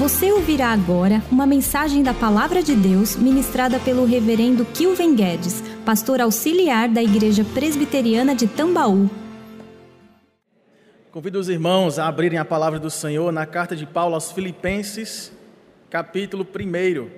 Você 0.00 0.32
ouvirá 0.32 0.68
agora 0.68 1.22
uma 1.30 1.46
mensagem 1.46 2.02
da 2.02 2.14
Palavra 2.14 2.62
de 2.62 2.74
Deus 2.74 3.16
ministrada 3.16 3.78
pelo 3.78 4.06
Reverendo 4.06 4.64
Kilven 4.64 5.14
Guedes, 5.14 5.62
pastor 5.84 6.22
auxiliar 6.22 6.88
da 6.88 7.02
Igreja 7.02 7.44
Presbiteriana 7.44 8.34
de 8.34 8.46
Tambaú. 8.46 9.10
Convido 11.12 11.38
os 11.38 11.50
irmãos 11.50 11.98
a 11.98 12.08
abrirem 12.08 12.38
a 12.38 12.46
palavra 12.46 12.78
do 12.78 12.88
Senhor 12.88 13.30
na 13.30 13.44
carta 13.44 13.76
de 13.76 13.84
Paulo 13.84 14.14
aos 14.14 14.32
Filipenses, 14.32 15.30
capítulo 15.90 16.46
1. 16.46 17.10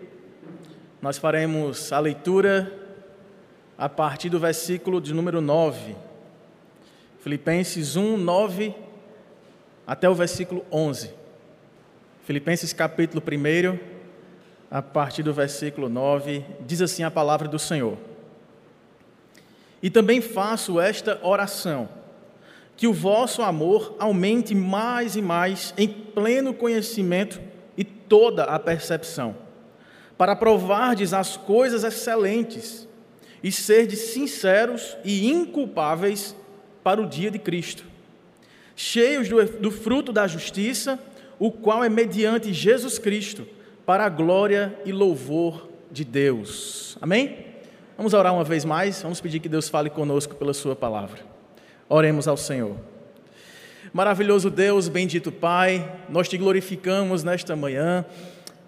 Nós 1.01 1.19
faremos 1.19 1.93
a 1.93 2.01
leitura 2.01 2.77
a 3.79 3.89
partir 3.89 4.29
do 4.29 4.41
versículo 4.41 5.01
de 5.01 5.14
número 5.14 5.41
9. 5.41 5.95
Filipenses 7.21 7.95
1, 7.95 8.17
9 8.17 8.75
até 9.87 10.11
o 10.11 10.17
versículo 10.17 10.64
11. 10.73 11.21
Filipenses 12.25 12.72
capítulo 12.72 13.21
1, 13.21 13.79
a 14.71 14.81
partir 14.81 15.25
do 15.25 15.35
versículo 15.35 15.89
9, 15.89 16.45
diz 16.61 16.81
assim 16.81 17.03
a 17.03 17.11
palavra 17.11 17.48
do 17.48 17.58
Senhor. 17.58 17.98
E 19.82 19.90
também 19.90 20.21
faço 20.21 20.81
esta 20.81 21.18
oração, 21.26 21.89
que 22.76 22.86
o 22.86 22.93
vosso 22.93 23.43
amor 23.43 23.96
aumente 23.98 24.54
mais 24.54 25.17
e 25.17 25.22
mais 25.22 25.75
em 25.76 25.89
pleno 25.89 26.54
conhecimento 26.54 27.40
e 27.76 27.82
toda 27.82 28.45
a 28.45 28.57
percepção, 28.57 29.34
para 30.17 30.36
provardes 30.36 31.12
as 31.12 31.36
coisas 31.36 31.82
excelentes 31.82 32.86
e 33.42 33.50
serdes 33.50 33.98
sinceros 33.98 34.97
e 35.05 35.28
inculpáveis 35.28 36.36
para 36.84 37.03
o 37.03 37.06
dia 37.06 37.33
de 37.33 37.41
Cristo, 37.41 37.84
cheios 38.77 39.28
do, 39.28 39.45
do 39.45 39.73
fruto 39.73 40.12
da 40.12 40.28
justiça 40.28 41.00
o 41.42 41.51
qual 41.51 41.83
é 41.83 41.89
mediante 41.89 42.53
Jesus 42.53 43.01
Cristo, 43.01 43.45
para 43.85 44.05
a 44.05 44.09
glória 44.09 44.79
e 44.85 44.93
louvor 44.93 45.69
de 45.91 46.05
Deus. 46.05 46.97
Amém? 47.03 47.47
Vamos 47.97 48.15
orar 48.15 48.33
uma 48.33 48.45
vez 48.45 48.65
mais, 48.65 49.03
vamos 49.03 49.21
pedir 49.21 49.41
que 49.41 49.49
Deus 49.49 49.69
fale 49.69 49.91
conosco 49.91 50.37
pela 50.37 50.55
Sua 50.55 50.77
palavra. 50.77 51.19
Oremos 51.89 52.29
ao 52.29 52.37
Senhor. 52.37 52.77
Maravilhoso 53.93 54.51
Deus, 54.51 54.87
bendito 54.87 55.33
Pai, 55.33 55.93
nós 56.09 56.29
te 56.29 56.39
glorificamos 56.39 57.25
nesta 57.25 57.56
manhã, 57.56 58.05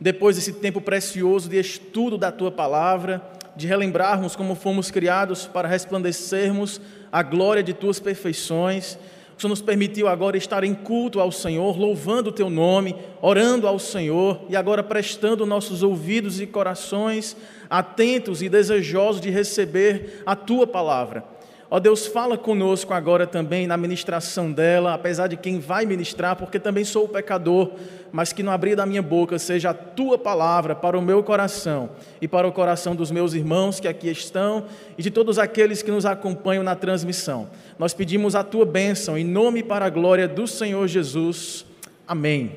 depois 0.00 0.34
desse 0.34 0.54
tempo 0.54 0.80
precioso 0.80 1.48
de 1.48 1.60
estudo 1.60 2.18
da 2.18 2.32
Tua 2.32 2.50
palavra, 2.50 3.22
de 3.54 3.68
relembrarmos 3.68 4.34
como 4.34 4.56
fomos 4.56 4.90
criados 4.90 5.46
para 5.46 5.68
resplandecermos 5.68 6.80
a 7.12 7.22
glória 7.22 7.62
de 7.62 7.72
Tuas 7.72 8.00
perfeições 8.00 8.98
o 9.36 9.40
Senhor 9.40 9.50
nos 9.50 9.62
permitiu 9.62 10.06
agora 10.06 10.36
estar 10.36 10.62
em 10.62 10.74
culto 10.74 11.20
ao 11.20 11.32
Senhor, 11.32 11.76
louvando 11.76 12.30
o 12.30 12.32
Teu 12.32 12.48
nome, 12.48 12.94
orando 13.20 13.66
ao 13.66 13.78
Senhor 13.78 14.40
e 14.48 14.56
agora 14.56 14.82
prestando 14.82 15.44
nossos 15.44 15.82
ouvidos 15.82 16.40
e 16.40 16.46
corações 16.46 17.36
atentos 17.68 18.42
e 18.42 18.48
desejosos 18.48 19.20
de 19.20 19.30
receber 19.30 20.22
a 20.24 20.36
Tua 20.36 20.66
palavra. 20.66 21.33
Ó 21.70 21.80
Deus, 21.80 22.06
fala 22.06 22.36
conosco 22.36 22.92
agora 22.92 23.26
também 23.26 23.66
na 23.66 23.76
ministração 23.76 24.52
dela, 24.52 24.92
apesar 24.92 25.28
de 25.28 25.36
quem 25.36 25.58
vai 25.58 25.86
ministrar, 25.86 26.36
porque 26.36 26.58
também 26.58 26.84
sou 26.84 27.08
pecador, 27.08 27.72
mas 28.12 28.32
que 28.32 28.42
no 28.42 28.50
abrir 28.50 28.76
da 28.76 28.84
minha 28.84 29.00
boca 29.00 29.38
seja 29.38 29.70
a 29.70 29.74
tua 29.74 30.18
palavra 30.18 30.74
para 30.74 30.98
o 30.98 31.02
meu 31.02 31.22
coração 31.22 31.90
e 32.20 32.28
para 32.28 32.46
o 32.46 32.52
coração 32.52 32.94
dos 32.94 33.10
meus 33.10 33.32
irmãos 33.32 33.80
que 33.80 33.88
aqui 33.88 34.10
estão 34.10 34.66
e 34.98 35.02
de 35.02 35.10
todos 35.10 35.38
aqueles 35.38 35.82
que 35.82 35.90
nos 35.90 36.04
acompanham 36.04 36.62
na 36.62 36.76
transmissão. 36.76 37.48
Nós 37.78 37.94
pedimos 37.94 38.34
a 38.34 38.44
tua 38.44 38.66
bênção 38.66 39.16
em 39.16 39.24
nome 39.24 39.60
e 39.60 39.64
para 39.64 39.86
a 39.86 39.90
glória 39.90 40.28
do 40.28 40.46
Senhor 40.46 40.86
Jesus. 40.86 41.64
Amém. 42.06 42.56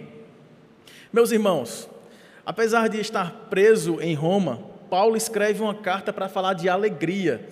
Meus 1.13 1.31
irmãos, 1.31 1.89
apesar 2.45 2.89
de 2.89 2.99
estar 2.99 3.47
preso 3.49 3.99
em 4.01 4.13
Roma, 4.13 4.59
Paulo 4.89 5.15
escreve 5.15 5.61
uma 5.61 5.73
carta 5.73 6.11
para 6.11 6.27
falar 6.27 6.53
de 6.53 6.67
alegria 6.67 7.47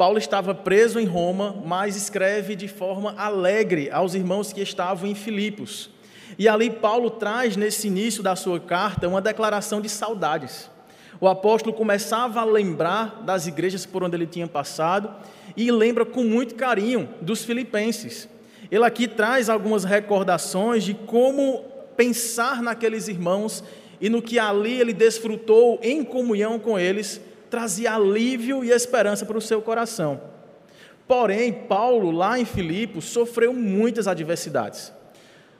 Paulo 0.00 0.16
estava 0.16 0.54
preso 0.54 0.98
em 0.98 1.04
Roma, 1.04 1.54
mas 1.62 1.94
escreve 1.94 2.56
de 2.56 2.66
forma 2.66 3.14
alegre 3.18 3.90
aos 3.90 4.14
irmãos 4.14 4.50
que 4.50 4.62
estavam 4.62 5.06
em 5.06 5.14
Filipos. 5.14 5.90
E 6.38 6.48
ali 6.48 6.70
Paulo 6.70 7.10
traz 7.10 7.54
nesse 7.54 7.88
início 7.88 8.22
da 8.22 8.34
sua 8.34 8.58
carta 8.58 9.06
uma 9.06 9.20
declaração 9.20 9.78
de 9.78 9.90
saudades. 9.90 10.70
O 11.20 11.28
apóstolo 11.28 11.76
começava 11.76 12.40
a 12.40 12.44
lembrar 12.44 13.22
das 13.24 13.46
igrejas 13.46 13.84
por 13.84 14.02
onde 14.02 14.16
ele 14.16 14.26
tinha 14.26 14.46
passado 14.48 15.14
e 15.54 15.70
lembra 15.70 16.06
com 16.06 16.24
muito 16.24 16.54
carinho 16.54 17.06
dos 17.20 17.44
filipenses. 17.44 18.26
Ele 18.70 18.84
aqui 18.84 19.06
traz 19.06 19.50
algumas 19.50 19.84
recordações 19.84 20.82
de 20.82 20.94
como 20.94 21.62
pensar 21.94 22.62
naqueles 22.62 23.06
irmãos 23.06 23.62
e 24.00 24.08
no 24.08 24.22
que 24.22 24.38
ali 24.38 24.80
ele 24.80 24.94
desfrutou 24.94 25.78
em 25.82 26.02
comunhão 26.02 26.58
com 26.58 26.78
eles 26.78 27.20
trazia 27.50 27.94
alívio 27.94 28.64
e 28.64 28.70
esperança 28.70 29.26
para 29.26 29.36
o 29.36 29.40
seu 29.40 29.60
coração. 29.60 30.20
Porém, 31.06 31.52
Paulo, 31.52 32.12
lá 32.12 32.38
em 32.38 32.44
Filipos, 32.44 33.06
sofreu 33.06 33.52
muitas 33.52 34.06
adversidades. 34.06 34.92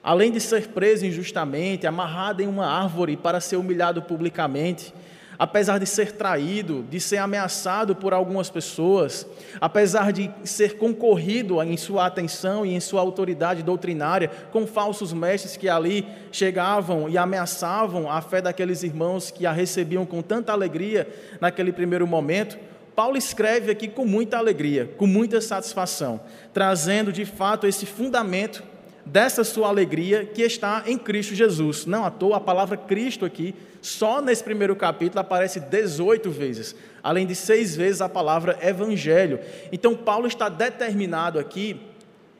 Além 0.01 0.31
de 0.31 0.39
ser 0.39 0.69
preso 0.69 1.05
injustamente, 1.05 1.85
amarrado 1.85 2.41
em 2.41 2.47
uma 2.47 2.65
árvore 2.65 3.17
para 3.17 3.41
ser 3.41 3.57
humilhado 3.57 4.01
publicamente, 4.01 4.93
apesar 5.41 5.79
de 5.79 5.87
ser 5.87 6.11
traído, 6.11 6.85
de 6.87 6.99
ser 6.99 7.17
ameaçado 7.17 7.95
por 7.95 8.13
algumas 8.13 8.47
pessoas, 8.47 9.25
apesar 9.59 10.13
de 10.13 10.29
ser 10.43 10.77
concorrido 10.77 11.59
em 11.63 11.75
sua 11.77 12.05
atenção 12.05 12.63
e 12.63 12.75
em 12.75 12.79
sua 12.79 13.01
autoridade 13.01 13.63
doutrinária 13.63 14.29
com 14.51 14.67
falsos 14.67 15.11
mestres 15.11 15.57
que 15.57 15.67
ali 15.67 16.07
chegavam 16.31 17.09
e 17.09 17.17
ameaçavam 17.17 18.07
a 18.07 18.21
fé 18.21 18.39
daqueles 18.39 18.83
irmãos 18.83 19.31
que 19.31 19.47
a 19.47 19.51
recebiam 19.51 20.05
com 20.05 20.21
tanta 20.21 20.51
alegria 20.51 21.07
naquele 21.39 21.71
primeiro 21.71 22.05
momento, 22.05 22.59
Paulo 22.95 23.17
escreve 23.17 23.71
aqui 23.71 23.87
com 23.87 24.05
muita 24.05 24.37
alegria, 24.37 24.91
com 24.95 25.07
muita 25.07 25.41
satisfação, 25.41 26.21
trazendo 26.53 27.11
de 27.11 27.25
fato 27.25 27.65
esse 27.65 27.87
fundamento 27.87 28.61
dessa 29.05 29.43
sua 29.43 29.67
alegria 29.67 30.25
que 30.25 30.41
está 30.41 30.83
em 30.85 30.97
Cristo 30.97 31.35
Jesus. 31.35 31.85
Não 31.85 32.05
à 32.05 32.11
toa 32.11 32.37
a 32.37 32.39
palavra 32.39 32.77
Cristo 32.77 33.25
aqui, 33.25 33.55
só 33.81 34.21
nesse 34.21 34.43
primeiro 34.43 34.75
capítulo, 34.75 35.19
aparece 35.19 35.59
18 35.59 36.29
vezes, 36.29 36.75
além 37.01 37.25
de 37.25 37.33
seis 37.33 37.75
vezes 37.75 38.01
a 38.01 38.07
palavra 38.07 38.57
Evangelho. 38.61 39.39
Então, 39.71 39.95
Paulo 39.95 40.27
está 40.27 40.49
determinado 40.49 41.39
aqui, 41.39 41.81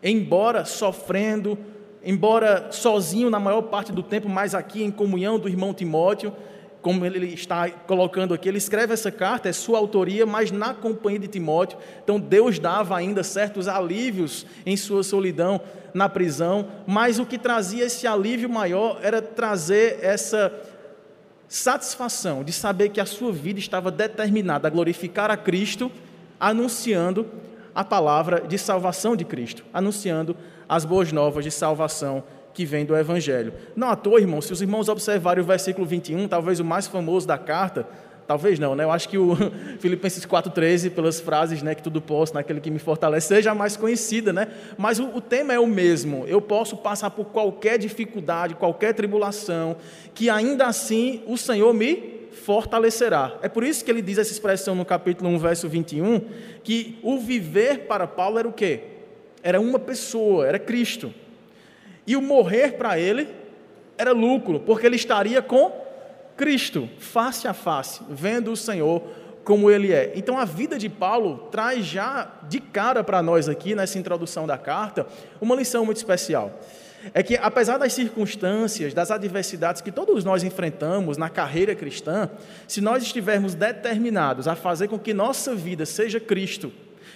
embora 0.03 0.65
sofrendo, 0.65 1.57
embora 2.03 2.67
sozinho 2.71 3.29
na 3.29 3.39
maior 3.39 3.63
parte 3.63 3.91
do 3.91 4.03
tempo, 4.03 4.29
mas 4.29 4.53
aqui 4.53 4.83
em 4.83 4.91
comunhão 4.91 5.39
do 5.39 5.49
irmão 5.49 5.73
Timóteo, 5.73 6.31
como 6.81 7.05
ele 7.05 7.33
está 7.33 7.69
colocando 7.69 8.33
aqui, 8.33 8.49
ele 8.49 8.57
escreve 8.57 8.93
essa 8.93 9.11
carta, 9.11 9.47
é 9.47 9.53
sua 9.53 9.77
autoria, 9.77 10.25
mas 10.25 10.51
na 10.51 10.73
companhia 10.73 11.19
de 11.19 11.27
Timóteo. 11.27 11.77
Então 12.03 12.19
Deus 12.19 12.57
dava 12.57 12.97
ainda 12.97 13.23
certos 13.23 13.67
alívios 13.67 14.45
em 14.65 14.75
sua 14.75 15.03
solidão 15.03 15.61
na 15.93 16.07
prisão, 16.09 16.67
mas 16.87 17.19
o 17.19 17.25
que 17.25 17.37
trazia 17.37 17.85
esse 17.85 18.07
alívio 18.07 18.49
maior 18.49 18.99
era 19.01 19.21
trazer 19.21 19.99
essa 20.01 20.51
satisfação 21.47 22.43
de 22.43 22.53
saber 22.53 22.89
que 22.89 23.01
a 23.01 23.05
sua 23.05 23.31
vida 23.31 23.59
estava 23.59 23.91
determinada 23.91 24.67
a 24.67 24.71
glorificar 24.71 25.29
a 25.29 25.35
Cristo, 25.35 25.91
anunciando 26.39 27.27
a 27.75 27.83
palavra 27.83 28.41
de 28.41 28.57
salvação 28.57 29.15
de 29.15 29.25
Cristo, 29.25 29.63
anunciando 29.73 30.35
as 30.67 30.85
boas 30.85 31.11
novas 31.11 31.43
de 31.43 31.51
salvação 31.51 32.23
que 32.53 32.65
vem 32.65 32.85
do 32.85 32.95
Evangelho. 32.95 33.53
Não 33.75 33.89
à 33.89 33.95
toa, 33.95 34.19
irmãos, 34.19 34.45
se 34.45 34.53
os 34.53 34.61
irmãos 34.61 34.89
observarem 34.89 35.43
o 35.43 35.47
versículo 35.47 35.85
21, 35.85 36.27
talvez 36.27 36.59
o 36.59 36.65
mais 36.65 36.87
famoso 36.87 37.27
da 37.27 37.37
carta, 37.37 37.87
talvez 38.27 38.59
não, 38.59 38.75
né? 38.75 38.83
Eu 38.83 38.91
acho 38.91 39.09
que 39.09 39.17
o 39.17 39.35
Filipenses 39.79 40.25
4,13, 40.25 40.91
pelas 40.91 41.19
frases, 41.19 41.61
né, 41.61 41.75
que 41.75 41.83
tudo 41.83 42.01
posso 42.01 42.33
naquele 42.33 42.59
que 42.59 42.71
me 42.71 42.79
fortalece, 42.79 43.27
seja 43.27 43.53
mais 43.53 43.75
conhecida, 43.75 44.31
né? 44.31 44.47
Mas 44.77 44.99
o, 44.99 45.05
o 45.15 45.21
tema 45.21 45.53
é 45.53 45.59
o 45.59 45.67
mesmo. 45.67 46.25
Eu 46.27 46.41
posso 46.41 46.77
passar 46.77 47.11
por 47.11 47.25
qualquer 47.25 47.77
dificuldade, 47.77 48.55
qualquer 48.55 48.93
tribulação, 48.93 49.75
que 50.13 50.29
ainda 50.29 50.65
assim 50.65 51.21
o 51.27 51.37
Senhor 51.37 51.73
me 51.73 52.21
fortalecerá. 52.31 53.37
É 53.41 53.49
por 53.49 53.63
isso 53.63 53.83
que 53.83 53.91
ele 53.91 54.01
diz 54.01 54.17
essa 54.17 54.31
expressão 54.31 54.73
no 54.73 54.85
capítulo 54.85 55.29
1, 55.29 55.37
verso 55.37 55.69
21, 55.69 56.21
que 56.63 56.97
o 57.03 57.19
viver 57.19 57.81
para 57.81 58.07
Paulo 58.07 58.39
era 58.39 58.47
o 58.47 58.53
quê? 58.53 58.81
Era 59.43 59.59
uma 59.59 59.79
pessoa, 59.79 60.47
era 60.47 60.57
Cristo. 60.57 61.13
E 62.07 62.15
o 62.15 62.21
morrer 62.21 62.73
para 62.73 62.99
ele 62.99 63.27
era 63.97 64.11
lucro, 64.11 64.59
porque 64.59 64.85
ele 64.85 64.95
estaria 64.95 65.41
com 65.41 65.71
Cristo, 66.41 66.89
face 66.97 67.47
a 67.47 67.53
face, 67.53 68.01
vendo 68.09 68.51
o 68.51 68.57
Senhor 68.57 69.03
como 69.43 69.69
ele 69.69 69.93
é. 69.93 70.11
Então 70.15 70.39
a 70.39 70.43
vida 70.43 70.75
de 70.75 70.89
Paulo 70.89 71.47
traz 71.51 71.85
já 71.85 72.31
de 72.49 72.59
cara 72.59 73.03
para 73.03 73.21
nós 73.21 73.47
aqui, 73.47 73.75
nessa 73.75 73.99
introdução 73.99 74.47
da 74.47 74.57
carta, 74.57 75.05
uma 75.39 75.53
lição 75.53 75.85
muito 75.85 75.97
especial. 75.97 76.59
É 77.13 77.21
que, 77.21 77.37
apesar 77.37 77.77
das 77.77 77.93
circunstâncias, 77.93 78.91
das 78.91 79.11
adversidades 79.11 79.83
que 79.83 79.91
todos 79.91 80.23
nós 80.23 80.43
enfrentamos 80.43 81.15
na 81.15 81.29
carreira 81.29 81.75
cristã, 81.75 82.27
se 82.67 82.81
nós 82.81 83.03
estivermos 83.03 83.53
determinados 83.53 84.47
a 84.47 84.55
fazer 84.55 84.87
com 84.87 84.97
que 84.97 85.13
nossa 85.13 85.53
vida 85.53 85.85
seja 85.85 86.19
Cristo, 86.19 86.73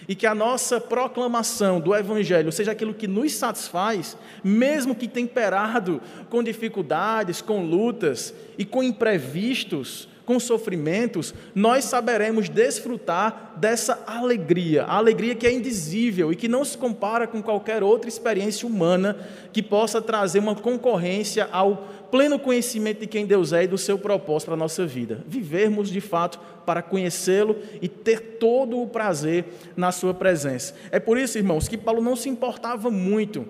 e 0.07 0.15
que 0.15 0.25
a 0.27 0.35
nossa 0.35 0.79
proclamação 0.79 1.79
do 1.79 1.95
Evangelho 1.95 2.51
seja 2.51 2.71
aquilo 2.71 2.93
que 2.93 3.07
nos 3.07 3.33
satisfaz, 3.33 4.17
mesmo 4.43 4.95
que 4.95 5.07
temperado 5.07 6.01
com 6.29 6.43
dificuldades, 6.43 7.41
com 7.41 7.63
lutas 7.63 8.33
e 8.57 8.65
com 8.65 8.83
imprevistos, 8.83 10.07
com 10.25 10.39
sofrimentos, 10.39 11.33
nós 11.53 11.85
saberemos 11.85 12.49
desfrutar 12.49 13.53
dessa 13.57 14.03
alegria, 14.07 14.83
a 14.83 14.95
alegria 14.95 15.35
que 15.35 15.45
é 15.45 15.53
indizível 15.53 16.31
e 16.31 16.35
que 16.35 16.47
não 16.47 16.65
se 16.65 16.77
compara 16.77 17.27
com 17.27 17.41
qualquer 17.41 17.83
outra 17.83 18.09
experiência 18.09 18.67
humana 18.67 19.17
que 19.53 19.61
possa 19.61 20.01
trazer 20.01 20.39
uma 20.39 20.55
concorrência 20.55 21.47
ao 21.51 21.87
pleno 22.15 22.39
conhecimento 22.39 23.01
de 23.01 23.07
quem 23.07 23.25
Deus 23.25 23.51
é 23.51 23.65
e 23.65 23.67
do 23.67 23.77
seu 23.77 23.99
propósito 23.99 24.45
para 24.45 24.53
a 24.53 24.57
nossa 24.57 24.85
vida. 24.85 25.21
Vivermos 25.27 25.89
de 25.89 25.99
fato 25.99 26.39
para 26.65 26.81
conhecê-lo 26.81 27.57
e 27.81 27.89
ter 27.89 28.37
todo 28.39 28.81
o 28.81 28.87
prazer 28.87 29.43
na 29.75 29.91
sua 29.91 30.13
presença. 30.13 30.73
É 30.91 30.97
por 30.97 31.17
isso, 31.17 31.37
irmãos, 31.37 31.67
que 31.67 31.77
Paulo 31.77 32.01
não 32.01 32.15
se 32.15 32.29
importava 32.29 32.89
muito 32.89 33.45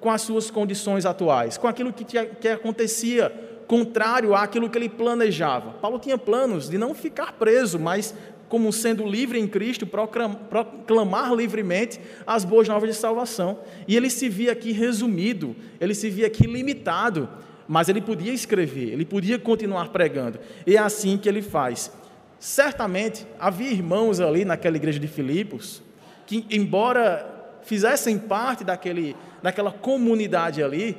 com 0.00 0.10
as 0.10 0.22
suas 0.22 0.50
condições 0.50 1.06
atuais, 1.06 1.56
com 1.56 1.68
aquilo 1.68 1.92
que, 1.92 2.04
que 2.04 2.48
acontecia 2.48 3.32
contrário 3.68 4.34
àquilo 4.34 4.68
que 4.68 4.76
ele 4.76 4.88
planejava. 4.88 5.74
Paulo 5.74 6.00
tinha 6.00 6.18
planos 6.18 6.68
de 6.68 6.76
não 6.76 6.96
ficar 6.96 7.34
preso, 7.34 7.78
mas 7.78 8.12
como 8.48 8.72
sendo 8.72 9.06
livre 9.06 9.38
em 9.38 9.46
Cristo, 9.46 9.86
proclamar 9.86 11.32
livremente 11.32 12.00
as 12.26 12.44
boas 12.44 12.66
novas 12.66 12.90
de 12.90 12.96
salvação. 12.96 13.60
E 13.86 13.96
ele 13.96 14.10
se 14.10 14.28
via 14.28 14.50
aqui 14.50 14.72
resumido, 14.72 15.54
ele 15.80 15.94
se 15.94 16.10
via 16.10 16.26
aqui 16.26 16.48
limitado, 16.48 17.28
mas 17.70 17.88
ele 17.88 18.00
podia 18.00 18.34
escrever, 18.34 18.88
ele 18.88 19.04
podia 19.04 19.38
continuar 19.38 19.90
pregando. 19.90 20.40
E 20.66 20.76
é 20.76 20.80
assim 20.80 21.16
que 21.16 21.28
ele 21.28 21.40
faz. 21.40 21.92
Certamente 22.36 23.24
havia 23.38 23.70
irmãos 23.70 24.18
ali 24.18 24.44
naquela 24.44 24.74
igreja 24.74 24.98
de 24.98 25.06
Filipos 25.06 25.80
que, 26.26 26.44
embora 26.50 27.60
fizessem 27.62 28.18
parte 28.18 28.64
daquele, 28.64 29.14
daquela 29.40 29.70
comunidade 29.70 30.60
ali, 30.64 30.98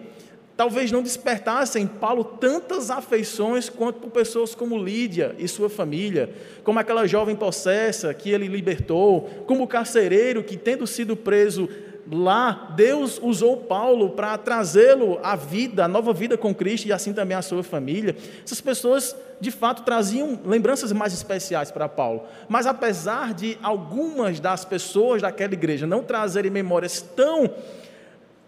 talvez 0.55 0.93
não 0.93 1.03
despertassem 1.03 1.85
Paulo 1.85 2.23
tantas 2.23 2.89
afeições 2.89 3.67
quanto 3.67 3.99
por 3.99 4.09
pessoas 4.09 4.55
como 4.55 4.81
Lídia 4.81 5.35
e 5.37 5.49
sua 5.49 5.69
família, 5.69 6.33
como 6.63 6.79
aquela 6.79 7.05
jovem 7.05 7.35
possessa 7.35 8.13
que 8.13 8.29
ele 8.29 8.47
libertou, 8.47 9.43
como 9.45 9.63
o 9.63 9.67
carcereiro 9.67 10.41
que, 10.41 10.55
tendo 10.55 10.87
sido 10.87 11.17
preso 11.17 11.67
lá, 12.11 12.73
Deus 12.75 13.19
usou 13.21 13.57
Paulo 13.57 14.11
para 14.11 14.37
trazê-lo 14.37 15.19
à 15.23 15.35
vida, 15.35 15.85
à 15.85 15.87
nova 15.87 16.13
vida 16.13 16.37
com 16.37 16.53
Cristo 16.53 16.87
e 16.87 16.93
assim 16.93 17.13
também 17.13 17.35
a 17.35 17.41
sua 17.41 17.63
família. 17.63 18.15
Essas 18.43 18.61
pessoas, 18.61 19.15
de 19.39 19.51
fato, 19.51 19.83
traziam 19.83 20.39
lembranças 20.45 20.91
mais 20.91 21.13
especiais 21.13 21.71
para 21.71 21.89
Paulo. 21.89 22.23
Mas 22.47 22.65
apesar 22.65 23.33
de 23.33 23.57
algumas 23.61 24.39
das 24.39 24.63
pessoas 24.63 25.21
daquela 25.21 25.53
igreja 25.53 25.85
não 25.85 26.03
trazerem 26.03 26.51
memórias 26.51 27.01
tão 27.01 27.49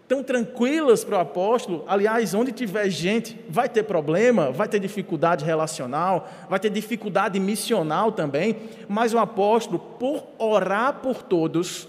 tão 0.06 0.22
tranquilas 0.22 1.02
para 1.02 1.16
o 1.16 1.20
apóstolo. 1.20 1.84
Aliás, 1.88 2.34
onde 2.34 2.52
tiver 2.52 2.88
gente, 2.90 3.38
vai 3.48 3.68
ter 3.68 3.84
problema, 3.84 4.50
vai 4.50 4.68
ter 4.68 4.78
dificuldade 4.78 5.44
relacional, 5.44 6.28
vai 6.48 6.60
ter 6.60 6.70
dificuldade 6.70 7.40
missional 7.40 8.12
também. 8.12 8.56
Mas 8.86 9.14
o 9.14 9.18
apóstolo, 9.18 9.78
por 9.78 10.24
orar 10.38 11.00
por 11.00 11.22
todos, 11.22 11.88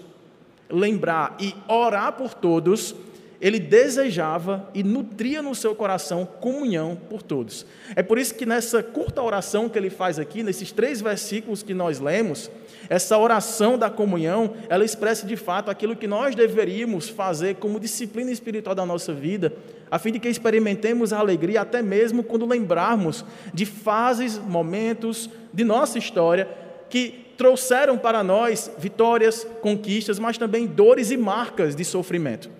lembrar 0.70 1.36
e 1.40 1.54
orar 1.68 2.12
por 2.12 2.34
todos, 2.34 2.94
ele 3.40 3.58
desejava 3.58 4.68
e 4.74 4.82
nutria 4.82 5.42
no 5.42 5.54
seu 5.54 5.74
coração 5.74 6.24
comunhão 6.24 6.96
por 7.08 7.22
todos. 7.22 7.66
É 7.94 8.02
por 8.02 8.18
isso 8.18 8.34
que 8.34 8.46
nessa 8.46 8.82
curta 8.82 9.22
oração 9.22 9.68
que 9.68 9.78
ele 9.78 9.90
faz 9.90 10.18
aqui, 10.18 10.42
nesses 10.42 10.72
três 10.72 11.00
versículos 11.00 11.62
que 11.62 11.74
nós 11.74 12.00
lemos, 12.00 12.50
essa 12.88 13.18
oração 13.18 13.76
da 13.76 13.90
comunhão, 13.90 14.54
ela 14.68 14.84
expressa 14.84 15.26
de 15.26 15.36
fato 15.36 15.70
aquilo 15.70 15.96
que 15.96 16.06
nós 16.06 16.34
deveríamos 16.34 17.08
fazer 17.08 17.56
como 17.56 17.80
disciplina 17.80 18.30
espiritual 18.30 18.74
da 18.74 18.86
nossa 18.86 19.12
vida, 19.12 19.52
a 19.90 19.98
fim 19.98 20.12
de 20.12 20.18
que 20.18 20.28
experimentemos 20.28 21.12
a 21.12 21.18
alegria 21.18 21.60
até 21.60 21.82
mesmo 21.82 22.22
quando 22.22 22.46
lembrarmos 22.46 23.24
de 23.52 23.66
fases, 23.66 24.38
momentos 24.38 25.28
de 25.52 25.64
nossa 25.64 25.98
história 25.98 26.48
que 26.88 27.25
trouxeram 27.36 27.98
para 27.98 28.22
nós 28.22 28.70
vitórias, 28.78 29.46
conquistas, 29.60 30.18
mas 30.18 30.38
também 30.38 30.66
dores 30.66 31.10
e 31.10 31.16
marcas 31.16 31.74
de 31.74 31.84
sofrimento. 31.84 32.50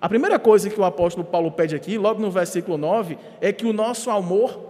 A 0.00 0.08
primeira 0.08 0.38
coisa 0.38 0.68
que 0.68 0.78
o 0.78 0.84
apóstolo 0.84 1.26
Paulo 1.26 1.50
pede 1.50 1.74
aqui, 1.74 1.96
logo 1.96 2.20
no 2.20 2.30
versículo 2.30 2.76
9, 2.76 3.16
é 3.40 3.52
que 3.52 3.64
o 3.64 3.72
nosso 3.72 4.10
amor 4.10 4.60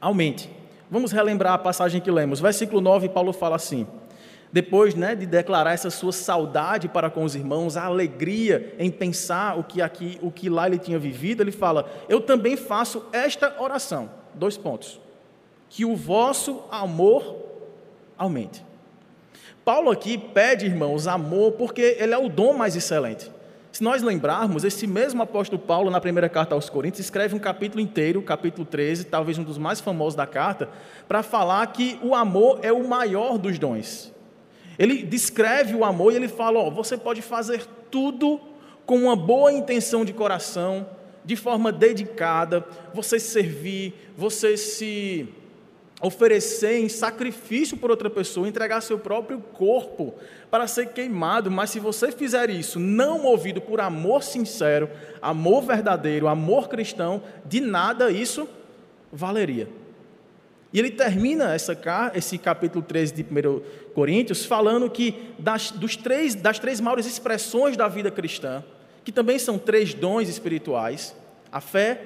aumente. 0.00 0.50
Vamos 0.90 1.12
relembrar 1.12 1.54
a 1.54 1.58
passagem 1.58 2.00
que 2.00 2.10
lemos. 2.10 2.38
Versículo 2.38 2.80
9, 2.80 3.08
Paulo 3.08 3.32
fala 3.32 3.56
assim: 3.56 3.86
depois 4.52 4.94
né, 4.94 5.14
de 5.14 5.24
declarar 5.24 5.72
essa 5.72 5.88
sua 5.88 6.12
saudade 6.12 6.86
para 6.86 7.08
com 7.08 7.24
os 7.24 7.34
irmãos, 7.34 7.78
a 7.78 7.84
alegria 7.86 8.74
em 8.78 8.90
pensar 8.90 9.58
o 9.58 9.64
que 9.64 9.80
aqui, 9.80 10.18
o 10.20 10.30
que 10.30 10.50
lá 10.50 10.66
ele 10.66 10.76
tinha 10.76 10.98
vivido, 10.98 11.42
ele 11.42 11.50
fala: 11.50 11.90
Eu 12.06 12.20
também 12.20 12.54
faço 12.54 13.06
esta 13.10 13.56
oração. 13.58 14.10
Dois 14.34 14.58
pontos. 14.58 15.00
Que 15.70 15.86
o 15.86 15.96
vosso 15.96 16.62
amor 16.70 17.36
aumente. 18.18 18.62
Paulo 19.64 19.90
aqui 19.90 20.18
pede, 20.18 20.66
irmãos, 20.66 21.06
amor, 21.06 21.52
porque 21.52 21.96
ele 21.98 22.12
é 22.12 22.18
o 22.18 22.28
dom 22.28 22.52
mais 22.52 22.74
excelente. 22.74 23.30
Se 23.72 23.82
nós 23.82 24.02
lembrarmos, 24.02 24.64
esse 24.64 24.86
mesmo 24.86 25.22
apóstolo 25.22 25.58
Paulo, 25.58 25.90
na 25.90 26.00
primeira 26.00 26.28
carta 26.28 26.54
aos 26.54 26.68
Coríntios, 26.68 27.06
escreve 27.06 27.34
um 27.34 27.38
capítulo 27.38 27.80
inteiro, 27.80 28.20
capítulo 28.20 28.66
13, 28.66 29.04
talvez 29.04 29.38
um 29.38 29.42
dos 29.42 29.56
mais 29.56 29.80
famosos 29.80 30.14
da 30.14 30.26
carta, 30.26 30.68
para 31.08 31.22
falar 31.22 31.66
que 31.68 31.98
o 32.02 32.14
amor 32.14 32.58
é 32.62 32.70
o 32.70 32.86
maior 32.86 33.38
dos 33.38 33.58
dons. 33.58 34.12
Ele 34.78 35.02
descreve 35.02 35.74
o 35.74 35.84
amor 35.84 36.12
e 36.12 36.16
ele 36.16 36.28
fala: 36.28 36.58
ó, 36.58 36.68
você 36.68 36.98
pode 36.98 37.22
fazer 37.22 37.64
tudo 37.90 38.38
com 38.84 38.96
uma 38.96 39.16
boa 39.16 39.50
intenção 39.50 40.04
de 40.04 40.12
coração, 40.12 40.86
de 41.24 41.36
forma 41.36 41.72
dedicada, 41.72 42.64
você 42.92 43.18
servir, 43.18 43.94
você 44.16 44.56
se 44.56 45.28
oferecer 46.02 46.80
em 46.80 46.88
sacrifício 46.88 47.76
por 47.76 47.88
outra 47.88 48.10
pessoa, 48.10 48.48
entregar 48.48 48.80
seu 48.80 48.98
próprio 48.98 49.38
corpo 49.38 50.12
para 50.50 50.66
ser 50.66 50.88
queimado, 50.88 51.48
mas 51.48 51.70
se 51.70 51.78
você 51.78 52.10
fizer 52.10 52.50
isso 52.50 52.80
não 52.80 53.20
movido 53.20 53.60
por 53.60 53.80
amor 53.80 54.24
sincero, 54.24 54.90
amor 55.22 55.62
verdadeiro, 55.62 56.26
amor 56.26 56.68
cristão, 56.68 57.22
de 57.46 57.60
nada 57.60 58.10
isso 58.10 58.48
valeria. 59.12 59.68
E 60.72 60.78
ele 60.78 60.90
termina 60.90 61.54
essa, 61.54 61.78
esse 62.14 62.36
capítulo 62.36 62.82
13 62.82 63.14
de 63.14 63.22
1 63.22 63.92
Coríntios 63.94 64.44
falando 64.44 64.90
que 64.90 65.32
das, 65.38 65.70
dos 65.70 65.96
três, 65.96 66.34
das 66.34 66.58
três 66.58 66.80
maiores 66.80 67.06
expressões 67.06 67.76
da 67.76 67.86
vida 67.86 68.10
cristã, 68.10 68.64
que 69.04 69.12
também 69.12 69.38
são 69.38 69.56
três 69.56 69.94
dons 69.94 70.28
espirituais, 70.28 71.14
a 71.52 71.60
fé, 71.60 72.00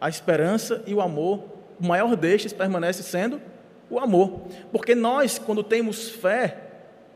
a 0.00 0.08
esperança 0.08 0.84
e 0.86 0.94
o 0.94 1.00
amor, 1.00 1.59
o 1.80 1.86
maior 1.86 2.14
destes 2.16 2.52
permanece 2.52 3.02
sendo 3.02 3.40
o 3.88 3.98
amor. 3.98 4.42
Porque 4.70 4.94
nós, 4.94 5.38
quando 5.38 5.62
temos 5.62 6.10
fé, 6.10 6.70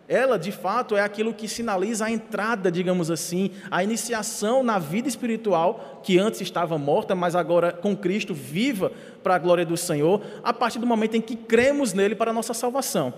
ela 0.08 0.38
de 0.38 0.52
fato 0.52 0.96
é 0.96 1.00
aquilo 1.00 1.32
que 1.32 1.48
sinaliza 1.48 2.06
a 2.06 2.10
entrada, 2.10 2.70
digamos 2.70 3.10
assim, 3.10 3.50
a 3.70 3.82
iniciação 3.82 4.62
na 4.62 4.78
vida 4.78 5.08
espiritual 5.08 6.00
que 6.02 6.18
antes 6.18 6.40
estava 6.40 6.76
morta, 6.76 7.14
mas 7.14 7.34
agora 7.34 7.72
com 7.72 7.96
Cristo 7.96 8.34
viva 8.34 8.92
para 9.22 9.34
a 9.34 9.38
glória 9.38 9.64
do 9.64 9.76
Senhor, 9.76 10.20
a 10.42 10.52
partir 10.52 10.78
do 10.78 10.86
momento 10.86 11.16
em 11.16 11.20
que 11.20 11.36
cremos 11.36 11.92
nele 11.92 12.14
para 12.14 12.30
a 12.30 12.34
nossa 12.34 12.52
salvação 12.52 13.14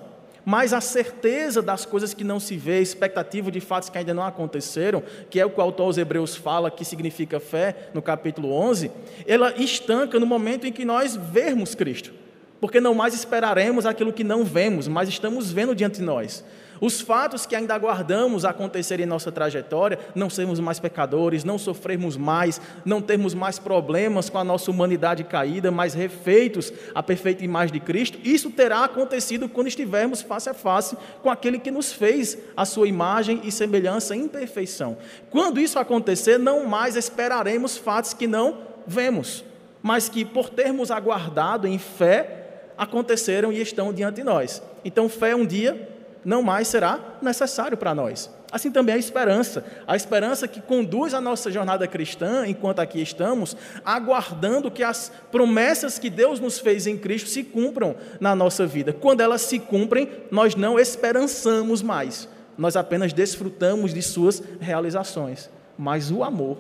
mas 0.46 0.72
a 0.72 0.80
certeza 0.80 1.60
das 1.60 1.84
coisas 1.84 2.14
que 2.14 2.22
não 2.22 2.38
se 2.38 2.56
vê, 2.56 2.80
expectativa 2.80 3.50
de 3.50 3.60
fatos 3.60 3.90
que 3.90 3.98
ainda 3.98 4.14
não 4.14 4.22
aconteceram, 4.22 5.02
que 5.28 5.40
é 5.40 5.44
o 5.44 5.50
que 5.50 5.58
o 5.58 5.62
autor 5.62 5.86
aos 5.86 5.98
Hebreus 5.98 6.36
fala, 6.36 6.70
que 6.70 6.84
significa 6.84 7.40
fé, 7.40 7.90
no 7.92 8.00
capítulo 8.00 8.52
11, 8.52 8.92
ela 9.26 9.52
estanca 9.60 10.20
no 10.20 10.26
momento 10.26 10.64
em 10.64 10.72
que 10.72 10.84
nós 10.84 11.16
vermos 11.16 11.74
Cristo. 11.74 12.14
Porque 12.60 12.80
não 12.80 12.94
mais 12.94 13.12
esperaremos 13.12 13.84
aquilo 13.84 14.12
que 14.12 14.22
não 14.22 14.44
vemos, 14.44 14.86
mas 14.86 15.08
estamos 15.08 15.50
vendo 15.50 15.74
diante 15.74 15.96
de 15.96 16.04
nós. 16.04 16.44
Os 16.80 17.00
fatos 17.00 17.47
que 17.47 17.56
ainda 17.56 17.75
aguardamos 17.75 18.45
acontecer 18.45 19.00
em 19.00 19.06
nossa 19.06 19.33
trajetória, 19.33 19.99
não 20.14 20.28
sermos 20.28 20.61
mais 20.61 20.78
pecadores, 20.78 21.45
não 21.45 21.59
sofrermos 21.59 22.16
mais, 22.16 22.61
não 22.85 23.00
termos 23.00 23.35
mais 23.35 23.59
problemas 23.59 24.28
com 24.28 24.38
a 24.38 24.45
nossa 24.45 24.71
humanidade 24.71 25.25
caída, 25.25 25.71
mas 25.71 25.95
refeitos 25.95 26.73
à 26.95 27.02
perfeita 27.02 27.45
imagem 27.45 27.75
de 27.75 27.80
Cristo, 27.80 28.18
isso 28.23 28.50
terá 28.50 28.85
acontecido 28.85 29.49
quando 29.49 29.68
estivermos 29.68 30.23
face 30.23 30.49
a 30.49 30.54
face 30.54 30.97
com 31.23 31.30
aquele 31.30 31.59
que 31.59 31.71
nos 31.71 31.92
fez 31.92 32.38
a 32.56 32.64
sua 32.64 32.88
imagem 32.88 33.40
e 33.45 33.50
semelhança 33.50 34.14
em 34.14 34.28
perfeição. 34.28 34.97
Quando 35.30 35.61
isso 35.61 35.78
acontecer, 35.78 36.38
não 36.38 36.66
mais 36.66 36.97
esperaremos 36.97 37.76
fatos 37.76 38.12
que 38.12 38.26
não 38.26 38.59
vemos, 38.87 39.45
mas 39.83 40.09
que 40.09 40.25
por 40.25 40.50
termos 40.50 40.90
aguardado 40.90 41.66
em 41.66 41.78
fé, 41.78 42.45
aconteceram 42.76 43.52
e 43.52 43.61
estão 43.61 43.92
diante 43.92 44.16
de 44.16 44.25
nós. 44.25 44.62
Então, 44.85 45.09
fé 45.09 45.35
um 45.35 45.47
dia 45.47 45.95
não 46.26 46.42
mais 46.42 46.66
será 46.66 46.99
necessário 47.23 47.76
para 47.76 47.95
nós. 47.95 48.28
Assim 48.50 48.68
também 48.68 48.97
a 48.97 48.99
esperança, 48.99 49.64
a 49.87 49.95
esperança 49.95 50.49
que 50.49 50.61
conduz 50.61 51.14
a 51.14 51.21
nossa 51.21 51.52
jornada 51.52 51.87
cristã, 51.87 52.45
enquanto 52.49 52.80
aqui 52.80 53.00
estamos, 53.00 53.56
aguardando 53.85 54.68
que 54.68 54.83
as 54.83 55.12
promessas 55.30 56.00
que 56.00 56.11
Deus 56.11 56.40
nos 56.40 56.59
fez 56.59 56.85
em 56.88 56.99
Cristo 56.99 57.28
se 57.28 57.45
cumpram 57.45 57.95
na 58.18 58.35
nossa 58.35 58.66
vida. 58.66 58.92
Quando 58.92 59.21
elas 59.21 59.42
se 59.42 59.61
cumprem, 59.61 60.11
nós 60.28 60.56
não 60.56 60.80
esperançamos 60.80 61.80
mais, 61.80 62.28
nós 62.59 62.75
apenas 62.75 63.12
desfrutamos 63.12 63.95
de 63.95 64.02
suas 64.02 64.42
realizações. 64.61 65.49
Mas 65.78 66.11
o 66.11 66.25
amor, 66.25 66.59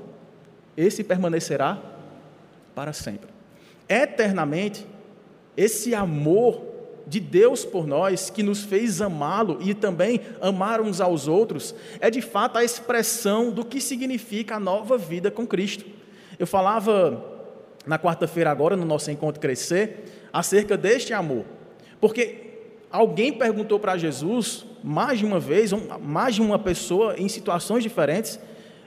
esse 0.76 1.02
permanecerá 1.02 1.76
para 2.72 2.92
sempre. 2.92 3.30
Eternamente, 3.88 4.86
esse 5.56 5.92
amor 5.92 6.65
de 7.06 7.20
Deus 7.20 7.64
por 7.64 7.86
nós, 7.86 8.30
que 8.30 8.42
nos 8.42 8.64
fez 8.64 9.00
amá-lo 9.00 9.58
e 9.60 9.72
também 9.74 10.20
amar 10.40 10.80
uns 10.80 11.00
aos 11.00 11.28
outros, 11.28 11.74
é 12.00 12.10
de 12.10 12.20
fato 12.20 12.58
a 12.58 12.64
expressão 12.64 13.50
do 13.50 13.64
que 13.64 13.80
significa 13.80 14.56
a 14.56 14.60
nova 14.60 14.98
vida 14.98 15.30
com 15.30 15.46
Cristo. 15.46 15.84
Eu 16.38 16.46
falava 16.46 17.36
na 17.86 17.98
quarta-feira, 17.98 18.50
agora, 18.50 18.76
no 18.76 18.84
nosso 18.84 19.10
encontro 19.10 19.40
Crescer, 19.40 20.04
acerca 20.32 20.76
deste 20.76 21.12
amor, 21.12 21.44
porque 22.00 22.46
alguém 22.90 23.32
perguntou 23.32 23.78
para 23.78 23.96
Jesus, 23.96 24.66
mais 24.82 25.20
de 25.20 25.24
uma 25.24 25.38
vez, 25.38 25.70
mais 26.02 26.34
de 26.34 26.42
uma 26.42 26.58
pessoa, 26.58 27.14
em 27.16 27.28
situações 27.28 27.84
diferentes, 27.84 28.38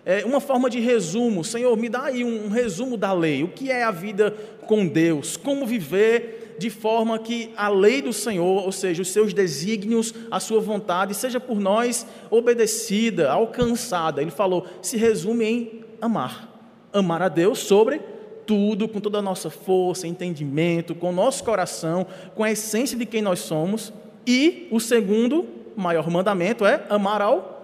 é, 0.05 0.25
uma 0.25 0.39
forma 0.39 0.69
de 0.69 0.79
resumo: 0.79 1.43
Senhor, 1.43 1.75
me 1.77 1.88
dá 1.88 2.05
aí 2.05 2.23
um 2.23 2.49
resumo 2.49 2.97
da 2.97 3.13
lei, 3.13 3.43
o 3.43 3.47
que 3.47 3.71
é 3.71 3.83
a 3.83 3.91
vida 3.91 4.31
com 4.67 4.85
Deus, 4.85 5.38
como 5.38 5.65
viver 5.65 6.38
de 6.59 6.69
forma 6.69 7.17
que 7.17 7.51
a 7.55 7.69
lei 7.69 8.01
do 8.01 8.11
Senhor, 8.11 8.63
ou 8.63 8.71
seja, 8.71 9.01
os 9.01 9.07
seus 9.07 9.33
desígnios, 9.33 10.13
a 10.29 10.39
sua 10.39 10.59
vontade, 10.59 11.15
seja 11.15 11.39
por 11.39 11.59
nós 11.59 12.05
obedecida, 12.29 13.31
alcançada. 13.31 14.21
Ele 14.21 14.29
falou, 14.29 14.67
se 14.81 14.97
resume 14.97 15.45
em 15.45 15.85
amar. 16.01 16.47
Amar 16.91 17.21
a 17.21 17.29
Deus 17.29 17.59
sobre 17.59 18.01
tudo, 18.45 18.87
com 18.87 18.99
toda 18.99 19.19
a 19.19 19.21
nossa 19.21 19.49
força, 19.49 20.07
entendimento, 20.07 20.93
com 20.93 21.09
o 21.09 21.13
nosso 21.13 21.43
coração, 21.43 22.05
com 22.35 22.43
a 22.43 22.51
essência 22.51 22.97
de 22.97 23.05
quem 23.05 23.21
nós 23.21 23.39
somos. 23.39 23.93
E 24.27 24.67
o 24.69 24.79
segundo 24.79 25.47
maior 25.77 26.09
mandamento 26.09 26.65
é 26.65 26.83
amar 26.89 27.21
ao 27.21 27.59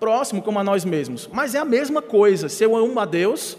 próximo 0.00 0.40
como 0.40 0.58
a 0.58 0.64
nós 0.64 0.84
mesmos. 0.84 1.28
Mas 1.30 1.54
é 1.54 1.58
a 1.58 1.64
mesma 1.64 2.00
coisa. 2.00 2.48
Se 2.48 2.64
eu 2.64 2.74
amo 2.74 2.98
a 2.98 3.04
Deus, 3.04 3.58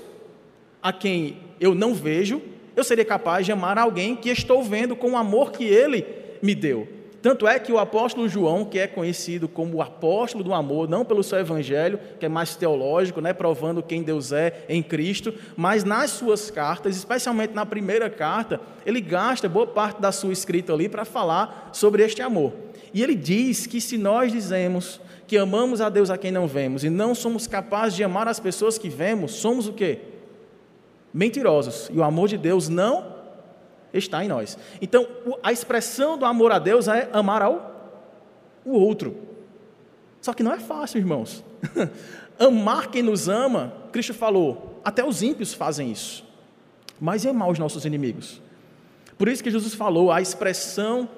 a 0.82 0.92
quem 0.92 1.38
eu 1.60 1.76
não 1.76 1.94
vejo, 1.94 2.42
eu 2.76 2.84
seria 2.84 3.06
capaz 3.06 3.46
de 3.46 3.52
amar 3.52 3.78
alguém 3.78 4.16
que 4.16 4.30
estou 4.30 4.64
vendo 4.64 4.96
com 4.96 5.12
o 5.12 5.18
amor 5.18 5.52
que 5.52 5.66
ele 5.66 6.06
me 6.42 6.56
deu. 6.56 6.88
Tanto 7.22 7.48
é 7.48 7.60
que 7.60 7.72
o 7.72 7.78
apóstolo 7.78 8.28
João, 8.28 8.66
que 8.66 8.80
é 8.80 8.88
conhecido 8.88 9.48
como 9.48 9.78
o 9.78 9.82
apóstolo 9.82 10.44
do 10.44 10.54
amor, 10.54 10.90
não 10.90 11.06
pelo 11.06 11.24
seu 11.24 11.38
evangelho, 11.38 12.00
que 12.20 12.26
é 12.26 12.30
mais 12.30 12.56
teológico, 12.56 13.22
né, 13.22 13.32
provando 13.32 13.84
quem 13.84 14.02
Deus 14.02 14.32
é 14.32 14.66
em 14.68 14.82
Cristo, 14.82 15.32
mas 15.56 15.84
nas 15.84 16.10
suas 16.10 16.50
cartas, 16.50 16.98
especialmente 16.98 17.54
na 17.54 17.64
primeira 17.64 18.10
carta, 18.10 18.60
ele 18.86 19.00
gasta 19.00 19.48
boa 19.48 19.68
parte 19.68 20.02
da 20.02 20.12
sua 20.12 20.34
escrita 20.34 20.74
ali 20.74 20.90
para 20.90 21.06
falar 21.06 21.70
sobre 21.74 22.04
este 22.04 22.24
amor. 22.24 22.54
E 22.92 23.04
ele 23.04 23.14
diz 23.14 23.68
que 23.68 23.80
se 23.80 24.00
nós 24.00 24.32
dizemos 24.32 25.00
que 25.28 25.38
amamos 25.38 25.80
a 25.80 25.90
Deus 25.90 26.10
a 26.10 26.18
quem 26.18 26.32
não 26.32 26.48
vemos 26.48 26.84
e 26.84 26.90
não 26.90 27.14
somos 27.14 27.46
capazes 27.46 27.96
de 27.96 28.04
amar 28.04 28.28
as 28.28 28.40
pessoas 28.40 28.80
que 28.80 28.90
vemos, 28.90 29.34
somos 29.34 29.68
o 29.68 29.74
quê? 29.74 30.00
Mentirosos, 31.14 31.90
e 31.92 31.98
o 31.98 32.04
amor 32.04 32.28
de 32.28 32.38
Deus 32.38 32.70
não 32.70 33.16
está 33.94 34.24
em 34.24 34.28
nós. 34.28 34.58
Então, 34.82 35.08
a 35.44 35.52
expressão 35.52 36.18
do 36.18 36.26
amor 36.26 36.52
a 36.52 36.60
Deus 36.60 36.88
é 36.88 37.10
amar 37.12 37.42
ao 37.42 37.72
o 38.64 38.74
outro. 38.74 39.18
Só 40.22 40.34
que 40.34 40.44
não 40.44 40.54
é 40.54 40.60
fácil, 40.60 41.00
irmãos. 41.00 41.44
amar 42.40 42.88
quem 42.88 43.02
nos 43.02 43.28
ama, 43.28 43.74
Cristo 43.92 44.14
falou, 44.14 44.80
até 44.84 45.04
os 45.04 45.22
ímpios 45.22 45.54
fazem 45.54 45.92
isso. 45.92 46.24
Mas 47.00 47.24
e 47.24 47.30
amar 47.30 47.50
os 47.50 47.60
nossos 47.60 47.86
inimigos? 47.86 48.42
Por 49.18 49.28
isso 49.28 49.44
que 49.44 49.52
Jesus 49.52 49.74
falou 49.74 50.12
a 50.12 50.22
expressão 50.22 51.10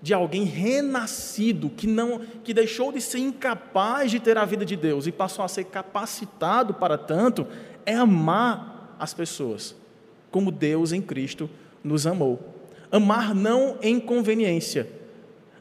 de 0.00 0.14
alguém 0.14 0.44
renascido 0.44 1.70
que 1.70 1.86
não 1.86 2.20
que 2.44 2.54
deixou 2.54 2.92
de 2.92 3.00
ser 3.00 3.18
incapaz 3.18 4.10
de 4.10 4.20
ter 4.20 4.38
a 4.38 4.44
vida 4.44 4.64
de 4.64 4.76
Deus 4.76 5.06
e 5.06 5.12
passou 5.12 5.44
a 5.44 5.48
ser 5.48 5.64
capacitado 5.64 6.74
para 6.74 6.96
tanto 6.96 7.46
é 7.84 7.94
amar 7.94 8.77
as 8.98 9.14
pessoas, 9.14 9.74
como 10.30 10.50
Deus 10.50 10.92
em 10.92 11.00
Cristo 11.00 11.48
nos 11.82 12.06
amou. 12.06 12.38
Amar 12.90 13.34
não 13.34 13.76
em 13.82 14.00
conveniência, 14.00 14.88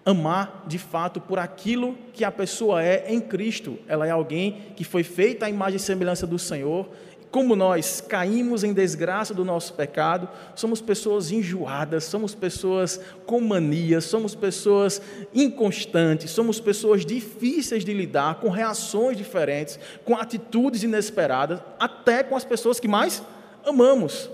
amar 0.06 0.63
de 0.67 0.77
fato 0.77 1.20
por 1.20 1.38
aquilo 1.38 1.98
que 2.13 2.24
a 2.24 2.32
pessoa 2.32 2.82
é 2.82 3.12
em 3.12 3.20
Cristo. 3.20 3.77
Ela 3.88 4.08
é 4.08 4.10
alguém 4.10 4.74
que 4.75 4.84
foi 4.84 5.03
feita 5.03 5.46
à 5.46 5.50
imagem 5.50 5.75
e 5.75 5.79
semelhança 5.79 6.25
do 6.25 6.39
Senhor. 6.39 6.88
Como 7.29 7.55
nós 7.55 8.00
caímos 8.00 8.63
em 8.63 8.74
desgraça 8.74 9.34
do 9.34 9.43
nosso 9.43 9.74
pecado, 9.74 10.29
somos 10.55 10.81
pessoas 10.81 11.29
enjoadas, 11.31 12.05
somos 12.05 12.34
pessoas 12.34 13.00
com 13.25 13.41
manias, 13.41 14.05
somos 14.05 14.34
pessoas 14.34 15.01
inconstantes, 15.34 16.31
somos 16.31 16.60
pessoas 16.60 17.05
difíceis 17.05 17.84
de 17.84 17.93
lidar, 17.93 18.36
com 18.36 18.50
reações 18.50 19.17
diferentes, 19.17 19.77
com 20.05 20.15
atitudes 20.15 20.84
inesperadas, 20.84 21.60
até 21.77 22.24
com 22.24 22.36
as 22.36 22.46
pessoas 22.46 22.79
que 22.79 22.88
mais 22.88 23.22
amamos. 23.65 24.29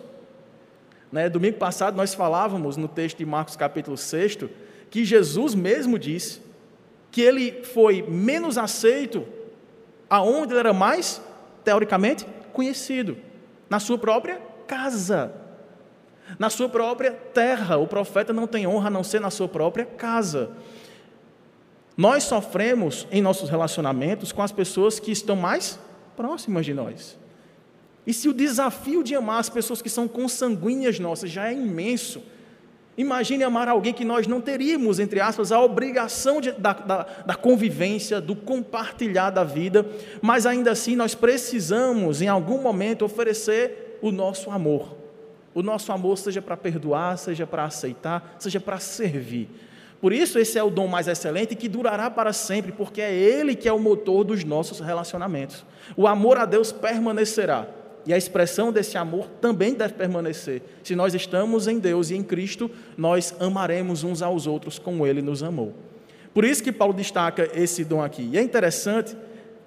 Né? 1.11 1.29
Domingo 1.29 1.57
passado 1.57 1.95
nós 1.95 2.13
falávamos 2.13 2.77
no 2.77 2.87
texto 2.87 3.17
de 3.17 3.25
Marcos 3.25 3.55
capítulo 3.55 3.97
6 3.97 4.37
que 4.89 5.03
Jesus 5.03 5.55
mesmo 5.55 5.97
disse 5.97 6.41
que 7.11 7.21
ele 7.21 7.63
foi 7.63 8.03
menos 8.03 8.57
aceito 8.57 9.25
aonde 10.09 10.53
ele 10.53 10.59
era 10.59 10.73
mais, 10.73 11.19
teoricamente, 11.63 12.25
conhecido, 12.53 13.17
na 13.69 13.79
sua 13.79 13.97
própria 13.97 14.41
casa, 14.67 15.33
na 16.39 16.49
sua 16.49 16.69
própria 16.69 17.11
terra. 17.11 17.77
O 17.77 17.87
profeta 17.87 18.31
não 18.31 18.47
tem 18.47 18.65
honra 18.65 18.87
a 18.87 18.91
não 18.91 19.03
ser 19.03 19.19
na 19.19 19.29
sua 19.29 19.47
própria 19.47 19.85
casa. 19.85 20.51
Nós 21.97 22.23
sofremos 22.23 23.07
em 23.11 23.21
nossos 23.21 23.49
relacionamentos 23.49 24.31
com 24.31 24.41
as 24.41 24.51
pessoas 24.51 24.99
que 24.99 25.11
estão 25.11 25.35
mais 25.35 25.79
próximas 26.15 26.65
de 26.65 26.73
nós. 26.73 27.17
E 28.05 28.13
se 28.13 28.27
o 28.27 28.33
desafio 28.33 29.03
de 29.03 29.15
amar 29.15 29.39
as 29.39 29.49
pessoas 29.49 29.81
que 29.81 29.89
são 29.89 30.07
consanguíneas 30.07 30.99
nossas 30.99 31.29
já 31.29 31.49
é 31.49 31.53
imenso, 31.53 32.21
imagine 32.97 33.43
amar 33.43 33.67
alguém 33.67 33.93
que 33.93 34.05
nós 34.05 34.27
não 34.27 34.39
teríamos, 34.39 34.99
entre 34.99 35.19
aspas, 35.19 35.51
a 35.51 35.61
obrigação 35.61 36.39
de, 36.39 36.51
da, 36.51 36.73
da, 36.73 37.03
da 37.25 37.35
convivência, 37.35 38.21
do 38.21 38.35
compartilhar 38.35 39.29
da 39.29 39.43
vida, 39.43 39.85
mas 40.21 40.45
ainda 40.45 40.71
assim 40.71 40.95
nós 40.95 41.15
precisamos, 41.15 42.21
em 42.21 42.27
algum 42.27 42.61
momento, 42.61 43.03
oferecer 43.05 43.99
o 44.01 44.11
nosso 44.11 44.51
amor. 44.51 44.95
O 45.53 45.61
nosso 45.61 45.91
amor, 45.91 46.17
seja 46.17 46.41
para 46.41 46.57
perdoar, 46.57 47.17
seja 47.17 47.45
para 47.45 47.65
aceitar, 47.65 48.35
seja 48.39 48.59
para 48.59 48.79
servir. 48.79 49.49
Por 50.01 50.11
isso, 50.11 50.37
esse 50.37 50.57
é 50.57 50.63
o 50.63 50.69
dom 50.69 50.87
mais 50.87 51.07
excelente 51.07 51.55
que 51.55 51.69
durará 51.69 52.09
para 52.09 52.33
sempre, 52.33 52.71
porque 52.71 53.01
é 53.01 53.13
Ele 53.13 53.55
que 53.55 53.69
é 53.69 53.71
o 53.71 53.79
motor 53.79 54.23
dos 54.25 54.43
nossos 54.43 54.79
relacionamentos. 54.79 55.63
O 55.95 56.07
amor 56.07 56.37
a 56.37 56.45
Deus 56.45 56.71
permanecerá 56.71 57.67
e 58.05 58.13
a 58.13 58.17
expressão 58.17 58.71
desse 58.71 58.97
amor 58.97 59.27
também 59.39 59.73
deve 59.73 59.93
permanecer. 59.93 60.61
Se 60.83 60.95
nós 60.95 61.13
estamos 61.13 61.67
em 61.67 61.79
Deus 61.79 62.09
e 62.09 62.15
em 62.15 62.23
Cristo, 62.23 62.69
nós 62.97 63.33
amaremos 63.39 64.03
uns 64.03 64.21
aos 64.21 64.45
outros 64.47 64.77
como 64.77 65.07
Ele 65.07 65.21
nos 65.21 65.41
amou. 65.41 65.73
Por 66.33 66.43
isso 66.43 66.63
que 66.63 66.71
Paulo 66.71 66.93
destaca 66.93 67.49
esse 67.53 67.83
dom 67.85 68.01
aqui. 68.01 68.29
E 68.33 68.37
é 68.37 68.41
interessante 68.41 69.15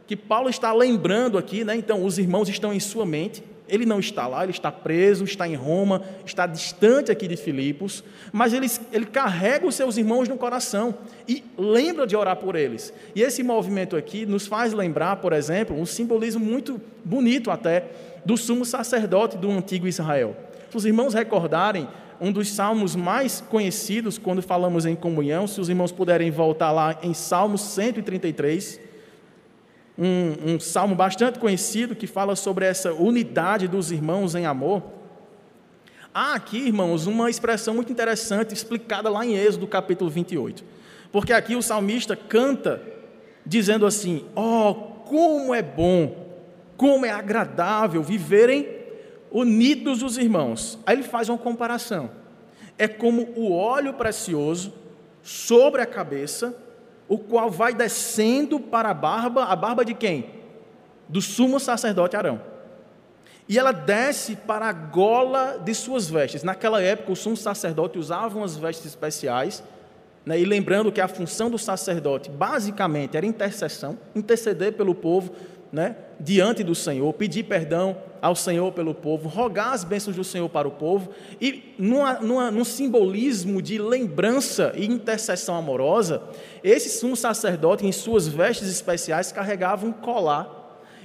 que 0.06 0.16
Paulo 0.16 0.48
está 0.48 0.72
lembrando 0.72 1.38
aqui, 1.38 1.64
né? 1.64 1.76
Então, 1.76 2.04
os 2.04 2.18
irmãos 2.18 2.48
estão 2.48 2.72
em 2.72 2.80
sua 2.80 3.06
mente. 3.06 3.42
Ele 3.68 3.84
não 3.84 3.98
está 3.98 4.28
lá, 4.28 4.44
ele 4.44 4.52
está 4.52 4.70
preso, 4.70 5.24
está 5.24 5.48
em 5.48 5.56
Roma, 5.56 6.02
está 6.24 6.46
distante 6.46 7.10
aqui 7.10 7.26
de 7.26 7.36
Filipos, 7.36 8.04
mas 8.32 8.52
ele, 8.52 8.68
ele 8.92 9.06
carrega 9.06 9.66
os 9.66 9.74
seus 9.74 9.96
irmãos 9.96 10.28
no 10.28 10.36
coração 10.36 10.94
e 11.26 11.42
lembra 11.58 12.06
de 12.06 12.14
orar 12.14 12.36
por 12.36 12.54
eles. 12.54 12.94
E 13.12 13.22
esse 13.22 13.42
movimento 13.42 13.96
aqui 13.96 14.24
nos 14.24 14.46
faz 14.46 14.72
lembrar, 14.72 15.16
por 15.16 15.32
exemplo, 15.32 15.76
um 15.76 15.84
simbolismo 15.84 16.44
muito 16.44 16.80
bonito 17.04 17.50
até 17.50 17.86
do 18.26 18.36
sumo 18.36 18.64
sacerdote 18.64 19.36
do 19.36 19.48
antigo 19.48 19.86
Israel. 19.86 20.36
Se 20.68 20.76
os 20.76 20.84
irmãos 20.84 21.14
recordarem, 21.14 21.86
um 22.20 22.32
dos 22.32 22.50
salmos 22.50 22.96
mais 22.96 23.40
conhecidos 23.40 24.18
quando 24.18 24.42
falamos 24.42 24.84
em 24.84 24.96
comunhão, 24.96 25.46
se 25.46 25.60
os 25.60 25.68
irmãos 25.68 25.92
puderem 25.92 26.28
voltar 26.28 26.72
lá 26.72 26.98
em 27.04 27.14
Salmo 27.14 27.56
133, 27.56 28.80
um, 29.96 30.54
um 30.54 30.60
salmo 30.60 30.96
bastante 30.96 31.38
conhecido 31.38 31.94
que 31.94 32.08
fala 32.08 32.34
sobre 32.34 32.64
essa 32.64 32.92
unidade 32.92 33.68
dos 33.68 33.92
irmãos 33.92 34.34
em 34.34 34.44
amor. 34.44 34.82
Há 36.12 36.34
aqui, 36.34 36.66
irmãos, 36.66 37.06
uma 37.06 37.30
expressão 37.30 37.74
muito 37.74 37.92
interessante 37.92 38.52
explicada 38.52 39.08
lá 39.08 39.24
em 39.24 39.36
Êxodo 39.36 39.68
capítulo 39.68 40.10
28. 40.10 40.64
Porque 41.12 41.32
aqui 41.32 41.54
o 41.54 41.62
salmista 41.62 42.16
canta 42.16 42.82
dizendo 43.44 43.86
assim: 43.86 44.24
Oh, 44.34 44.74
como 45.04 45.54
é 45.54 45.62
bom 45.62 46.25
como 46.76 47.06
é 47.06 47.10
agradável 47.10 48.02
viverem 48.02 48.68
unidos 49.30 50.02
os 50.02 50.16
irmãos. 50.16 50.78
Aí 50.86 50.96
ele 50.96 51.02
faz 51.02 51.28
uma 51.28 51.38
comparação. 51.38 52.10
É 52.78 52.86
como 52.86 53.22
o 53.36 53.52
óleo 53.52 53.94
precioso 53.94 54.72
sobre 55.22 55.80
a 55.80 55.86
cabeça, 55.86 56.54
o 57.08 57.18
qual 57.18 57.50
vai 57.50 57.74
descendo 57.74 58.60
para 58.60 58.90
a 58.90 58.94
barba, 58.94 59.44
a 59.44 59.56
barba 59.56 59.84
de 59.84 59.94
quem? 59.94 60.30
Do 61.08 61.20
sumo 61.20 61.58
sacerdote 61.58 62.16
Arão. 62.16 62.40
E 63.48 63.58
ela 63.58 63.72
desce 63.72 64.34
para 64.34 64.66
a 64.66 64.72
gola 64.72 65.60
de 65.64 65.72
suas 65.74 66.10
vestes. 66.10 66.42
Naquela 66.42 66.82
época, 66.82 67.12
o 67.12 67.16
sumo 67.16 67.36
sacerdote 67.36 67.98
usava 67.98 68.36
umas 68.36 68.56
vestes 68.56 68.86
especiais 68.86 69.62
Né? 70.26 70.40
E 70.40 70.44
lembrando 70.44 70.90
que 70.90 71.00
a 71.00 71.06
função 71.06 71.48
do 71.48 71.56
sacerdote, 71.56 72.28
basicamente, 72.28 73.16
era 73.16 73.24
intercessão, 73.24 73.96
interceder 74.14 74.72
pelo 74.72 74.92
povo 74.92 75.30
né? 75.72 75.96
diante 76.18 76.64
do 76.64 76.74
Senhor, 76.74 77.12
pedir 77.12 77.44
perdão 77.44 77.96
ao 78.22 78.34
Senhor 78.34 78.72
pelo 78.72 78.94
povo, 78.94 79.28
rogar 79.28 79.72
as 79.72 79.84
bênçãos 79.84 80.16
do 80.16 80.24
Senhor 80.24 80.48
para 80.48 80.66
o 80.66 80.70
povo, 80.70 81.10
e 81.40 81.74
numa, 81.78 82.14
numa, 82.14 82.50
num 82.50 82.64
simbolismo 82.64 83.60
de 83.60 83.78
lembrança 83.78 84.72
e 84.74 84.86
intercessão 84.86 85.54
amorosa, 85.54 86.22
esse 86.64 86.88
sumo 86.88 87.16
sacerdote, 87.16 87.86
em 87.86 87.92
suas 87.92 88.26
vestes 88.26 88.68
especiais, 88.68 89.30
carregava 89.30 89.86
um 89.86 89.92
colar 89.92 90.55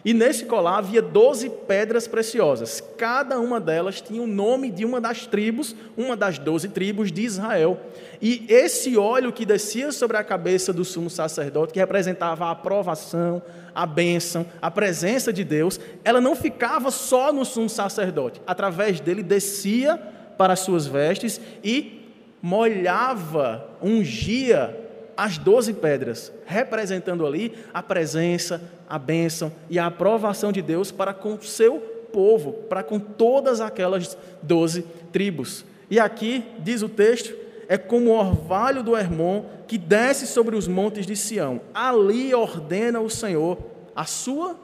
e 0.04 0.14
nesse 0.14 0.46
colar 0.46 0.80
havia 0.80 1.02
doze 1.02 1.50
pedras 1.50 2.08
preciosas. 2.08 2.82
Cada 2.98 3.40
uma 3.40 3.60
delas 3.60 4.02
tinha 4.02 4.22
o 4.22 4.28
nome 4.28 4.72
de 4.72 4.84
uma 4.84 5.00
das 5.00 5.28
tribos, 5.28 5.76
uma 5.96 6.16
das 6.18 6.40
doze 6.40 6.70
tribos 6.70 7.12
de 7.12 7.22
Israel. 7.22 7.80
E 8.22 8.46
esse 8.50 8.98
óleo 8.98 9.32
que 9.32 9.46
descia 9.46 9.92
sobre 9.92 10.18
a 10.18 10.24
cabeça 10.24 10.74
do 10.74 10.84
sumo 10.84 11.10
sacerdote, 11.10 11.74
que 11.74 11.80
representava 11.80 12.46
a 12.46 12.52
aprovação, 12.52 13.42
a 13.74 13.86
bênção, 13.86 14.46
a 14.62 14.72
presença 14.72 15.32
de 15.32 15.44
Deus, 15.44 15.80
ela 16.04 16.20
não 16.20 16.36
ficava 16.36 16.90
só 16.90 17.32
no 17.32 17.46
sumo 17.46 17.70
sacerdote. 17.70 18.42
Através 18.48 19.00
dele 19.00 19.22
descia 19.22 19.98
para 20.38 20.54
as 20.54 20.60
suas 20.62 20.88
vestes 20.88 21.40
e 21.64 22.02
molhava, 22.42 23.70
ungia 23.82 24.76
as 25.16 25.38
doze 25.38 25.74
pedras, 25.74 26.32
representando 26.46 27.26
ali 27.26 27.54
a 27.74 27.84
presença, 27.84 28.62
a 28.88 28.98
bênção 28.98 29.52
e 29.70 29.78
a 29.78 29.88
aprovação 29.88 30.52
de 30.52 30.62
Deus 30.62 30.92
para 30.92 31.14
com 31.14 31.36
o 31.36 31.44
seu 31.44 31.80
povo, 32.12 32.54
para 32.70 32.84
com 32.84 33.00
todas 33.00 33.62
aquelas 33.62 34.18
doze 34.42 34.86
tribos. 35.12 35.66
E 35.90 36.00
aqui, 36.00 36.46
diz 36.60 36.82
o 36.82 36.90
texto, 36.90 37.36
é 37.68 37.78
como 37.78 38.12
o 38.12 38.18
orvalho 38.18 38.84
do 38.84 38.98
Hermon 38.98 39.46
que 39.68 39.78
desce 39.78 40.28
sobre 40.28 40.56
os 40.56 40.68
montes 40.68 41.06
de 41.06 41.16
Sião. 41.16 41.62
Ali 41.74 42.34
ordena 42.34 43.00
o 43.00 43.10
Senhor 43.10 43.58
a 43.96 44.06
sua 44.06 44.58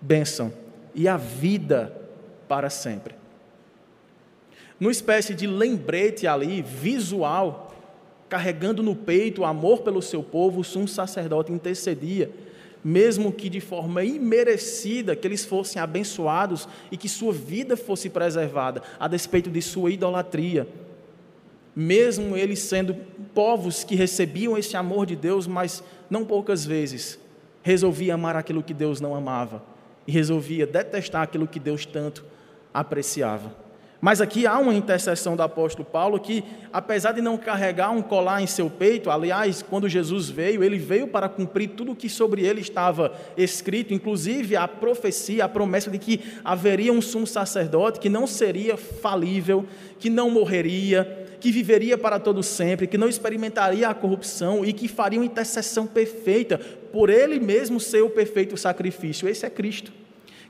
bênção 0.00 0.52
e 0.94 1.06
a 1.06 1.16
vida 1.16 1.94
para 2.48 2.70
sempre. 2.70 3.14
Numa 4.78 4.90
espécie 4.90 5.34
de 5.34 5.46
lembrete 5.46 6.26
ali, 6.26 6.62
visual, 6.62 7.69
carregando 8.30 8.82
no 8.82 8.94
peito 8.94 9.42
o 9.42 9.44
amor 9.44 9.82
pelo 9.82 10.00
seu 10.00 10.22
povo, 10.22 10.60
o 10.60 10.64
sumo 10.64 10.86
sacerdote 10.86 11.52
intercedia, 11.52 12.30
mesmo 12.82 13.32
que 13.32 13.50
de 13.50 13.60
forma 13.60 14.04
imerecida, 14.04 15.16
que 15.16 15.26
eles 15.26 15.44
fossem 15.44 15.82
abençoados 15.82 16.66
e 16.90 16.96
que 16.96 17.08
sua 17.08 17.32
vida 17.32 17.76
fosse 17.76 18.08
preservada, 18.08 18.82
a 18.98 19.08
despeito 19.08 19.50
de 19.50 19.60
sua 19.60 19.90
idolatria. 19.90 20.66
Mesmo 21.74 22.36
eles 22.36 22.60
sendo 22.60 22.94
povos 23.34 23.84
que 23.84 23.96
recebiam 23.96 24.56
esse 24.56 24.76
amor 24.76 25.04
de 25.04 25.16
Deus, 25.16 25.46
mas 25.46 25.82
não 26.08 26.24
poucas 26.24 26.64
vezes 26.64 27.18
resolvia 27.62 28.14
amar 28.14 28.36
aquilo 28.36 28.62
que 28.62 28.72
Deus 28.72 29.00
não 29.00 29.14
amava 29.14 29.62
e 30.06 30.12
resolvia 30.12 30.66
detestar 30.66 31.22
aquilo 31.22 31.46
que 31.46 31.60
Deus 31.60 31.84
tanto 31.84 32.24
apreciava. 32.72 33.54
Mas 34.00 34.22
aqui 34.22 34.46
há 34.46 34.58
uma 34.58 34.74
intercessão 34.74 35.36
do 35.36 35.42
apóstolo 35.42 35.84
Paulo 35.84 36.18
que, 36.18 36.42
apesar 36.72 37.12
de 37.12 37.20
não 37.20 37.36
carregar 37.36 37.90
um 37.90 38.00
colar 38.00 38.42
em 38.42 38.46
seu 38.46 38.70
peito, 38.70 39.10
aliás, 39.10 39.60
quando 39.60 39.90
Jesus 39.90 40.30
veio, 40.30 40.64
ele 40.64 40.78
veio 40.78 41.06
para 41.06 41.28
cumprir 41.28 41.70
tudo 41.70 41.92
o 41.92 41.96
que 41.96 42.08
sobre 42.08 42.42
ele 42.42 42.62
estava 42.62 43.12
escrito, 43.36 43.92
inclusive 43.92 44.56
a 44.56 44.66
profecia, 44.66 45.44
a 45.44 45.48
promessa 45.48 45.90
de 45.90 45.98
que 45.98 46.20
haveria 46.42 46.92
um 46.92 47.02
sumo 47.02 47.26
sacerdote 47.26 48.00
que 48.00 48.08
não 48.08 48.26
seria 48.26 48.74
falível, 48.78 49.66
que 49.98 50.08
não 50.08 50.30
morreria, 50.30 51.28
que 51.38 51.52
viveria 51.52 51.98
para 51.98 52.18
todo 52.18 52.42
sempre, 52.42 52.86
que 52.86 52.96
não 52.96 53.08
experimentaria 53.08 53.86
a 53.86 53.94
corrupção 53.94 54.64
e 54.64 54.72
que 54.72 54.88
faria 54.88 55.18
uma 55.18 55.26
intercessão 55.26 55.86
perfeita 55.86 56.58
por 56.90 57.10
ele 57.10 57.38
mesmo 57.38 57.78
ser 57.78 58.02
o 58.02 58.08
perfeito 58.08 58.56
sacrifício. 58.56 59.28
Esse 59.28 59.44
é 59.44 59.50
Cristo. 59.50 59.92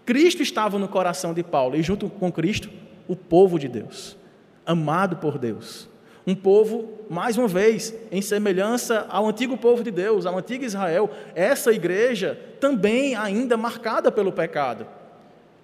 Cristo 0.07 0.40
estava 0.40 0.78
no 0.78 0.87
coração 0.87 1.35
de 1.35 1.42
Paulo 1.42 1.75
e 1.76 1.83
junto 1.83 2.09
com 2.09 2.30
Cristo 2.30 2.71
o 3.10 3.16
povo 3.16 3.58
de 3.58 3.66
Deus, 3.66 4.16
amado 4.64 5.16
por 5.16 5.36
Deus. 5.36 5.88
Um 6.24 6.32
povo, 6.32 6.88
mais 7.10 7.36
uma 7.36 7.49
vez, 7.49 7.92
em 8.12 8.23
semelhança 8.23 9.04
ao 9.08 9.26
antigo 9.26 9.56
povo 9.56 9.82
de 9.82 9.90
Deus, 9.90 10.26
ao 10.26 10.38
antigo 10.38 10.64
Israel, 10.64 11.10
essa 11.34 11.73
igreja 11.73 12.38
também 12.60 13.16
ainda 13.16 13.56
marcada 13.56 14.12
pelo 14.12 14.30
pecado. 14.30 14.86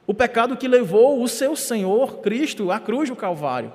O 0.08 0.12
pecado 0.12 0.56
que 0.56 0.66
levou 0.66 1.22
o 1.22 1.28
seu 1.28 1.54
Senhor 1.54 2.18
Cristo 2.18 2.72
à 2.72 2.80
cruz 2.80 3.08
do 3.08 3.14
Calvário, 3.14 3.72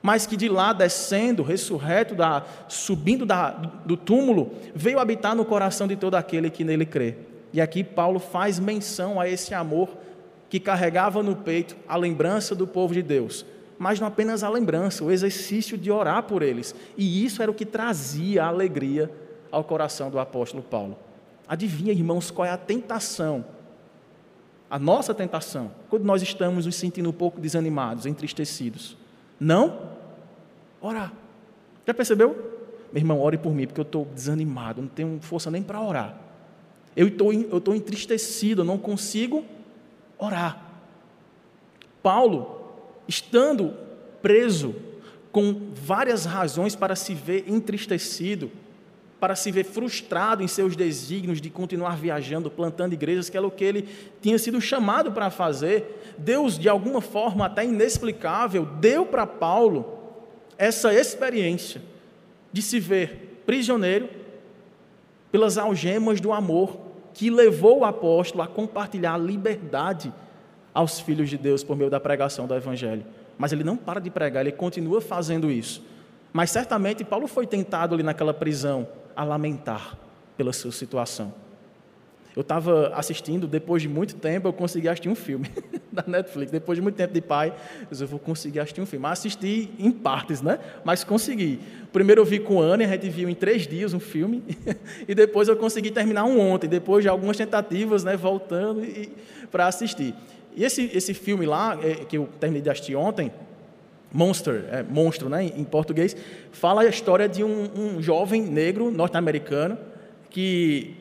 mas 0.00 0.24
que 0.24 0.36
de 0.36 0.48
lá 0.48 0.72
descendo, 0.72 1.42
ressurreto, 1.42 2.14
da, 2.14 2.44
subindo 2.68 3.26
da, 3.26 3.50
do 3.50 3.96
túmulo, 3.96 4.52
veio 4.72 5.00
habitar 5.00 5.34
no 5.34 5.44
coração 5.44 5.88
de 5.88 5.96
todo 5.96 6.14
aquele 6.14 6.48
que 6.48 6.62
nele 6.62 6.86
crê. 6.86 7.16
E 7.52 7.60
aqui 7.60 7.82
Paulo 7.82 8.20
faz 8.20 8.60
menção 8.60 9.20
a 9.20 9.28
esse 9.28 9.52
amor 9.52 9.88
que 10.54 10.60
carregava 10.60 11.20
no 11.20 11.34
peito 11.34 11.74
a 11.88 11.96
lembrança 11.96 12.54
do 12.54 12.64
povo 12.64 12.94
de 12.94 13.02
Deus, 13.02 13.44
mas 13.76 13.98
não 13.98 14.06
apenas 14.06 14.44
a 14.44 14.48
lembrança, 14.48 15.02
o 15.02 15.10
exercício 15.10 15.76
de 15.76 15.90
orar 15.90 16.22
por 16.22 16.42
eles. 16.42 16.72
E 16.96 17.24
isso 17.24 17.42
era 17.42 17.50
o 17.50 17.54
que 17.54 17.66
trazia 17.66 18.44
alegria 18.44 19.10
ao 19.50 19.64
coração 19.64 20.10
do 20.10 20.18
apóstolo 20.20 20.62
Paulo. 20.62 20.96
Adivinha, 21.48 21.90
irmãos, 21.90 22.30
qual 22.30 22.46
é 22.46 22.52
a 22.52 22.56
tentação? 22.56 23.44
A 24.70 24.78
nossa 24.78 25.12
tentação, 25.12 25.72
quando 25.90 26.04
nós 26.04 26.22
estamos 26.22 26.66
nos 26.66 26.76
sentindo 26.76 27.10
um 27.10 27.12
pouco 27.12 27.40
desanimados, 27.40 28.06
entristecidos. 28.06 28.96
Não? 29.40 29.90
Orar. 30.80 31.12
Já 31.84 31.92
percebeu? 31.92 32.30
Meu 32.92 33.00
irmão, 33.00 33.20
ore 33.20 33.38
por 33.38 33.52
mim, 33.52 33.66
porque 33.66 33.80
eu 33.80 33.82
estou 33.82 34.04
desanimado, 34.04 34.82
não 34.82 34.88
tenho 34.88 35.18
força 35.20 35.50
nem 35.50 35.64
para 35.64 35.80
orar. 35.80 36.16
Eu 36.94 37.08
estou 37.08 37.74
entristecido, 37.74 38.62
não 38.62 38.78
consigo 38.78 39.44
orar. 40.18 40.62
Paulo, 42.02 42.60
estando 43.08 43.74
preso, 44.20 44.74
com 45.32 45.72
várias 45.74 46.24
razões 46.24 46.76
para 46.76 46.94
se 46.94 47.14
ver 47.14 47.44
entristecido, 47.48 48.50
para 49.18 49.34
se 49.34 49.50
ver 49.50 49.64
frustrado 49.64 50.42
em 50.42 50.46
seus 50.46 50.76
desígnios 50.76 51.40
de 51.40 51.48
continuar 51.48 51.96
viajando, 51.96 52.50
plantando 52.50 52.92
igrejas, 52.92 53.30
que 53.30 53.36
era 53.36 53.46
o 53.46 53.50
que 53.50 53.64
ele 53.64 53.88
tinha 54.20 54.38
sido 54.38 54.60
chamado 54.60 55.12
para 55.12 55.30
fazer. 55.30 56.14
Deus, 56.18 56.58
de 56.58 56.68
alguma 56.68 57.00
forma 57.00 57.46
até 57.46 57.64
inexplicável, 57.64 58.66
deu 58.66 59.06
para 59.06 59.26
Paulo 59.26 59.98
essa 60.58 60.92
experiência 60.92 61.80
de 62.52 62.62
se 62.62 62.78
ver 62.78 63.40
prisioneiro 63.46 64.08
pelas 65.32 65.58
algemas 65.58 66.20
do 66.20 66.32
amor 66.32 66.83
que 67.14 67.30
levou 67.30 67.78
o 67.78 67.84
apóstolo 67.84 68.42
a 68.42 68.46
compartilhar 68.46 69.14
a 69.14 69.18
liberdade 69.18 70.12
aos 70.74 70.98
filhos 70.98 71.30
de 71.30 71.38
Deus 71.38 71.62
por 71.62 71.76
meio 71.76 71.88
da 71.88 72.00
pregação 72.00 72.46
do 72.46 72.54
Evangelho. 72.54 73.06
Mas 73.38 73.52
ele 73.52 73.64
não 73.64 73.76
para 73.76 74.00
de 74.00 74.10
pregar, 74.10 74.44
ele 74.44 74.52
continua 74.52 75.00
fazendo 75.00 75.50
isso. 75.50 75.82
Mas 76.32 76.50
certamente 76.50 77.04
Paulo 77.04 77.28
foi 77.28 77.46
tentado 77.46 77.94
ali 77.94 78.02
naquela 78.02 78.34
prisão 78.34 78.86
a 79.14 79.22
lamentar 79.22 79.96
pela 80.36 80.52
sua 80.52 80.72
situação. 80.72 81.32
Eu 82.36 82.42
estava 82.42 82.88
assistindo, 82.94 83.46
depois 83.46 83.80
de 83.80 83.88
muito 83.88 84.16
tempo, 84.16 84.48
eu 84.48 84.52
consegui 84.52 84.88
assistir 84.88 85.08
um 85.08 85.14
filme 85.14 85.48
da 85.92 86.02
Netflix. 86.06 86.50
Depois 86.50 86.76
de 86.76 86.82
muito 86.82 86.96
tempo 86.96 87.14
de 87.14 87.20
pai, 87.20 87.54
eu 87.88 88.06
vou 88.08 88.18
conseguir 88.18 88.58
assistir 88.58 88.80
um 88.80 88.86
filme. 88.86 89.02
Mas 89.02 89.20
assisti 89.20 89.70
em 89.78 89.92
partes, 89.92 90.42
né? 90.42 90.58
Mas 90.84 91.04
consegui. 91.04 91.60
Primeiro 91.92 92.20
eu 92.20 92.24
vi 92.24 92.40
com 92.40 92.60
a 92.60 92.64
Anne, 92.64 92.84
a 92.84 92.88
gente 92.88 93.08
viu 93.08 93.28
em 93.28 93.34
três 93.34 93.68
dias 93.68 93.94
um 93.94 94.00
filme. 94.00 94.42
e 95.06 95.14
depois 95.14 95.46
eu 95.46 95.56
consegui 95.56 95.92
terminar 95.92 96.24
um 96.24 96.40
ontem, 96.40 96.68
depois 96.68 97.04
de 97.04 97.08
algumas 97.08 97.36
tentativas, 97.36 98.02
né? 98.02 98.16
Voltando 98.16 98.82
para 99.50 99.68
assistir. 99.68 100.12
E 100.56 100.64
esse, 100.64 100.90
esse 100.92 101.14
filme 101.14 101.46
lá, 101.46 101.78
é, 101.82 102.04
que 102.04 102.18
eu 102.18 102.28
terminei 102.40 102.62
de 102.62 102.70
assistir 102.70 102.96
ontem, 102.96 103.30
Monster, 104.12 104.64
é, 104.70 104.80
monstro, 104.80 105.28
né, 105.28 105.42
em 105.42 105.64
português, 105.64 106.16
fala 106.52 106.82
a 106.82 106.86
história 106.86 107.28
de 107.28 107.42
um, 107.42 107.68
um 107.76 108.00
jovem 108.00 108.40
negro 108.42 108.88
norte-americano 108.88 109.76
que 110.30 110.94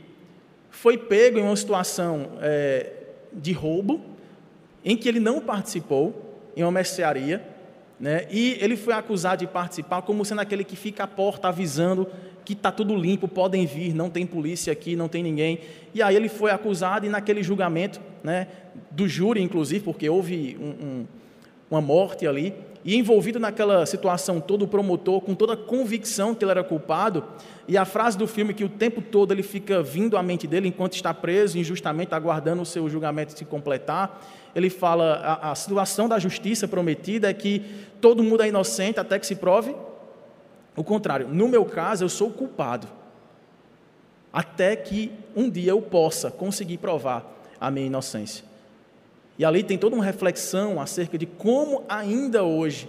foi 0.73 0.97
pego 0.97 1.38
em 1.38 1.43
uma 1.43 1.55
situação 1.55 2.31
é, 2.41 2.91
de 3.31 3.53
roubo, 3.53 4.01
em 4.83 4.97
que 4.97 5.07
ele 5.07 5.19
não 5.19 5.39
participou, 5.39 6.41
em 6.57 6.63
uma 6.63 6.71
mercearia, 6.71 7.45
né, 7.99 8.27
e 8.29 8.57
ele 8.59 8.75
foi 8.75 8.93
acusado 8.93 9.45
de 9.45 9.47
participar 9.47 10.01
como 10.01 10.25
sendo 10.25 10.41
aquele 10.41 10.63
que 10.63 10.75
fica 10.75 11.03
à 11.03 11.07
porta 11.07 11.47
avisando 11.47 12.07
que 12.43 12.53
está 12.53 12.71
tudo 12.71 12.95
limpo, 12.95 13.27
podem 13.27 13.65
vir, 13.65 13.93
não 13.93 14.09
tem 14.09 14.25
polícia 14.25 14.73
aqui, 14.73 14.95
não 14.95 15.07
tem 15.07 15.23
ninguém. 15.23 15.59
E 15.93 16.01
aí 16.01 16.15
ele 16.15 16.27
foi 16.27 16.51
acusado 16.51 17.05
e 17.05 17.09
naquele 17.09 17.41
julgamento, 17.41 18.01
né, 18.21 18.47
do 18.91 19.07
júri 19.07 19.41
inclusive, 19.41 19.86
porque 19.86 20.09
houve 20.09 20.57
um, 20.59 20.86
um, 20.86 21.05
uma 21.71 21.79
morte 21.79 22.27
ali, 22.27 22.53
e 22.86 22.98
envolvido 22.98 23.39
naquela 23.39 23.86
situação 23.86 24.41
todo 24.41 24.63
o 24.63 24.67
promotor, 24.67 25.22
com 25.22 25.34
toda 25.34 25.54
a 25.54 25.58
convicção 25.58 26.36
que 26.36 26.43
ele 26.43 26.52
era 26.52 26.63
culpado, 26.63 27.24
e 27.67 27.78
a 27.78 27.86
frase 27.86 28.17
do 28.17 28.28
filme 28.28 28.54
que 28.54 28.63
o 28.63 28.69
tempo 28.69 29.02
todo 29.02 29.32
ele 29.32 29.43
fica 29.43 29.82
vindo 29.82 30.17
à 30.17 30.24
mente 30.24 30.46
dele 30.46 30.67
enquanto 30.67 30.93
está 30.93 31.13
preso, 31.13 31.58
injustamente 31.58 32.13
aguardando 32.13 32.62
o 32.62 32.65
seu 32.65 32.89
julgamento 32.89 33.38
se 33.38 33.46
completar, 33.46 34.22
ele 34.54 34.69
fala, 34.69 35.13
a, 35.15 35.52
a 35.52 35.56
situação 35.56 36.10
da 36.10 36.19
justiça 36.19 36.67
prometida 36.67 37.30
é 37.30 37.34
que 37.34 37.62
todo 38.02 38.22
mundo 38.22 38.43
é 38.43 38.50
inocente 38.50 39.00
até 39.00 39.17
que 39.17 39.26
se 39.26 39.36
prove 39.36 39.74
O 40.76 40.84
contrário, 40.84 41.28
no 41.28 41.48
meu 41.48 41.63
caso, 41.65 42.04
eu 42.04 42.10
sou 42.10 42.30
culpado. 42.30 42.88
Até 44.32 44.76
que 44.76 45.12
um 45.36 45.50
dia 45.50 45.72
eu 45.72 45.82
possa 45.82 46.30
conseguir 46.30 46.80
provar 46.80 47.24
a 47.62 47.72
minha 47.72 47.86
inocência. 47.86 48.53
E 49.38 49.43
ali 49.43 49.63
tem 49.63 49.78
toda 49.78 49.96
uma 49.96 50.06
reflexão 50.06 50.80
acerca 50.80 51.17
de 51.17 51.26
como 51.26 51.84
ainda 51.89 52.43
hoje 52.43 52.88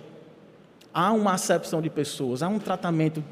há 0.93 1.13
uma 1.13 1.33
acepção 1.33 1.83
de 1.83 1.91
pessoas, 1.91 2.43
há 2.43 2.49
um 2.49 2.59
tratamento 2.59 3.25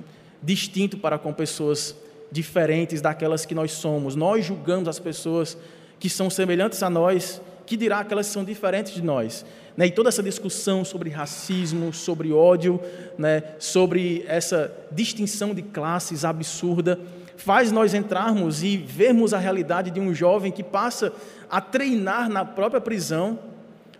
distinto 0.42 0.96
para 0.96 1.18
com 1.18 1.32
pessoas 1.32 1.94
diferentes 2.30 3.00
daquelas 3.00 3.44
que 3.44 3.54
nós 3.54 3.72
somos. 3.72 4.16
Nós 4.16 4.44
julgamos 4.44 4.88
as 4.88 4.98
pessoas 4.98 5.56
que 6.00 6.08
são 6.08 6.28
semelhantes 6.28 6.82
a 6.82 6.90
nós, 6.90 7.40
que 7.64 7.76
dirá 7.76 8.02
que 8.02 8.12
elas 8.12 8.26
são 8.26 8.42
diferentes 8.42 8.92
de 8.94 9.02
nós. 9.02 9.44
Né? 9.76 9.86
E 9.86 9.90
toda 9.90 10.08
essa 10.08 10.22
discussão 10.22 10.84
sobre 10.84 11.10
racismo, 11.10 11.92
sobre 11.92 12.32
ódio, 12.32 12.80
né? 13.16 13.42
sobre 13.58 14.24
essa 14.26 14.74
distinção 14.90 15.54
de 15.54 15.62
classes 15.62 16.24
absurda, 16.24 16.98
faz 17.36 17.70
nós 17.70 17.94
entrarmos 17.94 18.62
e 18.62 18.76
vermos 18.76 19.32
a 19.32 19.38
realidade 19.38 19.90
de 19.90 20.00
um 20.00 20.14
jovem 20.14 20.50
que 20.50 20.62
passa 20.62 21.12
a 21.52 21.60
treinar 21.60 22.30
na 22.30 22.46
própria 22.46 22.80
prisão 22.80 23.38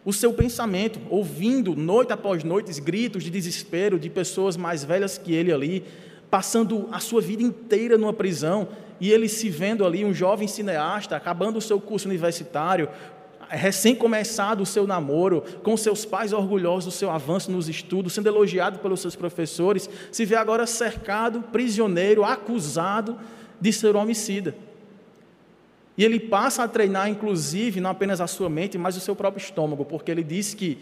o 0.06 0.12
seu 0.12 0.32
pensamento, 0.32 0.98
ouvindo 1.10 1.76
noite 1.76 2.10
após 2.10 2.42
noite 2.42 2.80
gritos 2.80 3.22
de 3.22 3.30
desespero 3.30 3.98
de 3.98 4.08
pessoas 4.08 4.56
mais 4.56 4.82
velhas 4.82 5.18
que 5.18 5.34
ele 5.34 5.52
ali, 5.52 5.84
passando 6.30 6.88
a 6.90 6.98
sua 6.98 7.20
vida 7.20 7.42
inteira 7.42 7.98
numa 7.98 8.14
prisão, 8.14 8.68
e 8.98 9.12
ele 9.12 9.28
se 9.28 9.50
vendo 9.50 9.84
ali 9.84 10.02
um 10.02 10.14
jovem 10.14 10.48
cineasta, 10.48 11.14
acabando 11.14 11.58
o 11.58 11.60
seu 11.60 11.78
curso 11.78 12.08
universitário, 12.08 12.88
recém 13.50 13.94
começado 13.94 14.62
o 14.62 14.66
seu 14.66 14.86
namoro, 14.86 15.42
com 15.62 15.76
seus 15.76 16.06
pais 16.06 16.32
orgulhosos 16.32 16.86
do 16.86 16.96
seu 16.96 17.10
avanço 17.10 17.52
nos 17.52 17.68
estudos, 17.68 18.14
sendo 18.14 18.28
elogiado 18.28 18.78
pelos 18.78 19.00
seus 19.00 19.14
professores, 19.14 19.90
se 20.10 20.24
vê 20.24 20.36
agora 20.36 20.66
cercado, 20.66 21.42
prisioneiro, 21.52 22.24
acusado 22.24 23.18
de 23.60 23.70
ser 23.74 23.94
homicida. 23.94 24.56
E 25.96 26.04
ele 26.04 26.18
passa 26.18 26.64
a 26.64 26.68
treinar, 26.68 27.08
inclusive, 27.08 27.80
não 27.80 27.90
apenas 27.90 28.20
a 28.20 28.26
sua 28.26 28.48
mente, 28.48 28.78
mas 28.78 28.96
o 28.96 29.00
seu 29.00 29.14
próprio 29.14 29.42
estômago, 29.42 29.84
porque 29.84 30.10
ele 30.10 30.24
diz 30.24 30.54
que, 30.54 30.78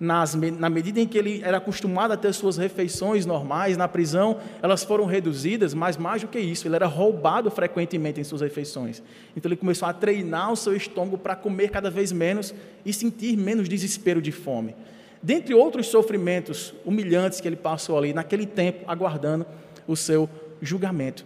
nas, 0.00 0.34
na 0.34 0.70
medida 0.70 1.00
em 1.00 1.06
que 1.06 1.18
ele 1.18 1.42
era 1.44 1.58
acostumado 1.58 2.12
a 2.12 2.16
ter 2.16 2.32
suas 2.32 2.56
refeições 2.56 3.26
normais 3.26 3.76
na 3.76 3.86
prisão, 3.86 4.38
elas 4.62 4.84
foram 4.84 5.04
reduzidas, 5.04 5.74
mas 5.74 5.96
mais 5.96 6.22
do 6.22 6.28
que 6.28 6.38
isso, 6.38 6.66
ele 6.66 6.76
era 6.76 6.86
roubado 6.86 7.50
frequentemente 7.50 8.20
em 8.20 8.24
suas 8.24 8.40
refeições. 8.40 9.02
Então 9.36 9.48
ele 9.48 9.56
começou 9.56 9.86
a 9.86 9.92
treinar 9.92 10.52
o 10.52 10.56
seu 10.56 10.74
estômago 10.74 11.18
para 11.18 11.36
comer 11.36 11.70
cada 11.70 11.90
vez 11.90 12.10
menos 12.10 12.54
e 12.86 12.92
sentir 12.92 13.36
menos 13.36 13.68
desespero 13.68 14.22
de 14.22 14.32
fome. 14.32 14.74
Dentre 15.22 15.52
outros 15.52 15.88
sofrimentos 15.88 16.72
humilhantes 16.86 17.40
que 17.40 17.48
ele 17.48 17.56
passou 17.56 17.98
ali, 17.98 18.14
naquele 18.14 18.46
tempo, 18.46 18.84
aguardando 18.86 19.44
o 19.86 19.96
seu 19.96 20.30
julgamento. 20.62 21.24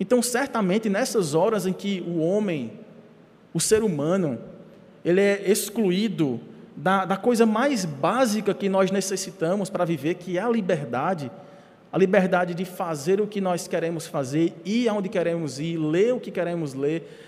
Então, 0.00 0.22
certamente, 0.22 0.88
nessas 0.88 1.34
horas 1.34 1.66
em 1.66 1.72
que 1.72 2.00
o 2.06 2.18
homem, 2.20 2.72
o 3.52 3.60
ser 3.60 3.82
humano, 3.82 4.38
ele 5.04 5.20
é 5.20 5.50
excluído 5.50 6.40
da, 6.76 7.04
da 7.04 7.16
coisa 7.16 7.44
mais 7.44 7.84
básica 7.84 8.54
que 8.54 8.68
nós 8.68 8.90
necessitamos 8.90 9.68
para 9.68 9.84
viver, 9.84 10.14
que 10.14 10.38
é 10.38 10.42
a 10.42 10.48
liberdade, 10.48 11.30
a 11.92 11.98
liberdade 11.98 12.54
de 12.54 12.64
fazer 12.64 13.20
o 13.20 13.26
que 13.26 13.40
nós 13.40 13.66
queremos 13.66 14.06
fazer, 14.06 14.54
ir 14.64 14.88
aonde 14.88 15.08
queremos 15.08 15.58
ir, 15.58 15.76
ler 15.76 16.14
o 16.14 16.20
que 16.20 16.30
queremos 16.30 16.74
ler, 16.74 17.26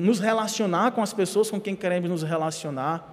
nos 0.00 0.18
relacionar 0.18 0.92
com 0.92 1.02
as 1.02 1.12
pessoas 1.12 1.50
com 1.50 1.60
quem 1.60 1.74
queremos 1.74 2.10
nos 2.10 2.22
relacionar, 2.22 3.12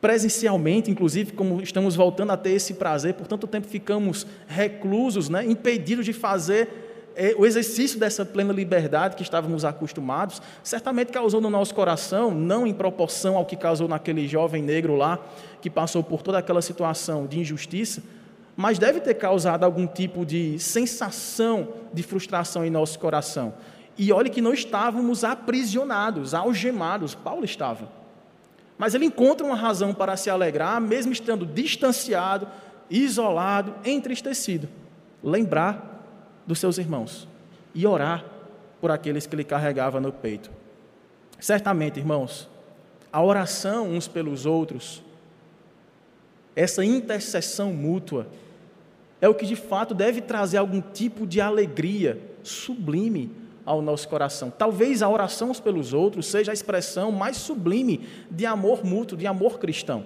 presencialmente, 0.00 0.90
inclusive, 0.90 1.32
como 1.32 1.60
estamos 1.60 1.94
voltando 1.94 2.32
a 2.32 2.36
ter 2.36 2.50
esse 2.50 2.74
prazer, 2.74 3.14
por 3.14 3.26
tanto 3.26 3.46
tempo 3.46 3.68
ficamos 3.68 4.26
reclusos, 4.48 5.28
né, 5.28 5.44
impedidos 5.44 6.04
de 6.04 6.12
fazer 6.12 6.91
o 7.36 7.46
exercício 7.46 7.98
dessa 7.98 8.24
plena 8.24 8.52
liberdade 8.52 9.16
que 9.16 9.22
estávamos 9.22 9.64
acostumados, 9.64 10.40
certamente 10.62 11.12
causou 11.12 11.40
no 11.40 11.50
nosso 11.50 11.74
coração, 11.74 12.30
não 12.30 12.66
em 12.66 12.72
proporção 12.72 13.36
ao 13.36 13.44
que 13.44 13.56
causou 13.56 13.88
naquele 13.88 14.26
jovem 14.26 14.62
negro 14.62 14.96
lá, 14.96 15.18
que 15.60 15.68
passou 15.68 16.02
por 16.02 16.22
toda 16.22 16.38
aquela 16.38 16.62
situação 16.62 17.26
de 17.26 17.38
injustiça, 17.38 18.02
mas 18.56 18.78
deve 18.78 19.00
ter 19.00 19.14
causado 19.14 19.64
algum 19.64 19.86
tipo 19.86 20.24
de 20.26 20.58
sensação 20.58 21.68
de 21.92 22.02
frustração 22.02 22.64
em 22.64 22.70
nosso 22.70 22.98
coração. 22.98 23.54
E 23.96 24.12
olhe 24.12 24.30
que 24.30 24.40
não 24.40 24.52
estávamos 24.52 25.24
aprisionados, 25.24 26.34
algemados, 26.34 27.14
Paulo 27.14 27.44
estava. 27.44 27.88
Mas 28.78 28.94
ele 28.94 29.04
encontra 29.04 29.46
uma 29.46 29.54
razão 29.54 29.92
para 29.94 30.16
se 30.16 30.30
alegrar, 30.30 30.80
mesmo 30.80 31.12
estando 31.12 31.46
distanciado, 31.46 32.48
isolado, 32.90 33.74
entristecido. 33.84 34.68
Lembrar 35.22 35.91
dos 36.46 36.58
seus 36.58 36.78
irmãos 36.78 37.28
e 37.74 37.86
orar 37.86 38.24
por 38.80 38.90
aqueles 38.90 39.26
que 39.26 39.34
ele 39.34 39.44
carregava 39.44 40.00
no 40.00 40.12
peito. 40.12 40.50
Certamente, 41.38 41.98
irmãos, 41.98 42.48
a 43.12 43.22
oração 43.22 43.88
uns 43.90 44.08
pelos 44.08 44.46
outros, 44.46 45.02
essa 46.54 46.84
intercessão 46.84 47.72
mútua, 47.72 48.26
é 49.20 49.28
o 49.28 49.34
que 49.34 49.46
de 49.46 49.56
fato 49.56 49.94
deve 49.94 50.20
trazer 50.20 50.56
algum 50.56 50.80
tipo 50.80 51.26
de 51.26 51.40
alegria 51.40 52.20
sublime 52.42 53.30
ao 53.64 53.80
nosso 53.80 54.08
coração. 54.08 54.50
Talvez 54.50 55.02
a 55.02 55.08
oração 55.08 55.50
uns 55.50 55.60
pelos 55.60 55.92
outros 55.92 56.26
seja 56.26 56.50
a 56.50 56.54
expressão 56.54 57.12
mais 57.12 57.36
sublime 57.36 58.08
de 58.30 58.44
amor 58.44 58.84
mútuo, 58.84 59.16
de 59.16 59.26
amor 59.26 59.58
cristão. 59.58 60.04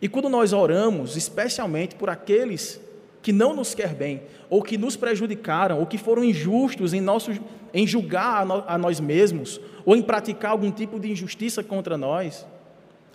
E 0.00 0.08
quando 0.08 0.28
nós 0.28 0.52
oramos, 0.52 1.16
especialmente 1.16 1.94
por 1.94 2.08
aqueles 2.08 2.80
que 3.22 3.32
não 3.32 3.54
nos 3.54 3.74
quer 3.74 3.94
bem, 3.94 4.22
ou 4.50 4.62
que 4.62 4.76
nos 4.76 4.96
prejudicaram, 4.96 5.78
ou 5.78 5.86
que 5.86 5.96
foram 5.96 6.24
injustos 6.24 6.92
em, 6.92 7.00
nosso, 7.00 7.30
em 7.72 7.86
julgar 7.86 8.42
a, 8.42 8.44
no, 8.44 8.64
a 8.66 8.76
nós 8.76 8.98
mesmos, 8.98 9.60
ou 9.86 9.94
em 9.94 10.02
praticar 10.02 10.50
algum 10.50 10.72
tipo 10.72 10.98
de 10.98 11.10
injustiça 11.10 11.62
contra 11.62 11.96
nós, 11.96 12.44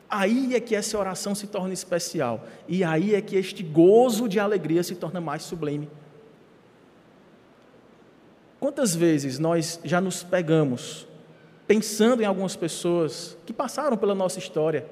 aí 0.10 0.56
é 0.56 0.60
que 0.62 0.74
essa 0.74 0.98
oração 0.98 1.36
se 1.36 1.48
torna 1.48 1.74
especial, 1.74 2.48
e 2.68 2.84
aí 2.84 3.14
é 3.14 3.22
que 3.22 3.36
este 3.36 3.62
gozo 3.62 4.30
de 4.30 4.40
alegria 4.40 4.82
se 4.82 4.96
torna 4.96 5.20
mais 5.20 5.44
sublime. 5.44 5.90
Quantas 8.60 8.96
vezes 8.96 9.38
nós 9.38 9.80
já 9.84 10.00
nos 10.00 10.24
pegamos 10.24 11.06
pensando 11.68 12.24
em 12.24 12.26
algumas 12.26 12.56
pessoas 12.56 13.38
que 13.46 13.52
passaram 13.52 13.98
pela 13.98 14.16
nossa 14.16 14.40
história 14.40 14.86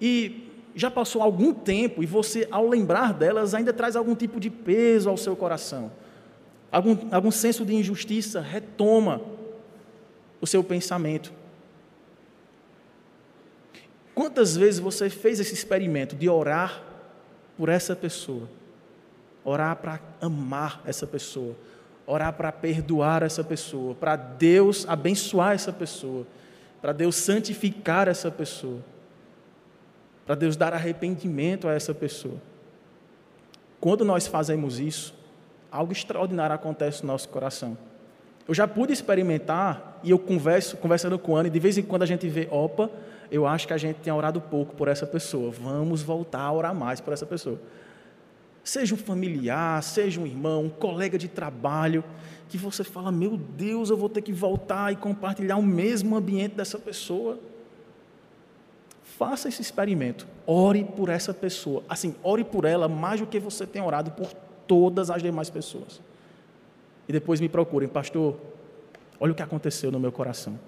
e 0.00 0.45
já 0.76 0.90
passou 0.90 1.22
algum 1.22 1.54
tempo 1.54 2.02
e 2.02 2.06
você, 2.06 2.46
ao 2.50 2.68
lembrar 2.68 3.14
delas, 3.14 3.54
ainda 3.54 3.72
traz 3.72 3.96
algum 3.96 4.14
tipo 4.14 4.38
de 4.38 4.50
peso 4.50 5.08
ao 5.08 5.16
seu 5.16 5.34
coração. 5.34 5.90
Algum, 6.70 6.98
algum 7.10 7.30
senso 7.30 7.64
de 7.64 7.74
injustiça 7.74 8.42
retoma 8.42 9.22
o 10.38 10.46
seu 10.46 10.62
pensamento. 10.62 11.32
Quantas 14.14 14.54
vezes 14.54 14.78
você 14.78 15.08
fez 15.08 15.40
esse 15.40 15.54
experimento 15.54 16.14
de 16.14 16.28
orar 16.28 16.82
por 17.56 17.70
essa 17.70 17.96
pessoa? 17.96 18.46
Orar 19.42 19.76
para 19.76 19.98
amar 20.20 20.82
essa 20.84 21.06
pessoa, 21.06 21.56
orar 22.06 22.34
para 22.34 22.52
perdoar 22.52 23.22
essa 23.22 23.42
pessoa, 23.42 23.94
para 23.94 24.14
Deus 24.14 24.86
abençoar 24.86 25.54
essa 25.54 25.72
pessoa, 25.72 26.26
para 26.82 26.92
Deus 26.92 27.16
santificar 27.16 28.08
essa 28.08 28.30
pessoa 28.30 28.82
para 30.26 30.34
Deus 30.34 30.56
dar 30.56 30.74
arrependimento 30.74 31.68
a 31.68 31.72
essa 31.72 31.94
pessoa. 31.94 32.36
Quando 33.80 34.04
nós 34.04 34.26
fazemos 34.26 34.80
isso, 34.80 35.14
algo 35.70 35.92
extraordinário 35.92 36.54
acontece 36.54 37.02
no 37.02 37.12
nosso 37.12 37.28
coração. 37.28 37.78
Eu 38.48 38.54
já 38.54 38.66
pude 38.66 38.92
experimentar, 38.92 40.00
e 40.02 40.10
eu 40.10 40.18
converso, 40.18 40.76
conversando 40.76 41.18
com 41.18 41.36
a 41.36 41.40
Ana, 41.40 41.48
e 41.48 41.50
de 41.50 41.58
vez 41.60 41.78
em 41.78 41.82
quando 41.82 42.02
a 42.02 42.06
gente 42.06 42.28
vê, 42.28 42.48
opa, 42.50 42.90
eu 43.30 43.46
acho 43.46 43.66
que 43.66 43.72
a 43.72 43.78
gente 43.78 43.96
tem 43.96 44.12
orado 44.12 44.40
pouco 44.40 44.74
por 44.74 44.88
essa 44.88 45.06
pessoa, 45.06 45.50
vamos 45.50 46.02
voltar 46.02 46.42
a 46.42 46.52
orar 46.52 46.74
mais 46.74 47.00
por 47.00 47.12
essa 47.12 47.26
pessoa. 47.26 47.60
Seja 48.62 48.94
um 48.94 48.98
familiar, 48.98 49.80
seja 49.82 50.20
um 50.20 50.26
irmão, 50.26 50.64
um 50.64 50.68
colega 50.68 51.16
de 51.16 51.28
trabalho, 51.28 52.02
que 52.48 52.58
você 52.58 52.82
fala, 52.82 53.12
meu 53.12 53.36
Deus, 53.36 53.90
eu 53.90 53.96
vou 53.96 54.08
ter 54.08 54.22
que 54.22 54.32
voltar 54.32 54.92
e 54.92 54.96
compartilhar 54.96 55.56
o 55.56 55.62
mesmo 55.62 56.16
ambiente 56.16 56.54
dessa 56.54 56.78
pessoa. 56.78 57.38
Faça 59.18 59.48
esse 59.48 59.62
experimento. 59.62 60.26
Ore 60.46 60.84
por 60.84 61.08
essa 61.08 61.32
pessoa. 61.32 61.82
Assim, 61.88 62.14
ore 62.22 62.44
por 62.44 62.66
ela 62.66 62.86
mais 62.86 63.18
do 63.18 63.26
que 63.26 63.40
você 63.40 63.66
tem 63.66 63.80
orado 63.80 64.10
por 64.10 64.30
todas 64.66 65.10
as 65.10 65.22
demais 65.22 65.48
pessoas. 65.48 66.02
E 67.08 67.12
depois 67.12 67.40
me 67.40 67.48
procurem, 67.48 67.88
pastor. 67.88 68.36
Olha 69.18 69.32
o 69.32 69.34
que 69.34 69.42
aconteceu 69.42 69.90
no 69.90 69.98
meu 69.98 70.12
coração. 70.12 70.58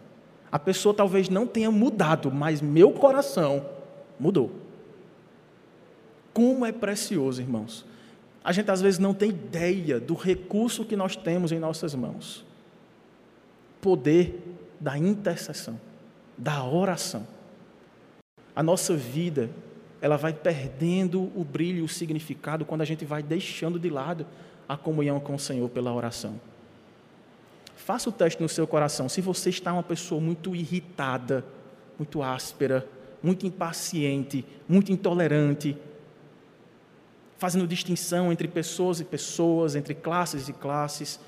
A 0.50 0.58
pessoa 0.58 0.94
talvez 0.94 1.28
não 1.28 1.46
tenha 1.46 1.70
mudado, 1.70 2.30
mas 2.30 2.62
meu 2.62 2.90
coração 2.90 3.66
mudou. 4.18 4.50
Como 6.32 6.64
é 6.64 6.72
precioso, 6.72 7.42
irmãos. 7.42 7.84
A 8.42 8.50
gente 8.50 8.70
às 8.70 8.80
vezes 8.80 8.98
não 8.98 9.12
tem 9.12 9.28
ideia 9.28 10.00
do 10.00 10.14
recurso 10.14 10.86
que 10.86 10.96
nós 10.96 11.14
temos 11.16 11.52
em 11.52 11.58
nossas 11.58 11.94
mãos. 11.94 12.46
Poder 13.78 14.42
da 14.80 14.96
intercessão, 14.96 15.78
da 16.38 16.64
oração 16.64 17.26
a 18.58 18.62
nossa 18.64 18.96
vida 18.96 19.48
ela 20.00 20.16
vai 20.16 20.32
perdendo 20.32 21.30
o 21.36 21.44
brilho, 21.44 21.84
o 21.84 21.88
significado 21.88 22.64
quando 22.64 22.80
a 22.80 22.84
gente 22.84 23.04
vai 23.04 23.22
deixando 23.22 23.78
de 23.78 23.88
lado 23.88 24.26
a 24.68 24.76
comunhão 24.76 25.20
com 25.20 25.36
o 25.36 25.38
Senhor 25.38 25.68
pela 25.68 25.94
oração. 25.94 26.40
Faça 27.76 28.08
o 28.08 28.12
teste 28.12 28.42
no 28.42 28.48
seu 28.48 28.66
coração. 28.66 29.08
Se 29.08 29.20
você 29.20 29.50
está 29.50 29.72
uma 29.72 29.84
pessoa 29.84 30.20
muito 30.20 30.56
irritada, 30.56 31.44
muito 31.96 32.20
áspera, 32.20 32.84
muito 33.22 33.46
impaciente, 33.46 34.44
muito 34.68 34.90
intolerante, 34.90 35.76
fazendo 37.36 37.64
distinção 37.64 38.32
entre 38.32 38.48
pessoas 38.48 38.98
e 38.98 39.04
pessoas, 39.04 39.76
entre 39.76 39.94
classes 39.94 40.48
e 40.48 40.52
classes, 40.52 41.20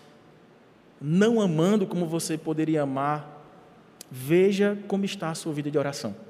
não 1.00 1.40
amando 1.40 1.86
como 1.86 2.06
você 2.06 2.36
poderia 2.36 2.82
amar, 2.82 3.40
veja 4.10 4.76
como 4.88 5.04
está 5.04 5.30
a 5.30 5.34
sua 5.36 5.52
vida 5.52 5.70
de 5.70 5.78
oração. 5.78 6.28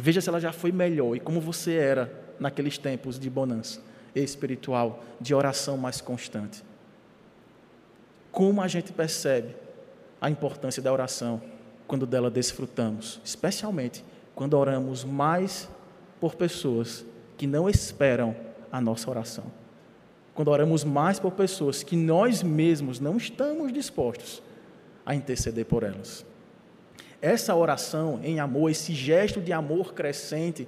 Veja 0.00 0.20
se 0.20 0.28
ela 0.28 0.40
já 0.40 0.50
foi 0.50 0.72
melhor 0.72 1.14
e 1.14 1.20
como 1.20 1.40
você 1.40 1.74
era 1.74 2.10
naqueles 2.38 2.78
tempos 2.78 3.18
de 3.18 3.28
bonança 3.28 3.80
espiritual, 4.14 5.04
de 5.20 5.34
oração 5.34 5.76
mais 5.76 6.00
constante. 6.00 6.64
Como 8.32 8.62
a 8.62 8.66
gente 8.66 8.92
percebe 8.92 9.54
a 10.20 10.30
importância 10.30 10.82
da 10.82 10.90
oração 10.90 11.42
quando 11.86 12.06
dela 12.06 12.30
desfrutamos, 12.30 13.20
especialmente 13.24 14.02
quando 14.34 14.54
oramos 14.54 15.04
mais 15.04 15.68
por 16.18 16.34
pessoas 16.34 17.04
que 17.36 17.46
não 17.46 17.68
esperam 17.68 18.34
a 18.72 18.80
nossa 18.80 19.10
oração. 19.10 19.44
Quando 20.34 20.48
oramos 20.48 20.82
mais 20.82 21.18
por 21.18 21.32
pessoas 21.32 21.82
que 21.82 21.96
nós 21.96 22.42
mesmos 22.42 23.00
não 23.00 23.18
estamos 23.18 23.70
dispostos 23.70 24.42
a 25.04 25.14
interceder 25.14 25.66
por 25.66 25.82
elas. 25.82 26.24
Essa 27.22 27.54
oração 27.54 28.20
em 28.22 28.40
amor, 28.40 28.70
esse 28.70 28.94
gesto 28.94 29.40
de 29.40 29.52
amor 29.52 29.92
crescente, 29.92 30.66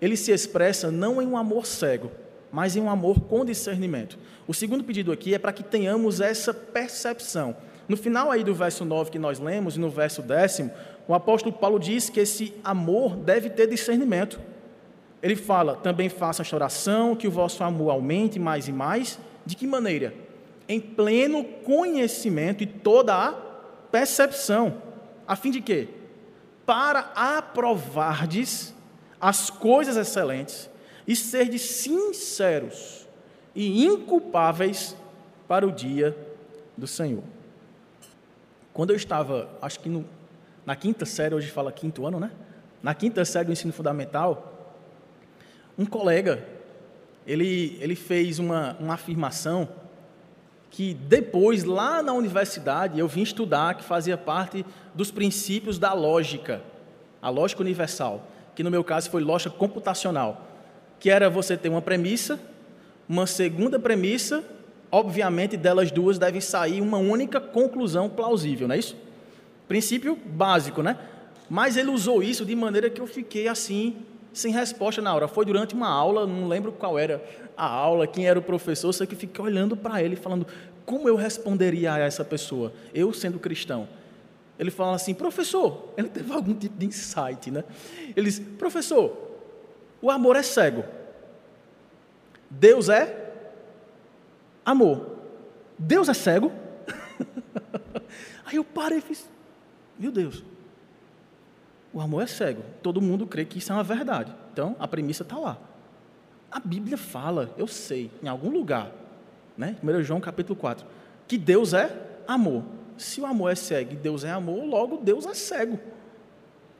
ele 0.00 0.16
se 0.16 0.30
expressa 0.32 0.90
não 0.90 1.22
em 1.22 1.26
um 1.26 1.36
amor 1.36 1.66
cego, 1.66 2.10
mas 2.52 2.76
em 2.76 2.80
um 2.80 2.90
amor 2.90 3.20
com 3.20 3.44
discernimento. 3.44 4.18
O 4.46 4.52
segundo 4.52 4.84
pedido 4.84 5.10
aqui 5.10 5.34
é 5.34 5.38
para 5.38 5.52
que 5.52 5.62
tenhamos 5.62 6.20
essa 6.20 6.52
percepção. 6.52 7.56
No 7.88 7.96
final 7.96 8.30
aí 8.30 8.44
do 8.44 8.54
verso 8.54 8.84
9 8.84 9.10
que 9.10 9.18
nós 9.18 9.38
lemos 9.38 9.76
e 9.76 9.80
no 9.80 9.88
verso 9.88 10.20
décimo, 10.20 10.70
o 11.08 11.14
apóstolo 11.14 11.54
Paulo 11.54 11.78
diz 11.78 12.08
que 12.08 12.20
esse 12.20 12.54
amor 12.62 13.16
deve 13.16 13.50
ter 13.50 13.66
discernimento. 13.66 14.40
Ele 15.22 15.36
fala: 15.36 15.76
também 15.76 16.08
faça 16.08 16.42
esta 16.42 16.54
oração, 16.54 17.16
que 17.16 17.26
o 17.26 17.30
vosso 17.30 17.64
amor 17.64 17.90
aumente 17.90 18.38
mais 18.38 18.68
e 18.68 18.72
mais. 18.72 19.18
De 19.44 19.56
que 19.56 19.66
maneira? 19.66 20.14
Em 20.68 20.80
pleno 20.80 21.44
conhecimento 21.44 22.62
e 22.62 22.66
toda 22.66 23.14
a 23.14 23.32
percepção. 23.90 24.93
A 25.26 25.36
fim 25.36 25.50
de 25.50 25.60
quê? 25.60 25.88
Para 26.66 27.12
aprovardes 27.14 28.74
as 29.20 29.50
coisas 29.50 29.96
excelentes 29.96 30.68
e 31.06 31.16
serdes 31.16 31.62
sinceros 31.62 33.06
e 33.54 33.84
inculpáveis 33.84 34.96
para 35.46 35.66
o 35.66 35.72
dia 35.72 36.16
do 36.76 36.86
Senhor. 36.86 37.22
Quando 38.72 38.90
eu 38.90 38.96
estava, 38.96 39.48
acho 39.62 39.80
que 39.80 39.88
no, 39.88 40.04
na 40.66 40.74
quinta 40.74 41.06
série, 41.06 41.34
hoje 41.34 41.50
fala 41.50 41.70
quinto 41.70 42.06
ano, 42.06 42.18
né? 42.18 42.30
Na 42.82 42.94
quinta 42.94 43.24
série 43.24 43.46
do 43.46 43.52
ensino 43.52 43.72
fundamental, 43.72 44.76
um 45.78 45.86
colega, 45.86 46.46
ele, 47.26 47.78
ele 47.80 47.94
fez 47.94 48.38
uma, 48.38 48.76
uma 48.78 48.94
afirmação 48.94 49.68
que 50.74 50.92
depois, 50.92 51.62
lá 51.62 52.02
na 52.02 52.12
universidade, 52.12 52.98
eu 52.98 53.06
vim 53.06 53.22
estudar, 53.22 53.76
que 53.76 53.84
fazia 53.84 54.18
parte 54.18 54.66
dos 54.92 55.08
princípios 55.08 55.78
da 55.78 55.92
lógica, 55.92 56.62
a 57.22 57.30
lógica 57.30 57.62
universal, 57.62 58.26
que 58.56 58.62
no 58.64 58.72
meu 58.72 58.82
caso 58.82 59.08
foi 59.08 59.22
lógica 59.22 59.54
computacional, 59.54 60.44
que 60.98 61.10
era 61.10 61.30
você 61.30 61.56
ter 61.56 61.68
uma 61.68 61.80
premissa, 61.80 62.40
uma 63.08 63.24
segunda 63.24 63.78
premissa, 63.78 64.42
obviamente 64.90 65.56
delas 65.56 65.92
duas 65.92 66.18
deve 66.18 66.40
sair 66.40 66.80
uma 66.80 66.98
única 66.98 67.40
conclusão 67.40 68.10
plausível, 68.10 68.66
não 68.66 68.74
é 68.74 68.78
isso? 68.78 68.96
Princípio 69.68 70.18
básico, 70.26 70.82
né? 70.82 70.98
Mas 71.48 71.76
ele 71.76 71.90
usou 71.90 72.20
isso 72.20 72.44
de 72.44 72.56
maneira 72.56 72.90
que 72.90 73.00
eu 73.00 73.06
fiquei 73.06 73.46
assim, 73.46 73.98
sem 74.34 74.52
resposta 74.52 75.00
na 75.00 75.14
hora. 75.14 75.28
Foi 75.28 75.44
durante 75.44 75.74
uma 75.74 75.88
aula, 75.88 76.26
não 76.26 76.48
lembro 76.48 76.72
qual 76.72 76.98
era 76.98 77.24
a 77.56 77.66
aula, 77.66 78.06
quem 78.06 78.26
era 78.26 78.38
o 78.38 78.42
professor, 78.42 78.92
só 78.92 79.06
que 79.06 79.14
fiquei 79.14 79.42
olhando 79.42 79.76
para 79.76 80.02
ele, 80.02 80.16
falando 80.16 80.46
como 80.84 81.08
eu 81.08 81.16
responderia 81.16 81.94
a 81.94 81.98
essa 81.98 82.24
pessoa, 82.24 82.72
eu 82.92 83.12
sendo 83.12 83.38
cristão. 83.38 83.88
Ele 84.58 84.70
fala 84.70 84.96
assim, 84.96 85.14
professor, 85.14 85.92
ele 85.96 86.08
teve 86.08 86.32
algum 86.32 86.54
tipo 86.54 86.76
de 86.76 86.86
insight, 86.86 87.50
né? 87.50 87.64
Ele 88.14 88.28
diz, 88.28 88.38
professor, 88.38 89.16
o 90.02 90.10
amor 90.10 90.36
é 90.36 90.42
cego. 90.42 90.84
Deus 92.50 92.88
é 92.88 93.32
amor. 94.64 95.16
Deus 95.78 96.08
é 96.08 96.14
cego? 96.14 96.52
Aí 98.44 98.56
eu 98.56 98.64
parei 98.64 98.98
e 98.98 99.00
fiz, 99.00 99.28
meu 99.98 100.12
Deus, 100.12 100.44
o 101.94 102.00
amor 102.00 102.24
é 102.24 102.26
cego. 102.26 102.62
Todo 102.82 103.00
mundo 103.00 103.24
crê 103.24 103.44
que 103.44 103.58
isso 103.58 103.70
é 103.70 103.74
uma 103.76 103.84
verdade. 103.84 104.34
Então, 104.52 104.74
a 104.80 104.88
premissa 104.88 105.22
está 105.22 105.38
lá. 105.38 105.56
A 106.50 106.58
Bíblia 106.58 106.98
fala, 106.98 107.54
eu 107.56 107.68
sei, 107.68 108.10
em 108.22 108.26
algum 108.26 108.50
lugar, 108.50 108.90
né? 109.56 109.76
1 109.82 110.02
João 110.02 110.20
capítulo 110.20 110.56
4, 110.56 110.84
que 111.28 111.38
Deus 111.38 111.72
é 111.72 111.96
amor. 112.26 112.64
Se 112.98 113.20
o 113.20 113.26
amor 113.26 113.50
é 113.50 113.54
cego 113.54 113.92
e 113.92 113.96
Deus 113.96 114.24
é 114.24 114.30
amor, 114.30 114.64
logo 114.64 114.98
Deus 114.98 115.24
é 115.24 115.34
cego. 115.34 115.78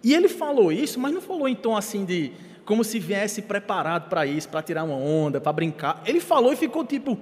E 0.02 0.12
ele 0.12 0.28
falou 0.28 0.70
isso, 0.70 0.98
mas 0.98 1.14
não 1.14 1.20
falou 1.20 1.48
em 1.48 1.54
tom 1.54 1.76
assim 1.76 2.04
de 2.04 2.32
como 2.64 2.82
se 2.82 2.98
viesse 2.98 3.42
preparado 3.42 4.08
para 4.08 4.26
isso, 4.26 4.48
para 4.48 4.62
tirar 4.62 4.84
uma 4.84 4.96
onda, 4.96 5.40
para 5.40 5.52
brincar. 5.52 6.02
Ele 6.04 6.20
falou 6.20 6.52
e 6.52 6.56
ficou 6.56 6.84
tipo, 6.84 7.18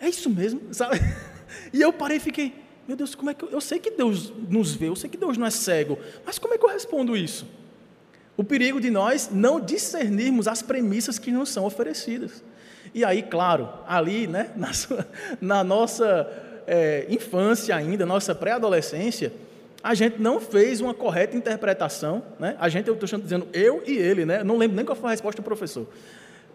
é 0.00 0.08
isso 0.08 0.28
mesmo, 0.28 0.74
sabe? 0.74 0.98
E 1.72 1.80
eu 1.80 1.94
parei 1.94 2.18
e 2.18 2.20
fiquei, 2.20 2.54
meu 2.88 2.96
Deus, 2.96 3.14
como 3.14 3.28
é 3.28 3.34
que 3.34 3.44
eu, 3.44 3.50
eu 3.50 3.60
sei 3.60 3.78
que 3.78 3.90
Deus 3.90 4.32
nos 4.48 4.72
vê, 4.74 4.88
eu 4.88 4.96
sei 4.96 5.10
que 5.10 5.18
Deus 5.18 5.36
não 5.36 5.46
é 5.46 5.50
cego, 5.50 5.98
mas 6.24 6.38
como 6.38 6.54
é 6.54 6.58
que 6.58 6.64
eu 6.64 6.70
respondo 6.70 7.14
isso? 7.14 7.46
O 8.34 8.42
perigo 8.42 8.80
de 8.80 8.90
nós 8.90 9.28
não 9.30 9.60
discernirmos 9.60 10.48
as 10.48 10.62
premissas 10.62 11.18
que 11.18 11.30
nos 11.30 11.50
são 11.50 11.66
oferecidas. 11.66 12.42
E 12.94 13.04
aí, 13.04 13.22
claro, 13.22 13.68
ali, 13.86 14.26
né, 14.26 14.52
na, 14.56 14.72
sua, 14.72 15.06
na 15.38 15.62
nossa 15.62 16.26
é, 16.66 17.04
infância 17.10 17.76
ainda, 17.76 18.06
nossa 18.06 18.34
pré-adolescência, 18.34 19.34
a 19.82 19.92
gente 19.94 20.18
não 20.18 20.40
fez 20.40 20.80
uma 20.80 20.94
correta 20.94 21.36
interpretação, 21.36 22.22
né? 22.38 22.56
A 22.58 22.68
gente, 22.68 22.88
eu 22.88 22.94
estou 22.94 23.18
dizendo 23.20 23.46
eu 23.52 23.82
e 23.86 23.96
ele, 23.96 24.24
né? 24.24 24.42
Não 24.42 24.56
lembro 24.56 24.74
nem 24.76 24.84
qual 24.84 24.96
foi 24.96 25.08
a 25.08 25.10
resposta 25.10 25.40
do 25.40 25.44
professor. 25.44 25.86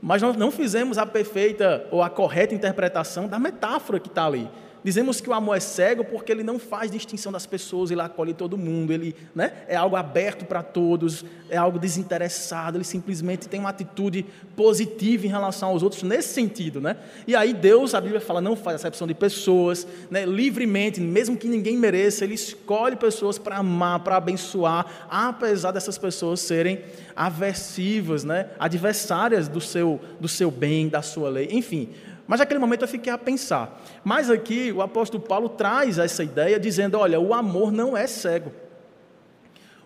Mas 0.01 0.21
nós 0.21 0.35
não 0.35 0.51
fizemos 0.51 0.97
a 0.97 1.05
perfeita 1.05 1.85
ou 1.89 2.01
a 2.01 2.09
correta 2.09 2.53
interpretação 2.53 3.27
da 3.27 3.39
metáfora 3.39 3.99
que 3.99 4.09
está 4.09 4.25
ali. 4.25 4.49
Dizemos 4.83 5.21
que 5.21 5.29
o 5.29 5.33
amor 5.33 5.55
é 5.55 5.59
cego 5.59 6.03
porque 6.03 6.31
ele 6.31 6.43
não 6.43 6.59
faz 6.59 6.91
distinção 6.91 7.31
das 7.31 7.45
pessoas, 7.45 7.89
ele 7.89 8.01
acolhe 8.01 8.33
todo 8.33 8.57
mundo, 8.57 8.91
ele 8.91 9.15
né, 9.33 9.53
é 9.67 9.75
algo 9.75 9.95
aberto 9.95 10.45
para 10.45 10.61
todos, 10.61 11.23
é 11.49 11.55
algo 11.55 11.79
desinteressado, 11.79 12.77
ele 12.77 12.83
simplesmente 12.83 13.47
tem 13.47 13.59
uma 13.59 13.69
atitude 13.69 14.25
positiva 14.55 15.25
em 15.25 15.29
relação 15.29 15.69
aos 15.69 15.83
outros 15.83 16.03
nesse 16.03 16.33
sentido. 16.33 16.81
Né? 16.81 16.97
E 17.25 17.35
aí 17.35 17.53
Deus, 17.53 17.95
a 17.95 18.01
Bíblia 18.01 18.19
fala, 18.19 18.41
não 18.41 18.55
faz 18.55 18.75
acepção 18.75 19.07
de 19.07 19.13
pessoas, 19.13 19.87
né, 20.11 20.25
livremente, 20.25 20.99
mesmo 20.99 21.37
que 21.37 21.47
ninguém 21.47 21.77
mereça, 21.77 22.25
ele 22.25 22.33
escolhe 22.33 22.95
pessoas 22.95 23.37
para 23.37 23.57
amar, 23.57 24.01
para 24.01 24.17
abençoar, 24.17 25.07
apesar 25.09 25.71
dessas 25.71 25.97
pessoas 25.97 26.41
serem 26.41 26.81
aversivas, 27.15 28.23
né, 28.23 28.49
adversárias 28.59 29.47
do 29.47 29.61
seu, 29.61 30.01
do 30.19 30.27
seu 30.27 30.51
bem, 30.51 30.89
da 30.89 31.01
sua 31.01 31.29
lei, 31.29 31.47
enfim. 31.51 31.89
Mas 32.27 32.39
naquele 32.39 32.59
momento 32.59 32.83
eu 32.83 32.87
fiquei 32.87 33.11
a 33.11 33.17
pensar. 33.17 33.81
Mas 34.03 34.29
aqui 34.29 34.71
o 34.71 34.81
apóstolo 34.81 35.21
Paulo 35.23 35.49
traz 35.49 35.97
essa 35.97 36.23
ideia 36.23 36.59
dizendo: 36.59 36.97
olha, 36.97 37.19
o 37.19 37.33
amor 37.33 37.71
não 37.71 37.97
é 37.97 38.07
cego. 38.07 38.51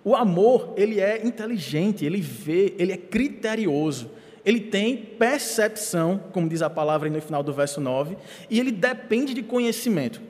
O 0.03 0.15
amor, 0.15 0.73
ele 0.77 1.01
é 1.01 1.25
inteligente, 1.25 2.05
ele 2.05 2.21
vê, 2.21 2.73
ele 2.77 2.93
é 2.93 2.97
criterioso, 2.97 4.09
ele 4.45 4.61
tem 4.61 4.95
percepção, 4.95 6.21
como 6.31 6.47
diz 6.47 6.61
a 6.61 6.69
palavra 6.69 7.09
no 7.09 7.19
final 7.19 7.43
do 7.43 7.51
verso 7.51 7.81
9, 7.81 8.15
e 8.49 8.57
ele 8.57 8.71
depende 8.71 9.33
de 9.33 9.43
conhecimento. 9.43 10.21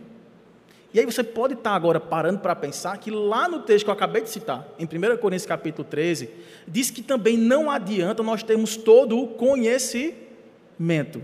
E 0.92 1.00
aí 1.00 1.06
você 1.06 1.24
pode 1.24 1.54
estar 1.54 1.76
agora 1.76 2.00
parando 2.00 2.40
para 2.40 2.56
pensar 2.56 2.98
que 2.98 3.12
lá 3.12 3.48
no 3.48 3.60
texto 3.60 3.84
que 3.84 3.92
eu 3.92 3.94
acabei 3.94 4.24
de 4.24 4.32
citar, 4.32 4.68
em 4.80 4.86
1 4.86 5.18
Coríntios 5.18 5.46
capítulo 5.46 5.88
13, 5.88 6.32
diz 6.68 6.90
que 6.90 7.04
também 7.04 7.38
não 7.38 7.70
adianta 7.70 8.24
nós 8.24 8.42
termos 8.42 8.78
todo 8.78 9.20
o 9.20 9.28
conhecimento 9.28 11.22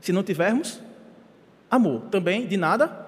se 0.00 0.12
não 0.12 0.22
tivermos 0.22 0.80
amor. 1.70 2.02
Também 2.10 2.46
de 2.46 2.56
nada 2.56 3.06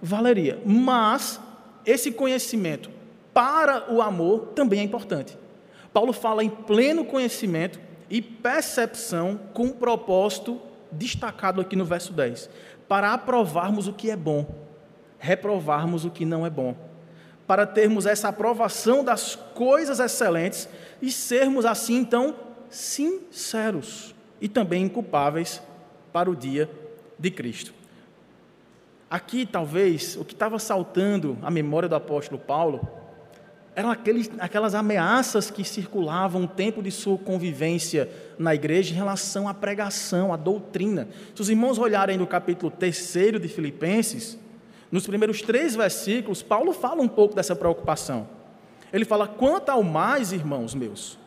valeria. 0.00 0.60
Mas 0.66 1.40
esse 1.86 2.12
conhecimento 2.12 2.90
para 3.32 3.92
o 3.92 4.02
amor 4.02 4.48
também 4.54 4.80
é 4.80 4.82
importante. 4.82 5.38
Paulo 5.92 6.12
fala 6.12 6.42
em 6.42 6.50
pleno 6.50 7.04
conhecimento 7.04 7.80
e 8.10 8.20
percepção 8.20 9.40
com 9.52 9.64
um 9.64 9.72
propósito 9.72 10.60
destacado 10.90 11.60
aqui 11.60 11.74
no 11.74 11.84
verso 11.84 12.12
10, 12.12 12.50
para 12.86 13.14
aprovarmos 13.14 13.88
o 13.88 13.92
que 13.92 14.10
é 14.10 14.16
bom, 14.16 14.46
reprovarmos 15.18 16.04
o 16.04 16.10
que 16.10 16.26
não 16.26 16.44
é 16.44 16.50
bom, 16.50 16.76
para 17.46 17.66
termos 17.66 18.04
essa 18.04 18.28
aprovação 18.28 19.02
das 19.02 19.34
coisas 19.34 19.98
excelentes 19.98 20.68
e 21.00 21.10
sermos 21.10 21.64
assim 21.64 21.96
então 21.96 22.36
sinceros 22.68 24.14
e 24.40 24.48
também 24.48 24.84
inculpáveis 24.84 25.62
para 26.12 26.30
o 26.30 26.36
dia 26.36 26.68
de 27.18 27.30
Cristo. 27.30 27.72
Aqui, 29.10 29.44
talvez, 29.44 30.16
o 30.16 30.24
que 30.24 30.32
estava 30.32 30.58
saltando 30.58 31.36
a 31.42 31.50
memória 31.50 31.88
do 31.88 31.94
apóstolo 31.94 32.40
Paulo 32.40 32.80
eram 33.74 33.90
aqueles, 33.90 34.30
aquelas 34.38 34.74
ameaças 34.74 35.50
que 35.50 35.64
circulavam 35.64 36.44
o 36.44 36.48
tempo 36.48 36.82
de 36.82 36.90
sua 36.90 37.16
convivência 37.16 38.10
na 38.38 38.54
igreja 38.54 38.92
em 38.92 38.96
relação 38.96 39.48
à 39.48 39.54
pregação, 39.54 40.32
à 40.32 40.36
doutrina. 40.36 41.08
Se 41.34 41.40
os 41.40 41.48
irmãos 41.48 41.78
olharem 41.78 42.18
no 42.18 42.26
capítulo 42.26 42.70
3 42.70 43.12
de 43.40 43.48
Filipenses, 43.48 44.38
nos 44.90 45.06
primeiros 45.06 45.40
três 45.40 45.74
versículos, 45.74 46.42
Paulo 46.42 46.72
fala 46.72 47.00
um 47.00 47.08
pouco 47.08 47.34
dessa 47.34 47.56
preocupação. 47.56 48.28
Ele 48.92 49.06
fala: 49.06 49.26
quanto 49.26 49.70
ao 49.70 49.82
mais, 49.82 50.32
irmãos 50.32 50.74
meus. 50.74 51.18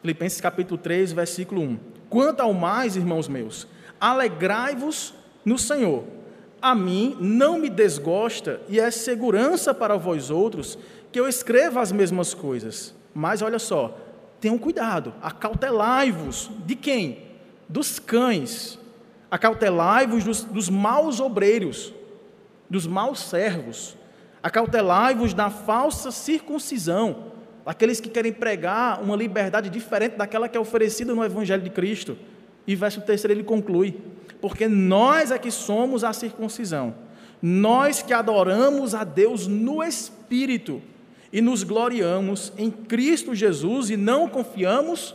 Filipenses 0.00 0.40
capítulo 0.40 0.78
3, 0.78 1.12
versículo 1.12 1.62
1. 1.62 1.78
Quanto 2.08 2.40
ao 2.40 2.52
mais, 2.52 2.96
irmãos 2.96 3.28
meus, 3.28 3.66
alegrai-vos 4.00 5.14
no 5.44 5.58
Senhor. 5.58 6.04
A 6.60 6.74
mim 6.74 7.16
não 7.20 7.58
me 7.58 7.68
desgosta 7.68 8.60
e 8.68 8.80
é 8.80 8.90
segurança 8.90 9.74
para 9.74 9.96
vós 9.96 10.30
outros 10.30 10.78
que 11.12 11.20
eu 11.20 11.28
escreva 11.28 11.80
as 11.80 11.92
mesmas 11.92 12.34
coisas. 12.34 12.94
Mas 13.14 13.42
olha 13.42 13.58
só, 13.58 13.96
tenham 14.40 14.58
cuidado, 14.58 15.14
acautelai-vos 15.22 16.50
de 16.64 16.74
quem? 16.74 17.24
Dos 17.68 17.98
cães, 17.98 18.78
acautelai-vos 19.30 20.24
dos, 20.24 20.44
dos 20.44 20.68
maus 20.68 21.20
obreiros, 21.20 21.92
dos 22.68 22.86
maus 22.86 23.20
servos, 23.20 23.96
acautelai-vos 24.42 25.34
da 25.34 25.50
falsa 25.50 26.10
circuncisão, 26.10 27.25
aqueles 27.66 28.00
que 28.00 28.08
querem 28.08 28.32
pregar 28.32 29.02
uma 29.02 29.16
liberdade 29.16 29.68
diferente 29.68 30.16
daquela 30.16 30.48
que 30.48 30.56
é 30.56 30.60
oferecida 30.60 31.12
no 31.12 31.24
Evangelho 31.24 31.62
de 31.62 31.70
Cristo. 31.70 32.16
E 32.66 32.76
verso 32.76 33.00
3 33.00 33.24
ele 33.26 33.42
conclui: 33.42 33.96
Porque 34.40 34.68
nós 34.68 35.32
é 35.32 35.38
que 35.38 35.50
somos 35.50 36.04
a 36.04 36.12
circuncisão, 36.12 36.94
nós 37.42 38.02
que 38.02 38.12
adoramos 38.12 38.94
a 38.94 39.02
Deus 39.02 39.46
no 39.46 39.82
Espírito 39.82 40.80
e 41.32 41.40
nos 41.40 41.64
gloriamos 41.64 42.52
em 42.56 42.70
Cristo 42.70 43.34
Jesus 43.34 43.90
e 43.90 43.96
não 43.96 44.28
confiamos 44.28 45.14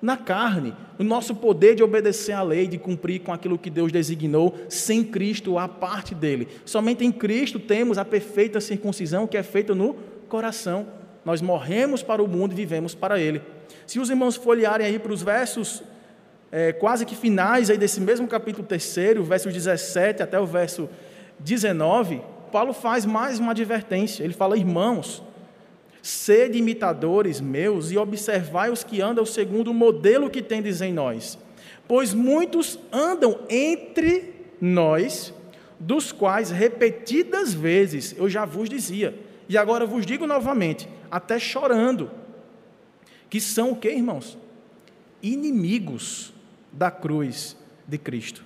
na 0.00 0.16
carne, 0.16 0.74
no 0.96 1.04
nosso 1.04 1.34
poder 1.34 1.74
de 1.74 1.82
obedecer 1.82 2.32
à 2.32 2.42
lei, 2.42 2.68
de 2.68 2.78
cumprir 2.78 3.20
com 3.20 3.32
aquilo 3.32 3.58
que 3.58 3.68
Deus 3.68 3.90
designou, 3.90 4.56
sem 4.68 5.02
Cristo, 5.02 5.58
a 5.58 5.66
parte 5.66 6.14
dele. 6.14 6.46
Somente 6.64 7.04
em 7.04 7.10
Cristo 7.10 7.58
temos 7.58 7.98
a 7.98 8.04
perfeita 8.04 8.60
circuncisão 8.60 9.26
que 9.26 9.36
é 9.36 9.42
feita 9.42 9.74
no 9.74 9.94
coração. 10.28 10.86
Nós 11.28 11.42
morremos 11.42 12.02
para 12.02 12.22
o 12.22 12.26
mundo 12.26 12.52
e 12.52 12.54
vivemos 12.54 12.94
para 12.94 13.20
ele. 13.20 13.42
Se 13.86 14.00
os 14.00 14.08
irmãos 14.08 14.34
folhearem 14.34 14.86
aí 14.86 14.98
para 14.98 15.12
os 15.12 15.22
versos 15.22 15.82
é, 16.50 16.72
quase 16.72 17.04
que 17.04 17.14
finais 17.14 17.68
aí 17.68 17.76
desse 17.76 18.00
mesmo 18.00 18.26
capítulo 18.26 18.66
3, 18.66 18.96
verso 19.24 19.50
17 19.50 20.22
até 20.22 20.40
o 20.40 20.46
verso 20.46 20.88
19, 21.38 22.22
Paulo 22.50 22.72
faz 22.72 23.04
mais 23.04 23.38
uma 23.38 23.50
advertência. 23.50 24.24
Ele 24.24 24.32
fala: 24.32 24.56
Irmãos, 24.56 25.22
Sede 26.00 26.56
imitadores 26.56 27.42
meus 27.42 27.90
e 27.90 27.98
observai 27.98 28.70
os 28.70 28.82
que 28.82 29.02
andam 29.02 29.26
segundo 29.26 29.70
o 29.70 29.74
modelo 29.74 30.30
que 30.30 30.40
tendes 30.40 30.80
em 30.80 30.94
nós. 30.94 31.38
Pois 31.86 32.14
muitos 32.14 32.78
andam 32.90 33.40
entre 33.50 34.46
nós, 34.58 35.34
dos 35.78 36.10
quais 36.10 36.50
repetidas 36.50 37.52
vezes 37.52 38.14
eu 38.16 38.30
já 38.30 38.46
vos 38.46 38.70
dizia, 38.70 39.14
e 39.46 39.58
agora 39.58 39.84
vos 39.84 40.06
digo 40.06 40.26
novamente, 40.26 40.88
até 41.10 41.38
chorando, 41.38 42.10
que 43.30 43.40
são 43.40 43.72
o 43.72 43.76
que, 43.76 43.90
irmãos? 43.90 44.38
Inimigos 45.22 46.32
da 46.72 46.90
cruz 46.90 47.56
de 47.86 47.98
Cristo. 47.98 48.44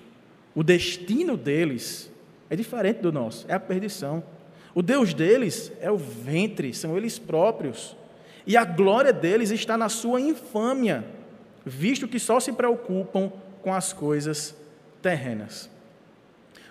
O 0.55 0.63
destino 0.63 1.35
deles 1.35 2.11
é 2.49 2.55
diferente 2.55 3.01
do 3.01 3.11
nosso, 3.11 3.45
é 3.49 3.53
a 3.53 3.59
perdição. 3.59 4.23
O 4.75 4.81
Deus 4.81 5.13
deles 5.13 5.71
é 5.79 5.91
o 5.91 5.97
ventre, 5.97 6.73
são 6.73 6.97
eles 6.97 7.19
próprios. 7.19 7.95
E 8.45 8.57
a 8.57 8.65
glória 8.65 9.13
deles 9.13 9.51
está 9.51 9.77
na 9.77 9.89
sua 9.89 10.19
infâmia, 10.19 11.05
visto 11.65 12.07
que 12.07 12.19
só 12.19 12.39
se 12.39 12.51
preocupam 12.51 13.31
com 13.61 13.73
as 13.73 13.93
coisas 13.93 14.55
terrenas. 15.01 15.69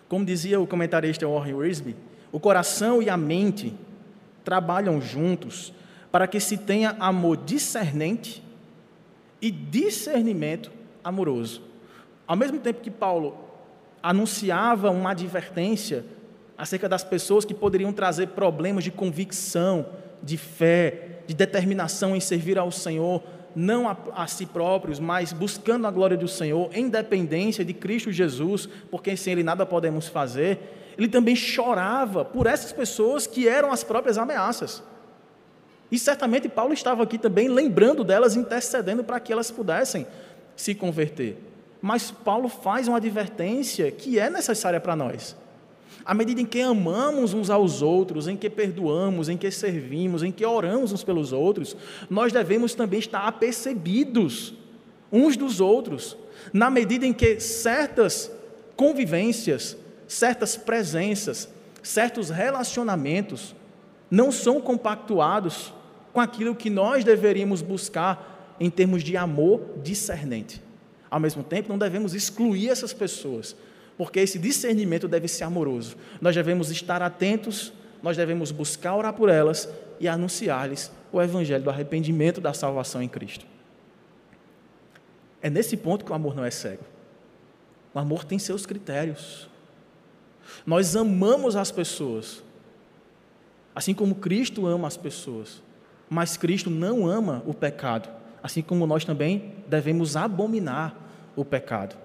Como 0.09 0.25
dizia 0.25 0.61
o 0.61 0.67
comentarista 0.67 1.27
Warren 1.27 1.55
Wiersbe, 1.55 1.97
o 2.31 2.39
coração 2.39 3.03
e 3.03 3.09
a 3.09 3.17
mente 3.17 3.73
trabalham 4.45 5.01
juntos 5.01 5.73
para 6.13 6.29
que 6.29 6.39
se 6.39 6.59
tenha 6.59 6.95
amor 7.01 7.39
discernente 7.39 8.45
e 9.41 9.51
discernimento 9.51 10.71
amoroso. 11.03 11.63
Ao 12.27 12.37
mesmo 12.37 12.61
tempo 12.61 12.83
que 12.83 12.91
Paulo 12.91 13.37
anunciava 14.03 14.91
uma 14.91 15.13
advertência 15.13 16.05
acerca 16.57 16.89
das 16.89 17.03
pessoas 17.03 17.45
que 17.47 17.55
poderiam 17.55 17.93
trazer 17.93 18.29
problemas 18.29 18.85
de 18.85 18.91
convicção, 18.91 19.87
de 20.23 20.37
fé, 20.37 21.23
de 21.27 21.35
determinação 21.35 22.15
em 22.15 22.21
servir 22.21 22.59
ao 22.59 22.71
Senhor, 22.71 23.23
não 23.55 23.89
a, 23.89 23.97
a, 24.15 24.27
si 24.27 24.47
próprios, 24.47 25.01
mas 25.01 25.33
buscando 25.33 25.87
a 25.87 25.91
glória 25.91 26.17
do 26.17 26.29
Senhor, 26.29 26.71
em 26.73 26.89
dependência 26.89 27.65
de 27.65 27.73
Cristo 27.73 28.13
Jesus, 28.13 28.69
porque 28.91 29.17
sem 29.17 29.33
Ele 29.33 29.43
nada 29.43 29.65
podemos 29.65 30.09
fazer. 30.09 30.95
Ele 30.97 31.09
também 31.09 31.35
chorava 31.35 32.25
por 32.25 32.47
essas 32.47 32.71
pessoas 32.71 33.27
que 33.27 33.49
eram 33.49 33.73
as 33.73 33.83
próprias 33.83 34.19
ameaças. 34.19 34.83
E 35.93 35.99
certamente 35.99 36.49
Paulo 36.49 36.73
estava 36.73 37.03
aqui 37.03 37.19
também 37.19 37.49
lembrando 37.49 38.03
delas, 38.03 38.35
intercedendo 38.35 39.05
para 39.05 39.21
que 39.21 39.31
elas 39.31 39.51
pudessem 39.51 40.07
se 40.57 40.75
converter. 40.75 41.37
Mas 41.83 42.11
Paulo 42.11 42.49
faz 42.49 42.89
uma 42.89 42.97
advertência 42.97 43.91
que 43.91 44.19
é 44.19 44.31
necessária 44.31 44.81
para 44.81 44.97
nós. 44.97 45.37
À 46.03 46.15
medida 46.15 46.41
em 46.41 46.47
que 46.47 46.63
amamos 46.63 47.35
uns 47.35 47.51
aos 47.51 47.83
outros, 47.83 48.27
em 48.27 48.39
que 48.39 48.49
perdoamos, 48.49 49.29
em 49.29 49.37
que 49.37 49.51
servimos, 49.51 50.23
em 50.23 50.33
que 50.33 50.47
oramos 50.47 50.93
uns 50.93 51.05
pelos 51.05 51.31
outros, 51.31 51.77
nós 52.09 52.33
devemos 52.33 52.75
também 52.75 52.99
estar 52.99 53.29
apercebidos 53.29 54.55
uns 55.13 55.37
dos 55.37 55.61
outros, 55.61 56.17
na 56.55 56.71
medida 56.71 57.05
em 57.05 57.13
que 57.13 57.39
certas 57.39 58.33
convivências, 58.75 59.77
certas 60.09 60.57
presenças, 60.57 61.51
certos 61.83 62.31
relacionamentos 62.31 63.55
não 64.11 64.33
são 64.33 64.59
compactuados 64.59 65.73
com 66.13 66.21
aquilo 66.21 66.55
que 66.55 66.69
nós 66.69 67.05
deveríamos 67.05 67.63
buscar 67.63 68.55
em 68.61 68.71
termos 68.71 69.03
de 69.03 69.17
amor 69.17 69.63
discernente. 69.83 70.63
Ao 71.11 71.19
mesmo 71.19 71.43
tempo, 71.43 71.69
não 71.69 71.79
devemos 71.79 72.15
excluir 72.15 72.69
essas 72.69 72.93
pessoas, 72.93 73.57
porque 73.97 74.21
esse 74.21 74.39
discernimento 74.39 75.09
deve 75.09 75.29
ser 75.29 75.45
amoroso. 75.45 75.97
Nós 76.21 76.35
devemos 76.35 76.71
estar 76.71 77.03
atentos, 77.03 77.73
nós 78.03 78.17
devemos 78.17 78.51
buscar 78.51 78.97
orar 78.97 79.13
por 79.13 79.29
elas 79.29 79.69
e 80.01 80.09
anunciar-lhes 80.09 80.91
o 81.13 81.21
evangelho 81.21 81.63
do 81.63 81.71
arrependimento 81.71 82.41
da 82.41 82.53
salvação 82.53 83.03
em 83.03 83.09
Cristo. 83.09 83.47
É 85.41 85.51
nesse 85.51 85.77
ponto 85.77 86.05
que 86.05 86.13
o 86.13 86.15
amor 86.15 86.35
não 86.35 86.45
é 86.45 86.51
cego. 86.51 86.85
O 87.93 87.99
amor 87.99 88.25
tem 88.25 88.39
seus 88.39 88.65
critérios. 88.65 89.49
Nós 90.65 90.97
amamos 90.97 91.57
as 91.57 91.71
pessoas, 91.71 92.43
assim 93.75 93.93
como 93.93 94.15
Cristo 94.15 94.67
ama 94.67 94.89
as 94.89 94.97
pessoas, 94.97 95.63
mas 96.13 96.37
Cristo 96.37 96.69
não 96.69 97.07
ama 97.07 97.43
o 97.47 97.55
pecado, 97.55 98.07
assim 98.43 98.61
como 98.61 98.87
nós 98.87 99.03
também 99.03 99.55
devemos 99.67 100.15
abominar 100.15 100.95
o 101.35 101.43
pecado. 101.43 101.97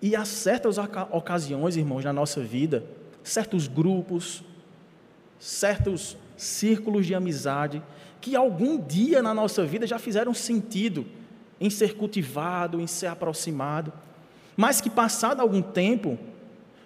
E 0.00 0.14
há 0.14 0.24
certas 0.24 0.76
ocasiões, 1.10 1.76
irmãos, 1.76 2.04
na 2.04 2.12
nossa 2.12 2.40
vida, 2.40 2.84
certos 3.24 3.66
grupos, 3.66 4.44
certos 5.36 6.16
círculos 6.36 7.06
de 7.06 7.14
amizade, 7.16 7.82
que 8.20 8.36
algum 8.36 8.78
dia 8.78 9.20
na 9.20 9.34
nossa 9.34 9.64
vida 9.64 9.84
já 9.84 9.98
fizeram 9.98 10.32
sentido 10.32 11.04
em 11.60 11.68
ser 11.68 11.96
cultivado, 11.96 12.80
em 12.80 12.86
ser 12.86 13.08
aproximado, 13.08 13.92
mas 14.56 14.80
que 14.80 14.88
passado 14.88 15.40
algum 15.40 15.60
tempo, 15.60 16.16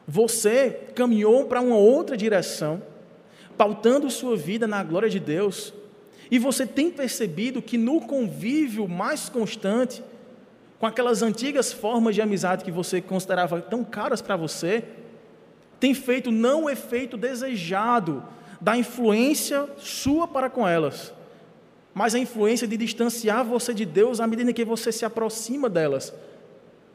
você 0.09 0.89
caminhou 0.95 1.45
para 1.45 1.61
uma 1.61 1.77
outra 1.77 2.17
direção, 2.17 2.83
pautando 3.55 4.09
sua 4.09 4.35
vida 4.35 4.67
na 4.67 4.83
glória 4.83 5.11
de 5.11 5.21
Deus, 5.21 5.75
e 6.33 6.39
você 6.39 6.67
tem 6.67 6.91
percebido 6.91 7.61
que 7.61 7.77
no 7.77 8.01
convívio 8.01 8.89
mais 8.89 9.29
constante, 9.29 10.03
com 10.79 10.87
aquelas 10.87 11.21
antigas 11.21 11.75
formas 11.75 12.15
de 12.15 12.23
amizade 12.23 12.65
que 12.65 12.71
você 12.71 13.03
considerava 13.03 13.61
tão 13.61 13.85
caras 13.85 14.23
para 14.23 14.35
você, 14.35 14.83
tem 15.79 15.93
feito 15.93 16.31
não 16.31 16.65
o 16.65 16.71
efeito 16.71 17.19
desejado 17.19 18.25
da 18.59 18.75
influência 18.75 19.69
sua 19.77 20.27
para 20.27 20.49
com 20.49 20.67
elas, 20.67 21.13
mas 21.93 22.15
a 22.15 22.19
influência 22.19 22.67
de 22.67 22.79
distanciar 22.79 23.45
você 23.45 23.75
de 23.75 23.85
Deus 23.85 24.19
à 24.19 24.27
medida 24.27 24.55
que 24.55 24.65
você 24.65 24.91
se 24.91 25.05
aproxima 25.05 25.69
delas. 25.69 26.15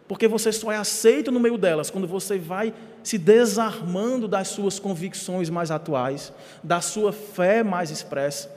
Porque 0.07 0.27
você 0.27 0.51
só 0.51 0.71
é 0.71 0.77
aceito 0.77 1.31
no 1.31 1.39
meio 1.39 1.59
delas 1.59 1.91
quando 1.91 2.07
você 2.07 2.39
vai 2.39 2.73
se 3.03 3.19
desarmando 3.19 4.27
das 4.27 4.47
suas 4.47 4.79
convicções 4.79 5.47
mais 5.47 5.69
atuais, 5.69 6.33
da 6.63 6.81
sua 6.81 7.13
fé 7.13 7.61
mais 7.61 7.91
expressa. 7.91 8.56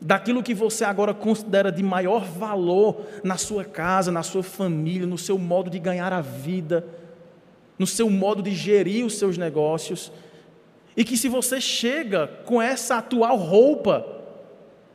Daquilo 0.00 0.42
que 0.42 0.54
você 0.54 0.84
agora 0.84 1.14
considera 1.14 1.72
de 1.72 1.82
maior 1.82 2.24
valor 2.24 3.06
na 3.24 3.36
sua 3.36 3.64
casa, 3.64 4.12
na 4.12 4.22
sua 4.22 4.42
família, 4.42 5.06
no 5.06 5.18
seu 5.18 5.38
modo 5.38 5.70
de 5.70 5.78
ganhar 5.78 6.12
a 6.12 6.20
vida, 6.20 6.86
no 7.78 7.86
seu 7.86 8.08
modo 8.10 8.42
de 8.42 8.54
gerir 8.54 9.04
os 9.04 9.18
seus 9.18 9.38
negócios. 9.38 10.12
E 10.96 11.04
que 11.04 11.16
se 11.16 11.28
você 11.28 11.60
chega 11.60 12.26
com 12.44 12.60
essa 12.60 12.98
atual 12.98 13.36
roupa, 13.36 14.06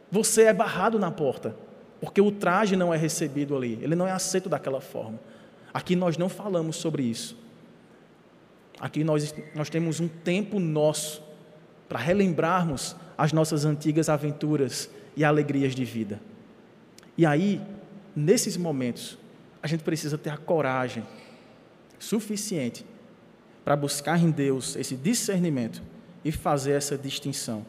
você 0.10 0.44
é 0.44 0.54
barrado 0.54 1.00
na 1.00 1.12
porta, 1.12 1.56
porque 2.00 2.22
o 2.22 2.32
traje 2.32 2.76
não 2.76 2.94
é 2.94 2.98
recebido 2.98 3.56
ali, 3.56 3.80
ele 3.82 3.96
não 3.96 4.08
é 4.08 4.12
aceito 4.12 4.50
daquela 4.50 4.82
forma. 4.82 5.20
Aqui 5.74 5.96
nós 5.96 6.18
não 6.18 6.28
falamos 6.28 6.76
sobre 6.76 7.04
isso. 7.04 7.38
Aqui 8.80 9.04
nós, 9.04 9.34
nós 9.56 9.70
temos 9.70 10.00
um 10.00 10.08
tempo 10.08 10.60
nosso 10.60 11.24
para 11.88 12.00
relembrarmos 12.00 12.96
as 13.22 13.32
nossas 13.32 13.66
antigas 13.66 14.10
aventuras 14.10 14.90
e 15.16 15.24
alegrias 15.24 15.76
de 15.76 15.86
vida. 15.86 16.20
E 17.16 17.24
aí, 17.24 17.62
nesses 18.16 18.58
momentos, 18.58 19.16
a 19.62 19.68
gente 19.68 19.84
precisa 19.84 20.18
ter 20.18 20.32
a 20.32 20.38
coragem 20.38 21.06
suficiente 22.00 22.84
para 23.64 23.76
buscar 23.76 24.20
em 24.20 24.32
Deus 24.32 24.76
esse 24.76 24.96
discernimento 24.96 25.84
e 26.26 26.32
fazer 26.32 26.72
essa 26.72 26.98
distinção. 26.98 27.64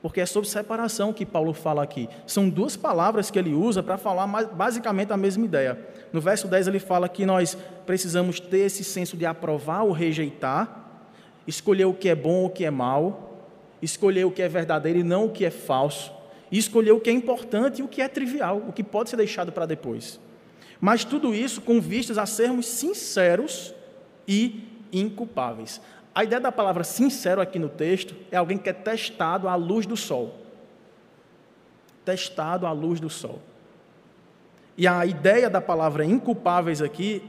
Porque 0.00 0.20
é 0.20 0.26
sobre 0.26 0.48
separação 0.48 1.12
que 1.12 1.26
Paulo 1.26 1.52
fala 1.52 1.82
aqui. 1.82 2.08
São 2.24 2.48
duas 2.48 2.76
palavras 2.76 3.28
que 3.28 3.36
ele 3.36 3.54
usa 3.54 3.82
para 3.82 3.98
falar 3.98 4.28
basicamente 4.54 5.12
a 5.12 5.16
mesma 5.16 5.44
ideia. 5.44 5.80
No 6.12 6.20
verso 6.20 6.46
10 6.46 6.68
ele 6.68 6.78
fala 6.78 7.08
que 7.08 7.26
nós 7.26 7.58
precisamos 7.84 8.38
ter 8.38 8.66
esse 8.66 8.84
senso 8.84 9.16
de 9.16 9.26
aprovar 9.26 9.82
ou 9.82 9.90
rejeitar, 9.90 11.02
escolher 11.44 11.86
o 11.86 11.92
que 11.92 12.08
é 12.08 12.14
bom 12.14 12.42
ou 12.42 12.46
o 12.46 12.50
que 12.50 12.64
é 12.64 12.70
mal, 12.70 13.31
escolher 13.82 14.24
o 14.24 14.30
que 14.30 14.40
é 14.40 14.48
verdadeiro 14.48 15.00
e 15.00 15.02
não 15.02 15.26
o 15.26 15.30
que 15.30 15.44
é 15.44 15.50
falso, 15.50 16.12
e 16.50 16.56
escolher 16.56 16.92
o 16.92 17.00
que 17.00 17.10
é 17.10 17.12
importante 17.12 17.80
e 17.80 17.82
o 17.82 17.88
que 17.88 18.00
é 18.00 18.08
trivial, 18.08 18.62
o 18.68 18.72
que 18.72 18.84
pode 18.84 19.10
ser 19.10 19.16
deixado 19.16 19.50
para 19.50 19.66
depois. 19.66 20.20
Mas 20.80 21.04
tudo 21.04 21.34
isso 21.34 21.60
com 21.60 21.80
vistas 21.80 22.18
a 22.18 22.26
sermos 22.26 22.66
sinceros 22.66 23.74
e 24.26 24.62
inculpáveis. 24.92 25.80
A 26.14 26.24
ideia 26.24 26.40
da 26.40 26.52
palavra 26.52 26.84
sincero 26.84 27.40
aqui 27.40 27.58
no 27.58 27.68
texto 27.68 28.14
é 28.30 28.36
alguém 28.36 28.58
que 28.58 28.68
é 28.68 28.72
testado 28.72 29.48
à 29.48 29.54
luz 29.54 29.86
do 29.86 29.96
sol. 29.96 30.38
Testado 32.04 32.66
à 32.66 32.72
luz 32.72 33.00
do 33.00 33.08
sol. 33.08 33.40
E 34.76 34.86
a 34.86 35.06
ideia 35.06 35.48
da 35.48 35.60
palavra 35.60 36.04
inculpáveis 36.04 36.82
aqui 36.82 37.22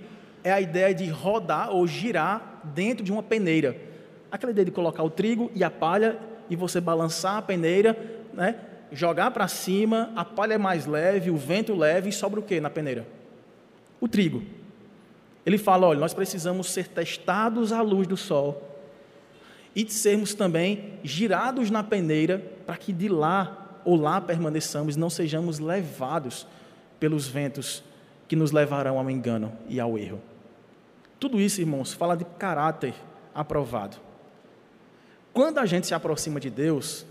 é 0.43 0.51
a 0.51 0.59
ideia 0.59 0.93
de 0.93 1.07
rodar 1.09 1.69
ou 1.69 1.87
girar 1.87 2.61
dentro 2.63 3.03
de 3.03 3.11
uma 3.11 3.23
peneira. 3.23 3.77
Aquela 4.31 4.51
ideia 4.51 4.65
de 4.65 4.71
colocar 4.71 5.03
o 5.03 5.09
trigo 5.09 5.49
e 5.55 5.63
a 5.63 5.69
palha 5.69 6.19
e 6.49 6.55
você 6.55 6.79
balançar 6.81 7.37
a 7.37 7.41
peneira, 7.41 7.97
né? 8.33 8.55
jogar 8.91 9.31
para 9.31 9.47
cima, 9.47 10.11
a 10.15 10.23
palha 10.23 10.53
é 10.53 10.57
mais 10.57 10.85
leve, 10.85 11.31
o 11.31 11.37
vento 11.37 11.75
leve 11.75 12.09
e 12.09 12.13
sobra 12.13 12.39
o 12.39 12.43
que 12.43 12.59
na 12.61 12.69
peneira? 12.69 13.05
O 13.99 14.07
trigo. 14.07 14.43
Ele 15.45 15.57
fala: 15.57 15.87
olha, 15.87 15.99
nós 15.99 16.13
precisamos 16.13 16.69
ser 16.71 16.87
testados 16.87 17.71
à 17.71 17.81
luz 17.81 18.07
do 18.07 18.15
sol 18.15 18.69
e 19.75 19.83
de 19.83 19.91
sermos 19.91 20.33
também 20.33 20.93
girados 21.03 21.71
na 21.71 21.83
peneira 21.83 22.39
para 22.65 22.77
que 22.77 22.93
de 22.93 23.09
lá 23.09 23.81
ou 23.83 23.95
lá 23.95 24.21
permaneçamos, 24.21 24.95
não 24.95 25.09
sejamos 25.09 25.59
levados 25.59 26.47
pelos 26.99 27.27
ventos 27.27 27.83
que 28.27 28.35
nos 28.35 28.51
levarão 28.51 28.97
ao 28.97 29.09
engano 29.09 29.51
e 29.67 29.79
ao 29.79 29.97
erro. 29.97 30.21
Tudo 31.19 31.39
isso, 31.39 31.59
irmãos, 31.59 31.93
fala 31.93 32.15
de 32.15 32.23
caráter 32.23 32.93
aprovado. 33.33 33.97
Quando 35.33 35.57
a 35.57 35.65
gente 35.65 35.87
se 35.87 35.95
aproxima 35.95 36.39
de 36.39 36.49
Deus, 36.49 37.05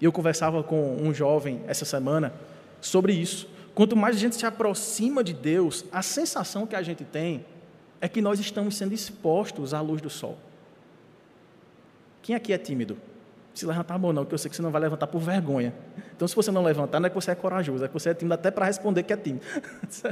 eu 0.00 0.10
conversava 0.10 0.62
com 0.64 0.96
um 0.96 1.14
jovem 1.14 1.62
essa 1.68 1.84
semana 1.84 2.34
sobre 2.80 3.12
isso. 3.12 3.48
Quanto 3.74 3.96
mais 3.96 4.16
a 4.16 4.18
gente 4.18 4.34
se 4.34 4.44
aproxima 4.44 5.22
de 5.22 5.32
Deus, 5.32 5.84
a 5.92 6.02
sensação 6.02 6.66
que 6.66 6.74
a 6.74 6.82
gente 6.82 7.04
tem 7.04 7.46
é 8.00 8.08
que 8.08 8.20
nós 8.20 8.40
estamos 8.40 8.76
sendo 8.76 8.92
expostos 8.92 9.72
à 9.72 9.80
luz 9.80 10.02
do 10.02 10.10
sol. 10.10 10.36
Quem 12.20 12.34
aqui 12.34 12.52
é 12.52 12.58
tímido? 12.58 12.98
Se 13.54 13.64
levantar 13.64 13.94
a 13.94 13.98
mão 13.98 14.12
não, 14.12 14.24
porque 14.24 14.34
eu 14.34 14.38
sei 14.38 14.50
que 14.50 14.56
você 14.56 14.62
não 14.62 14.70
vai 14.70 14.80
levantar 14.80 15.06
por 15.06 15.20
vergonha. 15.20 15.72
Então, 16.16 16.26
se 16.26 16.34
você 16.34 16.50
não 16.50 16.64
levantar, 16.64 16.98
não 16.98 17.06
é 17.06 17.10
que 17.10 17.14
você 17.14 17.30
é 17.30 17.34
corajoso, 17.34 17.84
é 17.84 17.88
que 17.88 17.94
você 17.94 18.10
é 18.10 18.14
tímido 18.14 18.34
até 18.34 18.50
para 18.50 18.66
responder 18.66 19.04
que 19.04 19.12
é 19.12 19.16
tímido. 19.16 19.44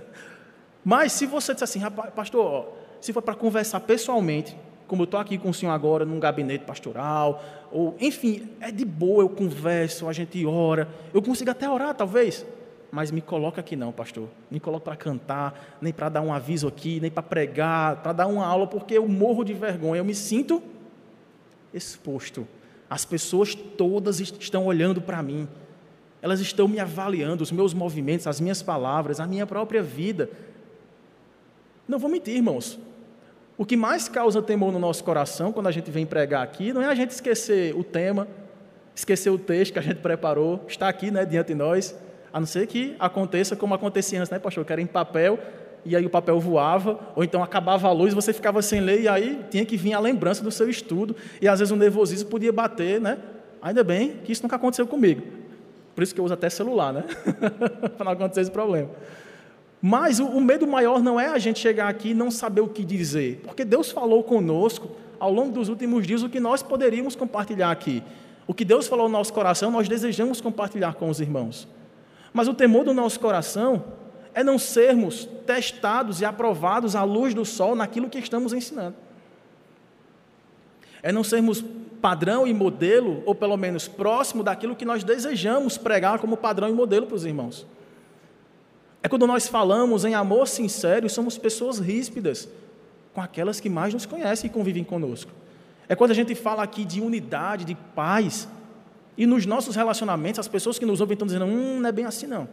Mas 0.84 1.12
se 1.12 1.26
você 1.26 1.52
disser 1.52 1.64
assim, 1.64 1.80
pastor, 2.14 2.72
se 3.00 3.12
for 3.12 3.22
para 3.22 3.34
conversar 3.34 3.80
pessoalmente, 3.80 4.56
como 4.90 5.02
eu 5.02 5.04
estou 5.04 5.20
aqui 5.20 5.38
com 5.38 5.50
o 5.50 5.54
senhor 5.54 5.70
agora, 5.70 6.04
num 6.04 6.18
gabinete 6.18 6.64
pastoral, 6.64 7.40
ou 7.70 7.94
enfim, 8.00 8.48
é 8.60 8.72
de 8.72 8.84
boa, 8.84 9.22
eu 9.22 9.28
converso, 9.28 10.08
a 10.08 10.12
gente 10.12 10.44
ora, 10.44 10.88
eu 11.14 11.22
consigo 11.22 11.48
até 11.48 11.70
orar, 11.70 11.94
talvez, 11.94 12.44
mas 12.90 13.12
me 13.12 13.20
coloca 13.20 13.60
aqui 13.60 13.76
não, 13.76 13.92
pastor. 13.92 14.28
Me 14.50 14.58
coloca 14.58 14.86
para 14.86 14.96
cantar, 14.96 15.78
nem 15.80 15.92
para 15.92 16.08
dar 16.08 16.22
um 16.22 16.34
aviso 16.34 16.66
aqui, 16.66 16.98
nem 16.98 17.08
para 17.08 17.22
pregar, 17.22 18.02
para 18.02 18.12
dar 18.12 18.26
uma 18.26 18.44
aula, 18.44 18.66
porque 18.66 18.94
eu 18.94 19.06
morro 19.06 19.44
de 19.44 19.54
vergonha, 19.54 20.00
eu 20.00 20.04
me 20.04 20.12
sinto 20.12 20.60
exposto. 21.72 22.44
As 22.88 23.04
pessoas 23.04 23.54
todas 23.54 24.18
estão 24.18 24.66
olhando 24.66 25.00
para 25.00 25.22
mim. 25.22 25.46
Elas 26.20 26.40
estão 26.40 26.66
me 26.66 26.80
avaliando, 26.80 27.44
os 27.44 27.52
meus 27.52 27.72
movimentos, 27.72 28.26
as 28.26 28.40
minhas 28.40 28.60
palavras, 28.60 29.20
a 29.20 29.26
minha 29.28 29.46
própria 29.46 29.84
vida. 29.84 30.28
Não 31.86 31.96
vou 31.96 32.10
mentir, 32.10 32.34
irmãos. 32.34 32.76
O 33.60 33.66
que 33.66 33.76
mais 33.76 34.08
causa 34.08 34.40
temor 34.40 34.72
no 34.72 34.78
nosso 34.78 35.04
coração 35.04 35.52
quando 35.52 35.66
a 35.66 35.70
gente 35.70 35.90
vem 35.90 36.06
pregar 36.06 36.42
aqui 36.42 36.72
não 36.72 36.80
é 36.80 36.86
a 36.86 36.94
gente 36.94 37.10
esquecer 37.10 37.76
o 37.76 37.84
tema, 37.84 38.26
esquecer 38.96 39.28
o 39.28 39.38
texto 39.38 39.74
que 39.74 39.78
a 39.78 39.82
gente 39.82 39.98
preparou, 39.98 40.64
está 40.66 40.88
aqui 40.88 41.10
né, 41.10 41.26
diante 41.26 41.48
de 41.48 41.54
nós, 41.54 41.94
a 42.32 42.40
não 42.40 42.46
ser 42.46 42.66
que 42.66 42.96
aconteça 42.98 43.54
como 43.54 43.74
acontecia 43.74 44.18
antes, 44.18 44.30
né, 44.30 44.38
pastor? 44.38 44.64
Que 44.64 44.72
era 44.72 44.80
em 44.80 44.86
papel, 44.86 45.38
e 45.84 45.94
aí 45.94 46.06
o 46.06 46.08
papel 46.08 46.40
voava, 46.40 46.98
ou 47.14 47.22
então 47.22 47.42
acabava 47.42 47.86
a 47.86 47.92
luz, 47.92 48.14
você 48.14 48.32
ficava 48.32 48.62
sem 48.62 48.80
ler, 48.80 49.02
e 49.02 49.08
aí 49.08 49.44
tinha 49.50 49.66
que 49.66 49.76
vir 49.76 49.92
a 49.92 50.00
lembrança 50.00 50.42
do 50.42 50.50
seu 50.50 50.70
estudo, 50.70 51.14
e 51.38 51.46
às 51.46 51.58
vezes 51.58 51.70
o 51.70 51.76
nervosismo 51.76 52.30
podia 52.30 52.50
bater, 52.54 52.98
né? 52.98 53.18
Ainda 53.60 53.84
bem 53.84 54.20
que 54.24 54.32
isso 54.32 54.42
nunca 54.42 54.56
aconteceu 54.56 54.86
comigo. 54.86 55.20
Por 55.94 56.02
isso 56.02 56.14
que 56.14 56.20
eu 56.22 56.24
uso 56.24 56.32
até 56.32 56.48
celular, 56.48 56.94
né? 56.94 57.04
Para 57.98 58.06
não 58.06 58.12
acontecer 58.12 58.40
esse 58.40 58.50
problema. 58.50 58.88
Mas 59.82 60.20
o, 60.20 60.40
medo 60.40 60.66
maior 60.66 61.02
não 61.02 61.18
é 61.18 61.28
a 61.28 61.38
gente 61.38 61.58
chegar 61.58 61.88
aqui 61.88 62.10
e 62.10 62.14
não 62.14 62.30
saber 62.30 62.60
o 62.60 62.68
que 62.68 62.84
dizer, 62.84 63.40
porque 63.44 63.64
Deus 63.64 63.90
falou 63.90 64.22
conosco 64.22 64.90
ao 65.18 65.32
longo 65.32 65.52
dos 65.52 65.68
últimos 65.68 66.06
dias 66.06 66.22
o 66.22 66.28
que 66.28 66.38
nós 66.38 66.62
poderíamos 66.62 67.16
compartilhar 67.16 67.70
aqui. 67.70 68.02
O 68.46 68.52
que 68.52 68.64
Deus 68.64 68.86
falou 68.86 69.08
no 69.08 69.12
nosso 69.12 69.32
coração, 69.32 69.70
nós 69.70 69.88
desejamos 69.88 70.40
compartilhar 70.40 70.94
com 70.94 71.08
os 71.08 71.20
irmãos. 71.20 71.66
Mas 72.32 72.46
o 72.46 72.54
temor 72.54 72.84
do 72.84 72.92
nosso 72.92 73.18
coração 73.20 73.84
é 74.34 74.44
não 74.44 74.58
sermos 74.58 75.28
testados 75.46 76.20
e 76.20 76.24
aprovados 76.24 76.94
à 76.94 77.02
luz 77.02 77.32
do 77.32 77.44
sol 77.44 77.74
naquilo 77.74 78.08
que 78.08 78.18
estamos 78.18 78.52
ensinando. 78.52 78.96
É 81.02 81.10
não 81.10 81.24
sermos 81.24 81.64
padrão 82.00 82.46
e 82.46 82.52
modelo, 82.52 83.22
ou 83.26 83.34
pelo 83.34 83.56
menos 83.56 83.88
próximo 83.88 84.42
daquilo 84.42 84.76
que 84.76 84.84
nós 84.84 85.04
desejamos 85.04 85.78
pregar 85.78 86.18
como 86.18 86.36
padrão 86.36 86.68
e 86.68 86.72
modelo 86.72 87.06
para 87.06 87.16
os 87.16 87.24
irmãos. 87.24 87.66
É 89.02 89.08
quando 89.08 89.26
nós 89.26 89.48
falamos 89.48 90.04
em 90.04 90.14
amor 90.14 90.46
sincero 90.46 91.06
e 91.06 91.10
somos 91.10 91.38
pessoas 91.38 91.78
ríspidas 91.78 92.48
com 93.14 93.20
aquelas 93.20 93.60
que 93.60 93.68
mais 93.68 93.94
nos 93.94 94.06
conhecem 94.06 94.48
e 94.48 94.52
convivem 94.52 94.84
conosco. 94.84 95.30
É 95.88 95.94
quando 95.94 96.10
a 96.10 96.14
gente 96.14 96.34
fala 96.34 96.62
aqui 96.62 96.84
de 96.84 97.00
unidade, 97.00 97.64
de 97.64 97.74
paz, 97.74 98.48
e 99.16 99.26
nos 99.26 99.46
nossos 99.46 99.74
relacionamentos 99.74 100.38
as 100.38 100.48
pessoas 100.48 100.78
que 100.78 100.86
nos 100.86 101.00
ouvem 101.00 101.14
estão 101.14 101.26
dizendo: 101.26 101.44
hum, 101.44 101.80
não 101.80 101.88
é 101.88 101.92
bem 101.92 102.04
assim 102.04 102.26
não. 102.26 102.48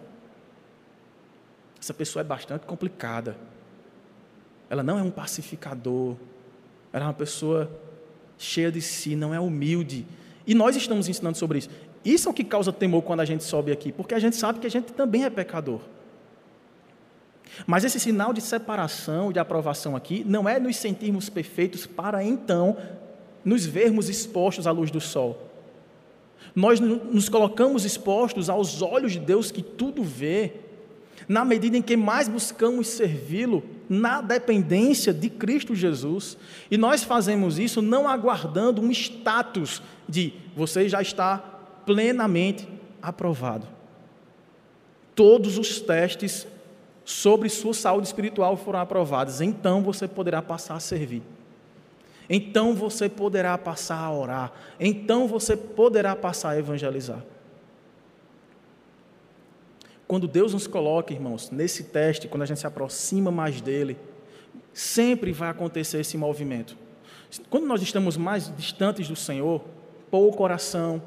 Essa 1.80 1.93
pessoa 1.93 2.22
é 2.22 2.24
bastante 2.24 2.66
complicada. 2.66 3.38
Ela 4.70 4.84
não 4.84 4.98
é 4.98 5.04
um 5.04 5.12
pacificador. 5.12 6.16
Ela 6.91 7.06
é 7.06 7.08
uma 7.08 7.14
pessoa 7.14 7.70
cheia 8.38 8.72
de 8.72 8.82
si, 8.82 9.16
não 9.16 9.34
é 9.34 9.39
humilde. 9.39 10.06
E 10.45 10.56
nós 10.56 10.76
estamos 10.76 11.08
ensinando 11.08 11.38
sobre 11.38 11.60
isso. 11.60 11.70
Isso 12.04 12.28
é 12.28 12.32
o 12.32 12.34
que 12.34 12.43
causa 12.43 12.72
temor 12.72 13.04
quando 13.04 13.20
a 13.20 13.26
gente 13.26 13.43
sobe 13.43 13.72
aqui, 13.72 13.91
porque 13.91 14.14
a 14.14 14.20
gente 14.20 14.36
sabe 14.36 14.60
que 14.60 14.68
a 14.68 14.70
gente 14.70 14.93
também 14.93 15.26
é 15.26 15.30
pecador. 15.30 15.82
Mas 17.66 17.84
esse 17.84 17.99
sinal 17.99 18.34
de 18.34 18.41
separação, 18.41 19.32
de 19.32 19.39
aprovação 19.39 19.95
aqui, 19.95 20.24
não 20.26 20.47
é 20.47 20.60
nos 20.60 20.78
sentirmos 20.78 21.30
perfeitos 21.30 21.86
para 21.86 22.24
então 22.24 22.78
nos 23.43 23.66
vermos 23.66 24.10
expostos 24.10 24.68
à 24.68 24.72
luz 24.72 24.91
do 24.91 24.99
sol. 24.99 25.49
Nós 26.53 26.80
nos 26.80 27.30
colocamos 27.30 27.86
expostos 27.86 28.49
aos 28.49 28.82
olhos 28.82 29.14
de 29.14 29.20
Deus 29.20 29.51
que 29.51 29.62
tudo 29.62 30.03
vê, 30.03 30.53
na 31.28 31.45
medida 31.45 31.78
em 31.78 31.82
que 31.82 31.95
mais 31.95 32.28
buscamos 32.28 32.88
servi-lo 32.88 33.64
na 33.89 34.22
dependência 34.22 35.14
de 35.14 35.30
Cristo 35.30 35.76
Jesus. 35.76 36.38
E 36.70 36.78
nós 36.78 37.03
fazemos 37.03 37.58
isso 37.58 37.82
não 37.82 38.08
aguardando 38.08 38.82
um 38.82 38.91
status 38.91 39.82
de 40.08 40.34
você 40.55 40.89
já 40.89 41.01
está 41.01 41.38
plenamente 41.86 42.68
aprovado. 43.01 43.68
Todos 45.16 45.58
os 45.58 45.80
testes 45.80 46.45
sobre 47.08 47.47
sua 47.47 47.74
saúde 47.74 48.05
espiritual 48.05 48.58
foram 48.58 48.80
aprovados, 48.80 49.39
então 49.39 49.82
você 49.82 50.10
poderá 50.10 50.41
passar 50.41 50.76
a 50.76 50.80
servir. 50.82 51.24
Então 52.30 52.76
você 52.76 53.08
poderá 53.08 53.58
passar 53.58 53.97
a 53.97 54.12
orar. 54.12 54.51
Então 54.78 55.26
você 55.26 55.55
poderá 55.55 56.18
passar 56.18 56.49
a 56.49 56.60
evangelizar. 56.60 57.24
Quando 60.05 60.28
Deus 60.28 60.53
nos 60.53 60.68
coloca, 60.68 61.14
irmãos, 61.14 61.49
nesse 61.49 61.86
teste, 61.86 62.28
quando 62.28 62.43
a 62.43 62.45
gente 62.45 62.60
se 62.60 62.68
aproxima 62.68 63.32
mais 63.32 63.62
dele, 63.62 63.97
sempre 64.74 65.32
vai 65.32 65.49
acontecer 65.49 66.01
esse 66.01 66.18
movimento. 66.18 66.76
Quando 67.49 67.68
nós 67.68 67.82
estamos 67.82 68.18
mais 68.18 68.53
distantes 68.58 69.08
do 69.08 69.16
Senhor, 69.16 69.64
pouco 70.12 70.43
oração, 70.43 71.01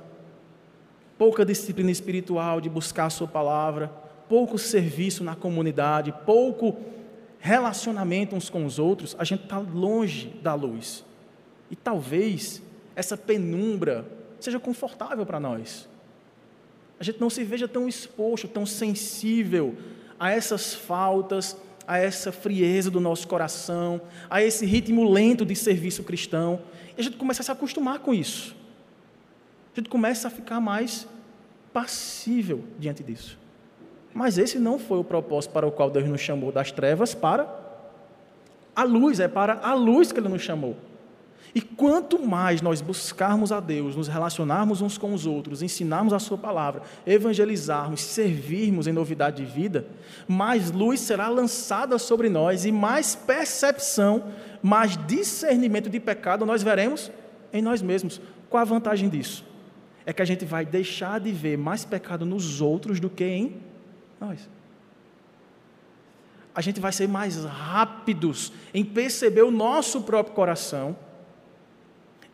pouca 1.18 1.44
disciplina 1.44 1.90
espiritual 1.90 2.58
de 2.58 2.70
buscar 2.70 3.04
a 3.04 3.10
Sua 3.10 3.28
palavra, 3.28 3.99
pouco 4.30 4.56
serviço 4.56 5.24
na 5.24 5.34
comunidade, 5.34 6.14
pouco 6.24 6.78
relacionamento 7.40 8.36
uns 8.36 8.48
com 8.48 8.64
os 8.64 8.78
outros, 8.78 9.16
a 9.18 9.24
gente 9.24 9.42
está 9.42 9.58
longe 9.58 10.28
da 10.40 10.54
luz. 10.54 11.04
E 11.68 11.74
talvez 11.74 12.62
essa 12.94 13.16
penumbra 13.16 14.06
seja 14.38 14.60
confortável 14.60 15.26
para 15.26 15.40
nós. 15.40 15.88
A 17.00 17.02
gente 17.02 17.20
não 17.20 17.28
se 17.28 17.42
veja 17.42 17.66
tão 17.66 17.88
exposto, 17.88 18.46
tão 18.46 18.64
sensível 18.64 19.76
a 20.16 20.30
essas 20.30 20.74
faltas, 20.74 21.56
a 21.84 21.98
essa 21.98 22.30
frieza 22.30 22.88
do 22.88 23.00
nosso 23.00 23.26
coração, 23.26 24.00
a 24.28 24.40
esse 24.40 24.64
ritmo 24.64 25.10
lento 25.10 25.44
de 25.44 25.56
serviço 25.56 26.04
cristão. 26.04 26.60
E 26.96 27.00
a 27.00 27.02
gente 27.02 27.16
começa 27.16 27.42
a 27.42 27.44
se 27.44 27.50
acostumar 27.50 27.98
com 27.98 28.14
isso. 28.14 28.54
A 29.74 29.80
gente 29.80 29.90
começa 29.90 30.28
a 30.28 30.30
ficar 30.30 30.60
mais 30.60 31.08
passível 31.72 32.62
diante 32.78 33.02
disso. 33.02 33.40
Mas 34.12 34.38
esse 34.38 34.58
não 34.58 34.78
foi 34.78 34.98
o 34.98 35.04
propósito 35.04 35.52
para 35.52 35.66
o 35.66 35.72
qual 35.72 35.90
Deus 35.90 36.08
nos 36.08 36.20
chamou 36.20 36.50
das 36.50 36.72
trevas 36.72 37.14
para 37.14 37.60
a 38.74 38.82
luz, 38.82 39.20
é 39.20 39.28
para 39.28 39.60
a 39.62 39.74
luz 39.74 40.10
que 40.12 40.18
Ele 40.18 40.28
nos 40.28 40.42
chamou. 40.42 40.76
E 41.54 41.60
quanto 41.60 42.24
mais 42.24 42.62
nós 42.62 42.80
buscarmos 42.80 43.50
a 43.50 43.58
Deus, 43.58 43.96
nos 43.96 44.06
relacionarmos 44.06 44.80
uns 44.80 44.96
com 44.96 45.12
os 45.12 45.26
outros, 45.26 45.62
ensinarmos 45.62 46.12
a 46.12 46.18
Sua 46.18 46.38
palavra, 46.38 46.82
evangelizarmos, 47.04 48.00
servirmos 48.02 48.86
em 48.86 48.92
novidade 48.92 49.44
de 49.44 49.50
vida, 49.50 49.84
mais 50.28 50.70
luz 50.70 51.00
será 51.00 51.28
lançada 51.28 51.98
sobre 51.98 52.28
nós 52.28 52.64
e 52.64 52.70
mais 52.70 53.16
percepção, 53.16 54.24
mais 54.62 54.96
discernimento 55.06 55.90
de 55.90 55.98
pecado 55.98 56.46
nós 56.46 56.62
veremos 56.62 57.10
em 57.52 57.60
nós 57.60 57.82
mesmos. 57.82 58.20
Qual 58.48 58.60
a 58.60 58.64
vantagem 58.64 59.08
disso? 59.08 59.44
É 60.06 60.12
que 60.12 60.22
a 60.22 60.24
gente 60.24 60.44
vai 60.44 60.64
deixar 60.64 61.18
de 61.18 61.32
ver 61.32 61.58
mais 61.58 61.84
pecado 61.84 62.24
nos 62.24 62.60
outros 62.60 63.00
do 63.00 63.10
que 63.10 63.24
em 63.24 63.69
nós. 64.20 64.48
A 66.54 66.60
gente 66.60 66.80
vai 66.80 66.92
ser 66.92 67.08
mais 67.08 67.44
rápidos 67.44 68.52
em 68.74 68.84
perceber 68.84 69.42
o 69.42 69.50
nosso 69.50 70.02
próprio 70.02 70.34
coração 70.34 70.96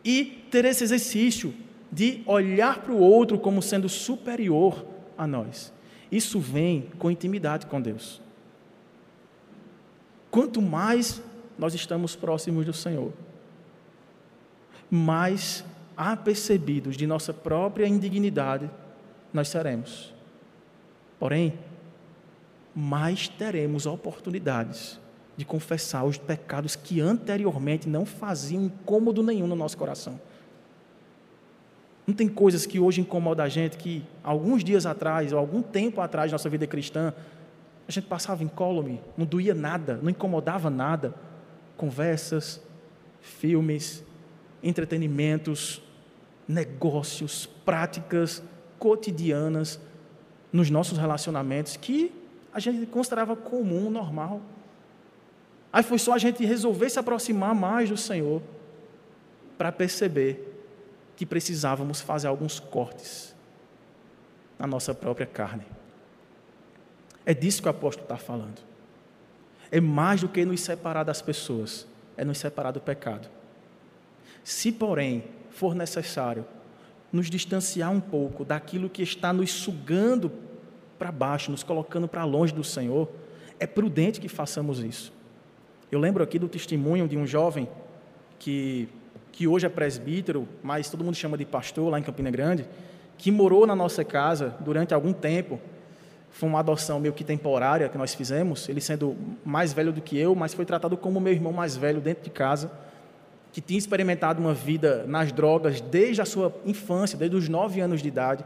e 0.03 0.43
ter 0.51 0.65
esse 0.65 0.83
exercício 0.83 1.53
de 1.91 2.23
olhar 2.25 2.81
para 2.81 2.91
o 2.91 2.99
outro 2.99 3.39
como 3.39 3.61
sendo 3.61 3.87
superior 3.87 4.85
a 5.17 5.25
nós. 5.25 5.71
Isso 6.11 6.39
vem 6.39 6.89
com 6.97 7.11
intimidade 7.11 7.65
com 7.65 7.81
Deus. 7.81 8.21
Quanto 10.29 10.61
mais 10.61 11.21
nós 11.57 11.73
estamos 11.73 12.15
próximos 12.15 12.65
do 12.65 12.73
Senhor, 12.73 13.11
mais 14.89 15.63
apercebidos 15.95 16.95
de 16.95 17.07
nossa 17.07 17.33
própria 17.33 17.87
indignidade 17.87 18.69
nós 19.33 19.49
seremos. 19.49 20.13
Porém, 21.19 21.57
mais 22.79 23.27
teremos 23.27 23.87
oportunidades 23.87 24.99
de 25.35 25.43
confessar 25.43 26.03
os 26.03 26.19
pecados 26.19 26.75
que 26.75 27.01
anteriormente 27.01 27.89
não 27.89 28.05
faziam 28.05 28.65
incômodo 28.65 29.23
nenhum 29.23 29.47
no 29.47 29.55
nosso 29.55 29.75
coração. 29.75 30.21
Não 32.05 32.13
tem 32.13 32.27
coisas 32.27 32.67
que 32.67 32.79
hoje 32.79 33.01
incomodam 33.01 33.43
a 33.43 33.49
gente 33.49 33.77
que 33.77 34.03
alguns 34.23 34.63
dias 34.63 34.85
atrás, 34.85 35.33
ou 35.33 35.39
algum 35.39 35.63
tempo 35.63 36.01
atrás, 36.01 36.31
nossa 36.31 36.47
vida 36.51 36.67
cristã, 36.67 37.15
a 37.87 37.91
gente 37.91 38.05
passava 38.05 38.43
incólume, 38.43 39.01
não 39.17 39.25
doía 39.25 39.55
nada, 39.55 39.99
não 39.99 40.11
incomodava 40.11 40.69
nada. 40.69 41.15
Conversas, 41.75 42.61
filmes, 43.19 44.03
entretenimentos, 44.61 45.81
negócios, 46.47 47.47
práticas 47.65 48.43
cotidianas 48.77 49.79
nos 50.53 50.69
nossos 50.69 50.99
relacionamentos 50.99 51.75
que 51.75 52.26
a 52.57 52.59
gente 52.59 52.87
considerava 52.87 53.35
comum, 53.35 53.87
normal. 53.91 54.41
Aí 55.71 55.83
foi 55.83 55.99
só 55.99 56.13
a 56.13 56.17
gente 56.17 56.43
resolver 56.43 56.89
se 56.89 56.97
aproximar 56.97 57.53
mais 57.53 57.87
do 57.87 57.95
Senhor 57.95 58.41
para 59.59 59.71
perceber 59.71 60.65
que 61.15 61.23
precisávamos 61.23 62.01
fazer 62.01 62.27
alguns 62.27 62.59
cortes 62.59 63.35
na 64.57 64.65
nossa 64.65 64.91
própria 64.91 65.27
carne. 65.27 65.67
É 67.23 67.31
disso 67.31 67.61
que 67.61 67.67
o 67.67 67.69
apóstolo 67.69 68.05
está 68.05 68.17
falando. 68.17 68.59
É 69.69 69.79
mais 69.79 70.21
do 70.21 70.27
que 70.27 70.43
nos 70.43 70.61
separar 70.61 71.03
das 71.03 71.21
pessoas, 71.21 71.85
é 72.17 72.25
nos 72.25 72.39
separar 72.39 72.71
do 72.71 72.81
pecado. 72.81 73.29
Se, 74.43 74.71
porém, 74.71 75.25
for 75.51 75.75
necessário 75.75 76.43
nos 77.13 77.29
distanciar 77.29 77.91
um 77.91 78.01
pouco 78.01 78.43
daquilo 78.43 78.89
que 78.89 79.03
está 79.03 79.31
nos 79.31 79.51
sugando 79.51 80.47
para 80.97 81.11
baixo, 81.11 81.51
nos 81.51 81.63
colocando 81.63 82.07
para 82.07 82.23
longe 82.23 82.53
do 82.53 82.63
Senhor, 82.63 83.09
é 83.59 83.67
prudente 83.67 84.19
que 84.19 84.27
façamos 84.27 84.79
isso. 84.79 85.13
Eu 85.91 85.99
lembro 85.99 86.23
aqui 86.23 86.37
do 86.37 86.49
testemunho 86.49 87.07
de 87.07 87.17
um 87.17 87.25
jovem 87.25 87.67
que, 88.37 88.89
que 89.31 89.47
hoje 89.47 89.65
é 89.65 89.69
presbítero, 89.69 90.47
mas 90.61 90.89
todo 90.89 91.03
mundo 91.03 91.15
chama 91.15 91.37
de 91.37 91.45
pastor 91.45 91.89
lá 91.89 91.99
em 91.99 92.03
Campina 92.03 92.29
Grande, 92.29 92.67
que 93.17 93.31
morou 93.31 93.65
na 93.65 93.75
nossa 93.75 94.03
casa 94.03 94.55
durante 94.59 94.93
algum 94.93 95.13
tempo. 95.13 95.59
Foi 96.29 96.47
uma 96.47 96.59
adoção 96.59 96.99
meio 96.99 97.13
que 97.13 97.23
temporária 97.23 97.89
que 97.89 97.97
nós 97.97 98.13
fizemos, 98.13 98.67
ele 98.69 98.81
sendo 98.81 99.15
mais 99.45 99.73
velho 99.73 99.91
do 99.91 100.01
que 100.01 100.17
eu, 100.17 100.35
mas 100.35 100.53
foi 100.53 100.65
tratado 100.65 100.97
como 100.97 101.19
meu 101.19 101.33
irmão 101.33 101.53
mais 101.53 101.75
velho 101.75 102.01
dentro 102.01 102.23
de 102.23 102.29
casa, 102.29 102.71
que 103.51 103.61
tinha 103.61 103.79
experimentado 103.79 104.39
uma 104.39 104.53
vida 104.53 105.05
nas 105.07 105.31
drogas 105.31 105.81
desde 105.81 106.21
a 106.21 106.25
sua 106.25 106.53
infância, 106.65 107.17
desde 107.17 107.35
os 107.35 107.49
nove 107.49 107.79
anos 107.79 108.01
de 108.01 108.07
idade 108.07 108.43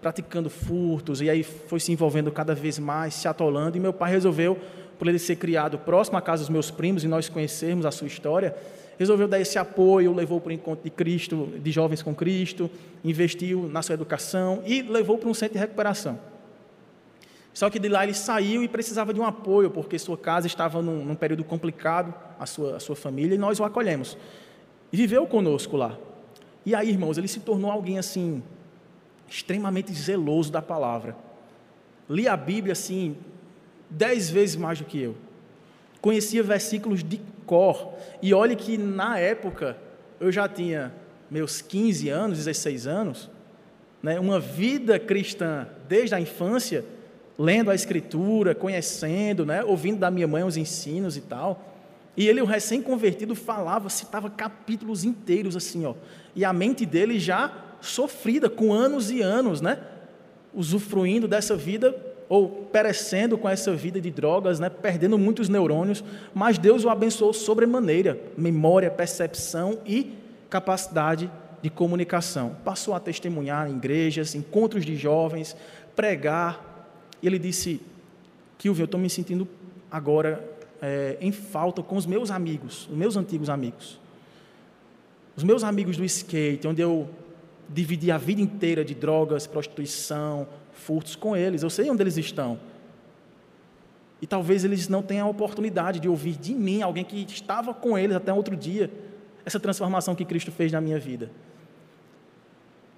praticando 0.00 0.48
furtos, 0.48 1.20
e 1.20 1.30
aí 1.30 1.42
foi 1.42 1.80
se 1.80 1.92
envolvendo 1.92 2.30
cada 2.30 2.54
vez 2.54 2.78
mais, 2.78 3.14
se 3.14 3.26
atolando, 3.28 3.76
e 3.76 3.80
meu 3.80 3.92
pai 3.92 4.10
resolveu, 4.10 4.58
por 4.98 5.08
ele 5.08 5.18
ser 5.18 5.36
criado 5.36 5.78
próximo 5.78 6.16
à 6.16 6.22
casa 6.22 6.42
dos 6.42 6.50
meus 6.50 6.70
primos 6.70 7.04
e 7.04 7.08
nós 7.08 7.28
conhecermos 7.28 7.84
a 7.84 7.90
sua 7.90 8.06
história, 8.06 8.56
resolveu 8.98 9.28
dar 9.28 9.38
esse 9.38 9.58
apoio, 9.58 10.12
levou 10.14 10.40
para 10.40 10.50
o 10.50 10.52
encontro 10.52 10.84
de 10.84 10.90
Cristo, 10.90 11.52
de 11.58 11.70
jovens 11.70 12.02
com 12.02 12.14
Cristo, 12.14 12.70
investiu 13.04 13.68
na 13.68 13.82
sua 13.82 13.94
educação 13.94 14.62
e 14.64 14.82
levou 14.82 15.18
para 15.18 15.28
um 15.28 15.34
centro 15.34 15.54
de 15.54 15.60
recuperação. 15.60 16.18
Só 17.52 17.70
que 17.70 17.78
de 17.78 17.88
lá 17.88 18.04
ele 18.04 18.12
saiu 18.12 18.62
e 18.62 18.68
precisava 18.68 19.14
de 19.14 19.20
um 19.20 19.24
apoio, 19.24 19.70
porque 19.70 19.98
sua 19.98 20.16
casa 20.16 20.46
estava 20.46 20.82
num, 20.82 21.04
num 21.04 21.14
período 21.14 21.42
complicado, 21.42 22.12
a 22.38 22.44
sua, 22.44 22.76
a 22.76 22.80
sua 22.80 22.94
família, 22.94 23.34
e 23.34 23.38
nós 23.38 23.58
o 23.58 23.64
acolhemos. 23.64 24.16
E 24.92 24.96
viveu 24.96 25.26
conosco 25.26 25.74
lá. 25.74 25.96
E 26.66 26.74
aí, 26.74 26.90
irmãos, 26.90 27.16
ele 27.16 27.28
se 27.28 27.40
tornou 27.40 27.70
alguém 27.70 27.98
assim, 27.98 28.42
extremamente 29.28 29.92
zeloso 29.92 30.50
da 30.50 30.62
palavra. 30.62 31.16
Li 32.08 32.28
a 32.28 32.36
Bíblia 32.36 32.72
assim, 32.72 33.16
dez 33.90 34.30
vezes 34.30 34.56
mais 34.56 34.78
do 34.78 34.84
que 34.84 35.00
eu. 35.00 35.16
Conhecia 36.00 36.42
versículos 36.42 37.02
de 37.02 37.20
cor. 37.44 37.94
E 38.22 38.32
olhe 38.32 38.54
que 38.54 38.78
na 38.78 39.18
época 39.18 39.76
eu 40.20 40.30
já 40.30 40.48
tinha 40.48 40.92
meus 41.30 41.60
15 41.60 42.08
anos, 42.08 42.38
16 42.38 42.86
anos, 42.86 43.30
né, 44.02 44.20
uma 44.20 44.38
vida 44.38 44.98
cristã 44.98 45.66
desde 45.88 46.14
a 46.14 46.20
infância, 46.20 46.84
lendo 47.38 47.70
a 47.70 47.74
Escritura, 47.74 48.54
conhecendo, 48.54 49.44
né, 49.44 49.64
ouvindo 49.64 49.98
da 49.98 50.10
minha 50.10 50.28
mãe 50.28 50.44
os 50.44 50.56
ensinos 50.56 51.16
e 51.16 51.20
tal. 51.20 51.74
E 52.16 52.28
ele, 52.28 52.40
o 52.40 52.46
recém-convertido, 52.46 53.34
falava, 53.34 53.90
citava 53.90 54.30
capítulos 54.30 55.04
inteiros 55.04 55.54
assim, 55.54 55.84
ó. 55.84 55.94
E 56.34 56.44
a 56.44 56.52
mente 56.52 56.86
dele 56.86 57.18
já 57.18 57.65
sofrida 57.86 58.48
com 58.48 58.72
anos 58.72 59.10
e 59.10 59.22
anos, 59.22 59.60
né? 59.60 59.78
Usufruindo 60.54 61.26
dessa 61.28 61.56
vida 61.56 61.94
ou 62.28 62.48
perecendo 62.48 63.38
com 63.38 63.48
essa 63.48 63.72
vida 63.74 64.00
de 64.00 64.10
drogas, 64.10 64.58
né? 64.58 64.68
Perdendo 64.68 65.16
muitos 65.18 65.48
neurônios, 65.48 66.02
mas 66.34 66.58
Deus 66.58 66.84
o 66.84 66.90
abençoou 66.90 67.32
sobremaneira, 67.32 68.18
memória, 68.36 68.90
percepção 68.90 69.78
e 69.86 70.12
capacidade 70.50 71.30
de 71.62 71.70
comunicação. 71.70 72.56
Passou 72.64 72.94
a 72.94 73.00
testemunhar 73.00 73.68
em 73.68 73.76
igrejas, 73.76 74.34
encontros 74.34 74.84
de 74.84 74.96
jovens, 74.96 75.56
pregar. 75.94 76.88
E 77.22 77.26
ele 77.26 77.38
disse: 77.38 77.80
Kilvio, 78.58 78.82
eu 78.82 78.86
estou 78.86 79.00
me 79.00 79.08
sentindo 79.08 79.48
agora 79.90 80.42
é, 80.82 81.16
em 81.20 81.32
falta 81.32 81.82
com 81.82 81.96
os 81.96 82.06
meus 82.06 82.30
amigos, 82.30 82.88
os 82.90 82.96
meus 82.96 83.16
antigos 83.16 83.48
amigos. 83.48 84.00
Os 85.36 85.44
meus 85.44 85.62
amigos 85.62 85.96
do 85.96 86.04
skate, 86.04 86.66
onde 86.66 86.80
eu 86.80 87.08
dividi 87.68 88.10
a 88.10 88.18
vida 88.18 88.40
inteira 88.40 88.84
de 88.84 88.94
drogas, 88.94 89.46
prostituição, 89.46 90.46
furtos 90.72 91.16
com 91.16 91.36
eles. 91.36 91.62
Eu 91.62 91.70
sei 91.70 91.90
onde 91.90 92.02
eles 92.02 92.16
estão. 92.16 92.58
E 94.20 94.26
talvez 94.26 94.64
eles 94.64 94.88
não 94.88 95.02
tenham 95.02 95.26
a 95.26 95.30
oportunidade 95.30 96.00
de 96.00 96.08
ouvir 96.08 96.36
de 96.36 96.54
mim, 96.54 96.82
alguém 96.82 97.04
que 97.04 97.26
estava 97.28 97.74
com 97.74 97.98
eles 97.98 98.16
até 98.16 98.32
outro 98.32 98.56
dia, 98.56 98.90
essa 99.44 99.60
transformação 99.60 100.14
que 100.14 100.24
Cristo 100.24 100.50
fez 100.50 100.72
na 100.72 100.80
minha 100.80 100.98
vida. 100.98 101.30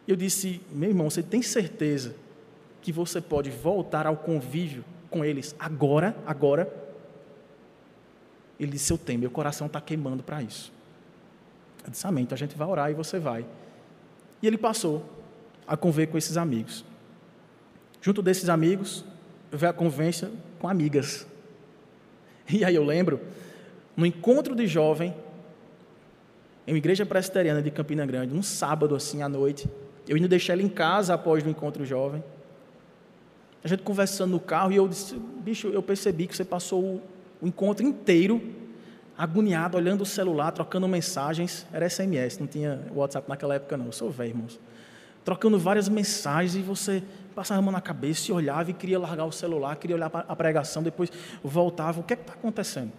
Eu 0.06 0.16
disse, 0.16 0.60
meu 0.70 0.88
irmão, 0.88 1.10
você 1.10 1.22
tem 1.22 1.42
certeza 1.42 2.14
que 2.80 2.92
você 2.92 3.20
pode 3.20 3.50
voltar 3.50 4.06
ao 4.06 4.16
convívio 4.16 4.84
com 5.10 5.24
eles 5.24 5.54
agora, 5.58 6.16
agora, 6.26 6.88
ele 8.58 8.72
disse: 8.72 8.92
Eu 8.92 8.98
tenho, 8.98 9.20
meu 9.20 9.30
coração 9.30 9.66
está 9.66 9.80
queimando 9.80 10.22
para 10.22 10.42
isso. 10.42 10.72
Eu 11.84 11.90
disse: 11.90 12.06
Amém, 12.06 12.24
então 12.24 12.34
a 12.34 12.38
gente 12.38 12.56
vai 12.56 12.66
orar 12.66 12.90
e 12.90 12.94
você 12.94 13.18
vai. 13.18 13.44
E 14.42 14.46
ele 14.46 14.58
passou 14.58 15.04
a 15.66 15.76
conviver 15.76 16.06
com 16.06 16.16
esses 16.16 16.36
amigos. 16.36 16.84
Junto 18.00 18.22
desses 18.22 18.48
amigos, 18.48 19.04
veio 19.50 19.70
a 19.70 19.74
convivência 19.74 20.30
com 20.58 20.68
amigas. 20.68 21.26
E 22.50 22.64
aí 22.64 22.74
eu 22.74 22.82
lembro, 22.82 23.20
no 23.94 24.06
encontro 24.06 24.56
de 24.56 24.66
jovem, 24.66 25.14
em 26.66 26.72
uma 26.72 26.78
igreja 26.78 27.04
presbiteriana 27.04 27.60
de 27.60 27.70
Campina 27.70 28.06
Grande, 28.06 28.34
um 28.34 28.42
sábado 28.42 28.94
assim 28.94 29.20
à 29.20 29.28
noite, 29.28 29.68
eu 30.08 30.16
indo 30.16 30.26
deixar 30.26 30.54
ele 30.54 30.62
em 30.62 30.68
casa 30.68 31.12
após 31.12 31.44
o 31.44 31.48
encontro 31.50 31.84
jovem. 31.84 32.24
A 33.62 33.68
gente 33.68 33.82
conversando 33.82 34.30
no 34.30 34.40
carro 34.40 34.72
e 34.72 34.76
eu 34.76 34.88
disse: 34.88 35.14
Bicho, 35.16 35.68
eu 35.68 35.82
percebi 35.82 36.26
que 36.26 36.34
você 36.34 36.44
passou 36.44 36.82
o, 36.82 37.02
o 37.42 37.46
encontro 37.46 37.84
inteiro 37.84 38.40
agoniado, 39.18 39.76
olhando 39.76 40.02
o 40.02 40.06
celular, 40.06 40.52
trocando 40.52 40.86
mensagens. 40.86 41.66
Era 41.72 41.90
SMS, 41.90 42.38
não 42.38 42.46
tinha 42.46 42.80
WhatsApp 42.94 43.28
naquela 43.28 43.56
época, 43.56 43.76
não. 43.76 43.86
Eu 43.86 43.92
sou 43.92 44.08
velho, 44.08 44.30
irmãos. 44.30 44.60
Trocando 45.24 45.58
várias 45.58 45.88
mensagens 45.88 46.54
e 46.54 46.62
você 46.62 47.02
passava 47.34 47.58
a 47.58 47.62
mão 47.62 47.72
na 47.72 47.80
cabeça 47.80 48.30
e 48.30 48.32
olhava 48.32 48.70
e 48.70 48.74
queria 48.74 48.98
largar 48.98 49.24
o 49.24 49.32
celular, 49.32 49.76
queria 49.76 49.96
olhar 49.96 50.10
a 50.12 50.36
pregação, 50.36 50.82
depois 50.82 51.10
voltava. 51.42 52.00
O 52.00 52.04
que 52.04 52.12
é 52.12 52.16
que 52.16 52.22
está 52.22 52.34
acontecendo? 52.34 52.92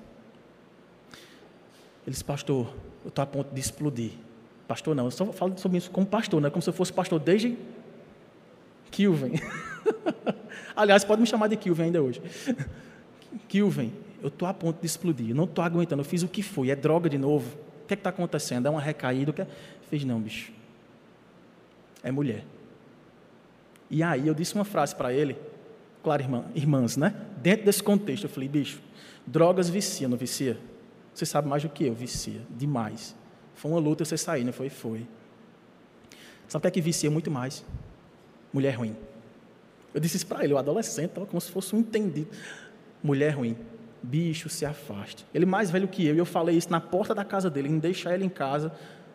Ele 2.05 2.11
disse, 2.11 2.23
pastor, 2.23 2.67
eu 3.03 3.09
estou 3.09 3.23
a 3.23 3.25
ponto 3.25 3.53
de 3.53 3.59
explodir. 3.59 4.11
Pastor, 4.67 4.93
não, 4.93 5.05
eu 5.05 5.11
só 5.11 5.25
falo 5.27 5.57
sobre 5.57 5.77
isso 5.77 5.89
como 5.89 6.05
pastor, 6.05 6.39
não 6.41 6.47
é 6.47 6.51
como 6.51 6.61
se 6.61 6.69
eu 6.69 6.73
fosse 6.73 6.93
pastor 6.93 7.19
desde 7.19 7.57
Kilven. 8.91 9.33
Aliás, 10.75 11.03
pode 11.03 11.21
me 11.21 11.27
chamar 11.27 11.47
de 11.47 11.55
Kilven 11.55 11.87
ainda 11.87 12.01
hoje. 12.01 12.21
Kilven, 13.47 13.91
eu 14.21 14.27
estou 14.27 14.47
a 14.47 14.53
ponto 14.53 14.79
de 14.79 14.85
explodir, 14.85 15.29
eu 15.29 15.35
não 15.35 15.45
estou 15.45 15.63
aguentando, 15.63 16.01
eu 16.01 16.05
fiz 16.05 16.23
o 16.23 16.27
que 16.27 16.43
foi, 16.43 16.69
é 16.69 16.75
droga 16.75 17.09
de 17.09 17.17
novo. 17.17 17.57
O 17.83 17.87
que 17.87 17.93
é 17.93 17.97
está 17.97 18.09
acontecendo? 18.09 18.67
É 18.67 18.69
uma 18.69 18.81
recaída? 18.81 19.33
Que 19.33 19.41
é? 19.41 19.47
Fez, 19.89 20.03
não, 20.03 20.19
bicho. 20.19 20.51
É 22.03 22.11
mulher. 22.11 22.45
E 23.89 24.03
aí 24.03 24.27
eu 24.27 24.33
disse 24.33 24.53
uma 24.53 24.65
frase 24.65 24.95
para 24.95 25.11
ele, 25.11 25.35
claro, 26.03 26.21
irmã, 26.21 26.45
irmãs, 26.53 26.97
né? 26.97 27.15
Dentro 27.37 27.65
desse 27.65 27.81
contexto, 27.81 28.25
eu 28.25 28.29
falei, 28.29 28.47
bicho, 28.47 28.81
drogas 29.25 29.69
vicia, 29.69 30.07
não 30.07 30.17
vicia? 30.17 30.59
Você 31.13 31.25
sabe 31.25 31.47
mais 31.47 31.63
do 31.63 31.69
que 31.69 31.85
eu, 31.85 31.93
vicia, 31.93 32.41
demais. 32.49 33.15
Foi 33.55 33.71
uma 33.71 33.79
luta 33.79 34.05
você 34.05 34.17
sair, 34.17 34.43
não 34.43 34.53
foi? 34.53 34.69
Foi. 34.69 35.07
Sabe 36.47 36.59
o 36.59 36.61
que 36.61 36.67
é 36.67 36.71
que 36.71 36.81
vicia 36.81 37.09
muito 37.09 37.31
mais? 37.31 37.65
Mulher 38.53 38.75
ruim. 38.75 38.95
Eu 39.93 39.99
disse 39.99 40.17
isso 40.17 40.27
para 40.27 40.43
ele, 40.43 40.53
o 40.53 40.57
adolescente, 40.57 41.11
como 41.11 41.41
se 41.41 41.49
fosse 41.49 41.75
um 41.75 41.79
entendido. 41.79 42.29
Mulher 43.01 43.31
ruim 43.31 43.55
bicho, 44.01 44.49
se 44.49 44.65
afaste. 44.65 45.25
Ele 45.33 45.45
mais 45.45 45.69
velho 45.69 45.87
que 45.87 46.05
eu, 46.05 46.15
e 46.15 46.17
eu 46.17 46.25
falei 46.25 46.55
isso 46.55 46.71
na 46.71 46.79
porta 46.79 47.13
da 47.13 47.25
casa 47.25 47.49
dele, 47.49 47.69
em 47.69 47.79
deixar 47.79 48.13
ele 48.13 48.25
em 48.25 48.29
casa, 48.29 48.71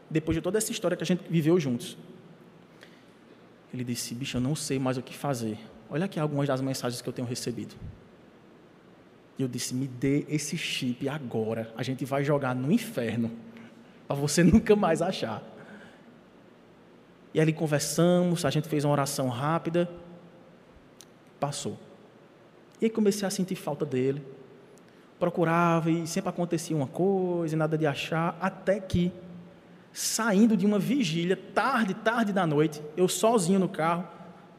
depois 0.08 0.36
de 0.36 0.42
toda 0.42 0.58
essa 0.58 0.70
história 0.70 0.96
que 0.96 1.02
a 1.02 1.06
gente 1.06 1.24
viveu 1.28 1.58
juntos. 1.58 1.96
Ele 3.72 3.84
disse: 3.84 4.14
Bicho, 4.14 4.36
eu 4.36 4.40
não 4.40 4.54
sei 4.54 4.78
mais 4.78 4.96
o 4.96 5.02
que 5.02 5.16
fazer. 5.16 5.58
Olha 5.90 6.04
aqui 6.04 6.20
algumas 6.20 6.48
das 6.48 6.60
mensagens 6.60 7.00
que 7.00 7.08
eu 7.08 7.12
tenho 7.12 7.26
recebido. 7.26 7.74
E 9.38 9.42
eu 9.42 9.48
disse: 9.48 9.74
Me 9.74 9.86
dê 9.86 10.24
esse 10.28 10.56
chip 10.56 11.08
agora. 11.08 11.72
A 11.76 11.82
gente 11.82 12.04
vai 12.04 12.22
jogar 12.22 12.54
no 12.54 12.70
inferno, 12.70 13.30
para 14.06 14.16
você 14.16 14.42
nunca 14.44 14.76
mais 14.76 15.02
achar. 15.02 15.42
E 17.32 17.40
ali 17.40 17.52
conversamos, 17.52 18.44
a 18.44 18.50
gente 18.50 18.68
fez 18.68 18.84
uma 18.84 18.92
oração 18.92 19.28
rápida. 19.28 19.90
Passou. 21.40 21.76
E 22.80 22.84
aí 22.84 22.90
comecei 22.90 23.26
a 23.26 23.30
sentir 23.30 23.56
falta 23.56 23.84
dele 23.84 24.22
procurava 25.18 25.90
e 25.90 26.06
sempre 26.06 26.30
acontecia 26.30 26.76
uma 26.76 26.86
coisa, 26.86 27.56
nada 27.56 27.78
de 27.78 27.86
achar, 27.86 28.36
até 28.40 28.80
que, 28.80 29.12
saindo 29.92 30.56
de 30.56 30.66
uma 30.66 30.78
vigília, 30.78 31.36
tarde, 31.54 31.94
tarde 31.94 32.32
da 32.32 32.46
noite, 32.46 32.82
eu 32.96 33.08
sozinho 33.08 33.58
no 33.58 33.68
carro, 33.68 34.06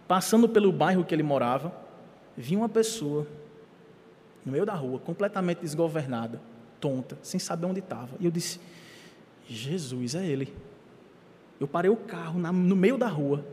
passando 0.07 0.47
pelo 0.47 0.71
bairro 0.71 1.03
que 1.03 1.13
ele 1.13 1.23
morava, 1.23 1.73
vi 2.37 2.55
uma 2.55 2.69
pessoa 2.69 3.27
no 4.45 4.51
meio 4.51 4.65
da 4.65 4.73
rua, 4.73 4.99
completamente 4.99 5.61
desgovernada, 5.61 6.39
tonta, 6.79 7.17
sem 7.21 7.39
saber 7.39 7.65
onde 7.65 7.79
estava. 7.79 8.15
E 8.19 8.25
eu 8.25 8.31
disse: 8.31 8.59
Jesus, 9.47 10.15
é 10.15 10.25
ele. 10.25 10.53
Eu 11.59 11.67
parei 11.67 11.89
o 11.89 11.95
carro 11.95 12.39
no 12.39 12.75
meio 12.75 12.97
da 12.97 13.07
rua, 13.07 13.43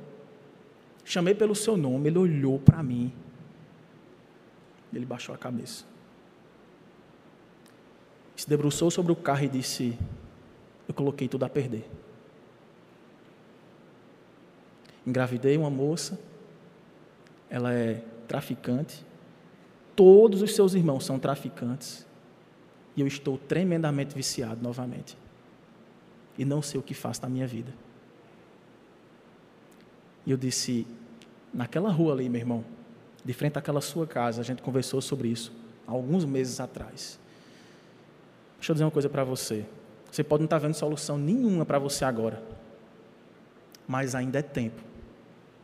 chamei 1.04 1.34
pelo 1.34 1.54
seu 1.54 1.76
nome, 1.76 2.08
ele 2.08 2.18
olhou 2.18 2.58
para 2.58 2.82
mim, 2.82 3.12
ele 4.92 5.06
baixou 5.06 5.34
a 5.34 5.38
cabeça 5.38 5.92
se 8.42 8.48
debruçou 8.48 8.90
sobre 8.90 9.12
o 9.12 9.14
carro 9.14 9.44
e 9.44 9.48
disse: 9.48 9.96
Eu 10.88 10.92
coloquei 10.92 11.28
tudo 11.28 11.44
a 11.44 11.48
perder. 11.48 11.88
Engravidei 15.06 15.56
uma 15.56 15.70
moça, 15.70 16.18
ela 17.48 17.72
é 17.72 18.02
traficante, 18.26 19.06
todos 19.94 20.42
os 20.42 20.56
seus 20.56 20.74
irmãos 20.74 21.04
são 21.04 21.20
traficantes, 21.20 22.04
e 22.96 23.00
eu 23.00 23.06
estou 23.06 23.38
tremendamente 23.38 24.12
viciado 24.12 24.60
novamente. 24.60 25.16
E 26.36 26.44
não 26.44 26.60
sei 26.60 26.80
o 26.80 26.82
que 26.82 26.94
faço 26.94 27.22
na 27.22 27.28
minha 27.28 27.46
vida. 27.46 27.72
E 30.26 30.32
eu 30.32 30.36
disse: 30.36 30.84
Naquela 31.54 31.92
rua 31.92 32.12
ali, 32.12 32.28
meu 32.28 32.40
irmão, 32.40 32.64
de 33.24 33.32
frente 33.32 33.56
àquela 33.56 33.80
sua 33.80 34.04
casa, 34.04 34.40
a 34.40 34.44
gente 34.44 34.62
conversou 34.62 35.00
sobre 35.00 35.28
isso 35.28 35.52
alguns 35.86 36.24
meses 36.24 36.58
atrás. 36.58 37.21
Deixa 38.62 38.70
eu 38.70 38.74
dizer 38.74 38.84
uma 38.84 38.92
coisa 38.92 39.08
para 39.08 39.24
você. 39.24 39.66
Você 40.08 40.22
pode 40.22 40.42
não 40.42 40.44
estar 40.44 40.60
tá 40.60 40.64
vendo 40.64 40.74
solução 40.74 41.18
nenhuma 41.18 41.66
para 41.66 41.80
você 41.80 42.04
agora, 42.04 42.40
mas 43.88 44.14
ainda 44.14 44.38
é 44.38 44.42
tempo 44.42 44.80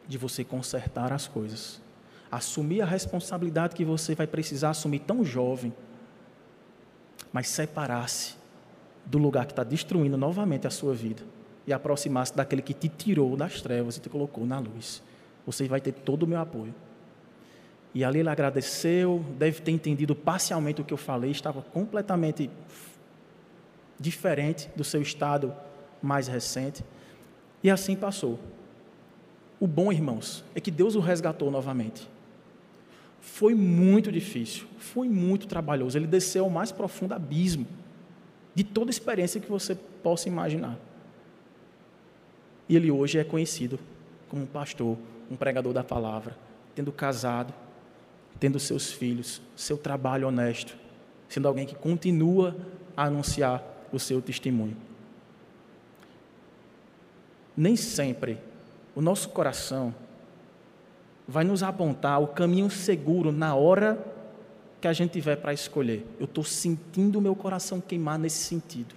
de 0.08 0.18
você 0.18 0.42
consertar 0.42 1.12
as 1.12 1.28
coisas. 1.28 1.80
Assumir 2.28 2.82
a 2.82 2.84
responsabilidade 2.84 3.76
que 3.76 3.84
você 3.84 4.16
vai 4.16 4.26
precisar 4.26 4.70
assumir 4.70 4.98
tão 4.98 5.24
jovem, 5.24 5.72
mas 7.32 7.46
separar-se 7.46 8.34
do 9.06 9.16
lugar 9.16 9.46
que 9.46 9.52
está 9.52 9.62
destruindo 9.62 10.16
novamente 10.16 10.66
a 10.66 10.70
sua 10.70 10.92
vida 10.92 11.22
e 11.68 11.72
aproximar-se 11.72 12.34
daquele 12.34 12.62
que 12.62 12.74
te 12.74 12.88
tirou 12.88 13.36
das 13.36 13.62
trevas 13.62 13.96
e 13.96 14.00
te 14.00 14.08
colocou 14.08 14.44
na 14.44 14.58
luz. 14.58 15.04
Você 15.46 15.68
vai 15.68 15.80
ter 15.80 15.92
todo 15.92 16.24
o 16.24 16.26
meu 16.26 16.40
apoio. 16.40 16.74
E 17.94 18.04
ali 18.04 18.20
ele 18.20 18.28
agradeceu, 18.28 19.24
deve 19.38 19.60
ter 19.62 19.70
entendido 19.70 20.14
parcialmente 20.14 20.80
o 20.80 20.84
que 20.84 20.92
eu 20.92 20.98
falei, 20.98 21.30
estava 21.30 21.62
completamente 21.62 22.50
diferente 23.98 24.70
do 24.76 24.84
seu 24.84 25.02
estado 25.02 25.54
mais 26.02 26.28
recente. 26.28 26.84
E 27.62 27.70
assim 27.70 27.96
passou. 27.96 28.38
O 29.58 29.66
bom, 29.66 29.92
irmãos, 29.92 30.44
é 30.54 30.60
que 30.60 30.70
Deus 30.70 30.94
o 30.94 31.00
resgatou 31.00 31.50
novamente. 31.50 32.08
Foi 33.20 33.54
muito 33.54 34.12
difícil, 34.12 34.66
foi 34.78 35.08
muito 35.08 35.46
trabalhoso. 35.46 35.98
Ele 35.98 36.06
desceu 36.06 36.44
ao 36.44 36.50
mais 36.50 36.70
profundo 36.70 37.14
abismo 37.14 37.66
de 38.54 38.62
toda 38.62 38.90
experiência 38.90 39.40
que 39.40 39.50
você 39.50 39.74
possa 39.74 40.28
imaginar. 40.28 40.78
E 42.68 42.76
ele 42.76 42.90
hoje 42.90 43.18
é 43.18 43.24
conhecido 43.24 43.78
como 44.28 44.42
um 44.42 44.46
pastor, 44.46 44.96
um 45.30 45.36
pregador 45.36 45.72
da 45.72 45.82
palavra, 45.82 46.36
tendo 46.74 46.92
casado, 46.92 47.52
tendo 48.38 48.58
seus 48.58 48.92
filhos, 48.92 49.40
seu 49.56 49.76
trabalho 49.76 50.28
honesto, 50.28 50.76
sendo 51.28 51.48
alguém 51.48 51.66
que 51.66 51.74
continua 51.74 52.56
a 52.96 53.04
anunciar 53.04 53.62
o 53.92 53.98
seu 53.98 54.20
testemunho. 54.22 54.76
Nem 57.56 57.76
sempre 57.76 58.38
o 58.94 59.00
nosso 59.00 59.30
coração 59.30 59.94
vai 61.26 61.44
nos 61.44 61.62
apontar 61.62 62.22
o 62.22 62.28
caminho 62.28 62.70
seguro 62.70 63.30
na 63.32 63.54
hora 63.54 64.02
que 64.80 64.88
a 64.88 64.92
gente 64.92 65.12
tiver 65.12 65.36
para 65.36 65.52
escolher. 65.52 66.06
Eu 66.18 66.24
estou 66.24 66.44
sentindo 66.44 67.18
o 67.18 67.22
meu 67.22 67.34
coração 67.34 67.80
queimar 67.80 68.18
nesse 68.18 68.44
sentido. 68.44 68.94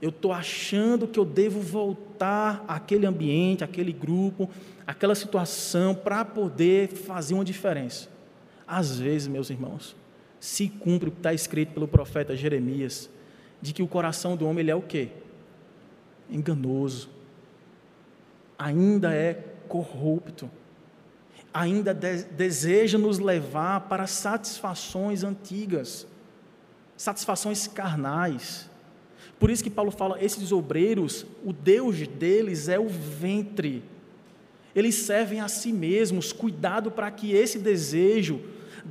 Eu 0.00 0.10
estou 0.10 0.32
achando 0.32 1.08
que 1.08 1.18
eu 1.18 1.24
devo 1.24 1.60
voltar 1.60 2.64
àquele 2.68 3.06
ambiente, 3.06 3.64
àquele 3.64 3.92
grupo, 3.92 4.48
àquela 4.86 5.14
situação 5.14 5.94
para 5.94 6.24
poder 6.24 6.88
fazer 6.88 7.34
uma 7.34 7.44
diferença. 7.44 8.15
Às 8.66 8.98
vezes, 8.98 9.28
meus 9.28 9.48
irmãos, 9.48 9.94
se 10.40 10.68
cumpre 10.68 11.08
o 11.08 11.12
que 11.12 11.18
está 11.18 11.32
escrito 11.32 11.72
pelo 11.72 11.88
profeta 11.88 12.36
Jeremias, 12.36 13.08
de 13.62 13.72
que 13.72 13.82
o 13.82 13.88
coração 13.88 14.36
do 14.36 14.46
homem 14.46 14.60
ele 14.60 14.70
é 14.70 14.74
o 14.74 14.82
quê? 14.82 15.08
Enganoso. 16.30 17.08
Ainda 18.58 19.14
é 19.14 19.34
corrupto. 19.68 20.50
Ainda 21.54 21.94
de 21.94 22.24
deseja 22.24 22.98
nos 22.98 23.18
levar 23.18 23.80
para 23.82 24.06
satisfações 24.06 25.24
antigas, 25.24 26.06
satisfações 26.96 27.66
carnais. 27.66 28.68
Por 29.38 29.50
isso 29.50 29.62
que 29.62 29.70
Paulo 29.70 29.90
fala, 29.90 30.22
esses 30.22 30.52
obreiros, 30.52 31.24
o 31.44 31.52
Deus 31.52 32.06
deles 32.06 32.68
é 32.68 32.78
o 32.78 32.88
ventre. 32.88 33.82
eles 34.74 34.96
servem 34.96 35.40
a 35.40 35.48
si 35.48 35.72
mesmos. 35.72 36.32
Cuidado 36.32 36.90
para 36.90 37.10
que 37.10 37.32
esse 37.32 37.58
desejo 37.58 38.40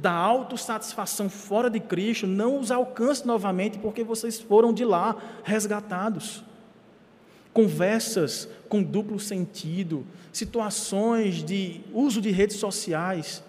da 0.02 0.12
autossatisfação 0.12 1.30
fora 1.30 1.70
de 1.70 1.80
Cristo 1.80 2.28
não 2.28 2.60
os 2.60 2.72
alcance 2.72 3.26
novamente, 3.26 3.78
porque 3.78 4.04
vocês 4.04 4.40
foram 4.40 4.74
de 4.74 4.84
lá 4.84 5.16
resgatados. 5.44 6.44
Conversas 7.54 8.50
com 8.68 8.84
duplo 8.84 9.20
sentido, 9.20 10.06
situações 10.32 11.44
de 11.44 11.82
uso 11.94 12.22
de 12.22 12.30
redes 12.32 12.58
sociais, 12.58 13.44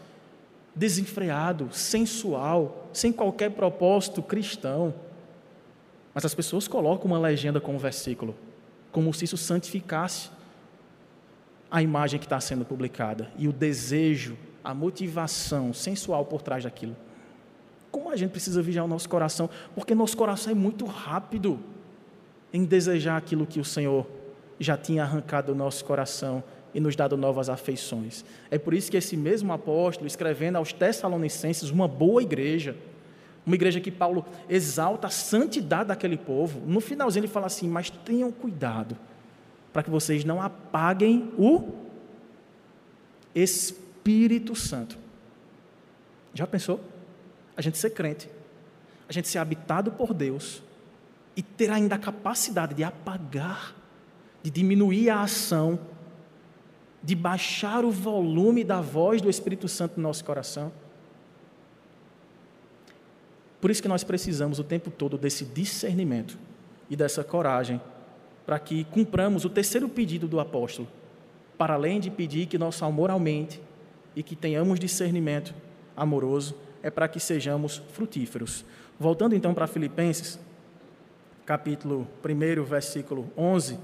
desenfreado, 0.75 1.69
sensual, 1.73 2.89
sem 2.93 3.13
qualquer 3.13 3.51
propósito 3.51 4.23
cristão. 4.23 4.95
Mas 6.15 6.25
as 6.25 6.35
pessoas 6.35 6.69
colocam 6.69 7.07
uma 7.07 7.19
legenda 7.19 7.61
com 7.61 7.75
um 7.75 7.79
versículo, 7.79 8.35
como 8.93 9.13
se 9.13 9.25
isso 9.25 9.37
santificasse 9.37 10.31
a 11.71 11.83
imagem 11.83 12.21
que 12.21 12.27
está 12.27 12.41
sendo 12.41 12.65
publicada 12.65 13.31
e 13.37 13.49
o 13.49 13.53
desejo, 13.53 14.37
a 14.67 14.75
motivação 14.75 15.73
sensual 15.73 16.25
por 16.25 16.43
trás 16.43 16.65
daquilo. 16.65 16.97
Como 17.89 18.11
a 18.11 18.17
gente 18.17 18.31
precisa 18.31 18.61
vigiar 18.61 18.85
o 18.85 18.89
nosso 18.89 19.09
coração, 19.09 19.49
porque 19.77 19.95
nosso 19.95 20.17
coração 20.17 20.51
é 20.51 20.57
muito 20.57 20.85
rápido 20.85 21.61
em 22.53 22.65
desejar 22.65 23.17
aquilo 23.17 23.47
que 23.47 23.61
o 23.61 23.65
Senhor 23.65 24.05
já 24.59 24.77
tinha 24.77 25.05
arrancado 25.05 25.53
do 25.53 25.55
nosso 25.55 25.85
coração 25.85 26.43
e 26.75 26.81
nos 26.81 26.97
dado 26.97 27.17
novas 27.17 27.49
afeições. 27.49 28.25
É 28.51 28.59
por 28.59 28.75
isso 28.75 28.91
que 28.91 28.97
esse 28.97 29.17
mesmo 29.17 29.53
apóstolo, 29.53 30.09
escrevendo 30.09 30.57
aos 30.57 30.73
Tessalonicenses, 30.73 31.71
uma 31.71 31.87
boa 31.87 32.21
igreja, 32.21 32.77
uma 33.47 33.55
igreja 33.55 33.81
que 33.81 33.93
Paulo 33.93 34.27
exalta 34.49 35.07
a 35.07 35.11
santidade 35.11 35.89
daquele 35.89 36.17
povo, 36.17 36.61
no 36.67 36.81
finalzinho 36.81 37.21
ele 37.21 37.33
fala 37.33 37.47
assim: 37.47 37.69
Mas 37.69 37.89
tenham 37.89 38.33
cuidado, 38.33 38.97
para 39.73 39.85
que 39.85 39.91
vocês 39.91 40.25
não 40.25 40.43
apaguem 40.43 41.33
o 41.39 41.69
Espírito 43.33 43.86
Santo. 44.55 44.99
Já 46.35 46.47
pensou? 46.47 46.81
A 47.57 47.63
gente 47.63 47.79
ser 47.79 47.91
crente, 47.91 48.29
a 49.09 49.13
gente 49.13 49.29
ser 49.29 49.39
habitado 49.39 49.93
por 49.93 50.13
Deus 50.13 50.63
e 51.35 51.43
ter 51.43 51.71
ainda 51.71 51.95
a 51.95 51.99
capacidade 51.99 52.75
de 52.75 52.85
apagar, 52.85 53.75
de 54.43 54.51
diminuir 54.51 55.11
a 55.11 55.23
ação 55.23 55.79
de 57.07 57.15
baixar 57.15 57.85
o 57.85 57.91
volume 57.93 58.65
da 58.65 58.81
voz 58.81 59.23
do 59.23 59.31
Espírito 59.31 59.69
Santo 59.69 59.97
no 59.97 60.03
nosso 60.03 60.25
coração. 60.25 60.73
Por 63.61 63.71
isso 63.71 63.81
que 63.81 63.87
nós 63.87 64.03
precisamos 64.03 64.59
o 64.59 64.65
tempo 64.65 64.91
todo 64.91 65.17
desse 65.17 65.45
discernimento 65.45 66.37
e 66.91 66.97
dessa 66.97 67.23
coragem 67.23 67.81
para 68.45 68.59
que 68.59 68.83
cumpramos 68.87 69.45
o 69.45 69.49
terceiro 69.49 69.89
pedido 69.89 70.27
do 70.27 70.41
apóstolo, 70.41 70.89
para 71.57 71.75
além 71.75 72.01
de 72.01 72.11
pedir 72.11 72.47
que 72.47 72.59
nosso 72.59 72.85
amor 72.85 73.09
aumente 73.09 73.61
e 74.17 74.23
que 74.23 74.35
tenhamos 74.35 74.81
discernimento 74.81 75.55
amoroso, 75.95 76.57
é 76.83 76.91
para 76.91 77.07
que 77.07 77.21
sejamos 77.21 77.83
frutíferos. 77.93 78.65
Voltando 78.99 79.35
então 79.35 79.53
para 79.53 79.67
Filipenses, 79.67 80.41
capítulo 81.45 82.09
1, 82.25 82.65
versículo 82.65 83.31
11. 83.37 83.79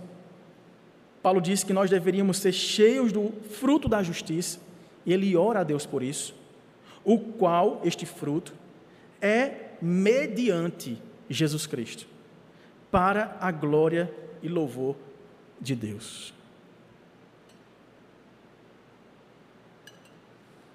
Paulo 1.23 1.41
diz 1.41 1.63
que 1.63 1.73
nós 1.73 1.91
deveríamos 1.91 2.39
ser 2.39 2.53
cheios 2.53 3.13
do 3.13 3.31
fruto 3.51 3.89
da 3.89 4.03
justiça, 4.03 4.59
e 5.05 5.13
ele 5.13 5.37
ora 5.37 5.61
a 5.61 5.65
Deus 5.65 5.85
por 5.85 6.03
isso, 6.03 6.35
o 7.05 7.19
qual, 7.19 7.81
este 7.85 8.07
fruto, 8.07 8.55
é 9.21 9.71
mediante 9.81 11.01
Jesus 11.29 11.67
Cristo, 11.67 12.07
para 12.91 13.37
a 13.41 13.51
glória 13.51 14.13
e 14.43 14.49
louvor 14.49 14.97
de 15.61 15.75
Deus. 15.75 16.33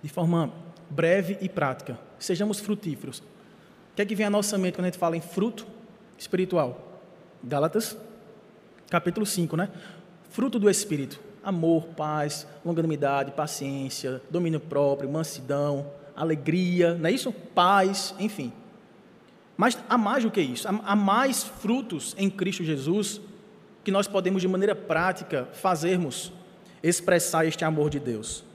De 0.07 0.13
forma 0.13 0.53
breve 0.89 1.37
e 1.41 1.49
prática, 1.49 1.99
sejamos 2.17 2.61
frutíferos. 2.61 3.19
O 3.19 3.23
que 3.93 4.01
é 4.01 4.05
que 4.05 4.15
vem 4.15 4.25
à 4.25 4.29
nossa 4.29 4.57
mente 4.57 4.75
quando 4.75 4.85
a 4.85 4.87
gente 4.87 4.97
fala 4.97 5.17
em 5.17 5.19
fruto 5.21 5.67
espiritual? 6.17 7.01
Gálatas, 7.43 7.97
capítulo 8.89 9.25
5, 9.25 9.57
né? 9.57 9.69
Fruto 10.29 10.57
do 10.57 10.69
Espírito: 10.69 11.19
amor, 11.43 11.87
paz, 11.87 12.47
longanimidade, 12.63 13.33
paciência, 13.33 14.21
domínio 14.29 14.61
próprio, 14.61 15.11
mansidão, 15.11 15.91
alegria, 16.15 16.93
não 16.93 17.09
é 17.09 17.11
isso? 17.11 17.33
Paz, 17.33 18.15
enfim. 18.17 18.53
Mas 19.57 19.77
há 19.89 19.97
mais 19.97 20.23
do 20.23 20.31
que 20.31 20.39
isso, 20.39 20.69
há 20.69 20.95
mais 20.95 21.43
frutos 21.43 22.15
em 22.17 22.29
Cristo 22.29 22.63
Jesus 22.63 23.19
que 23.83 23.91
nós 23.91 24.07
podemos, 24.07 24.41
de 24.41 24.47
maneira 24.47 24.73
prática, 24.73 25.49
fazermos 25.51 26.31
expressar 26.81 27.45
este 27.45 27.65
amor 27.65 27.89
de 27.89 27.99
Deus. 27.99 28.46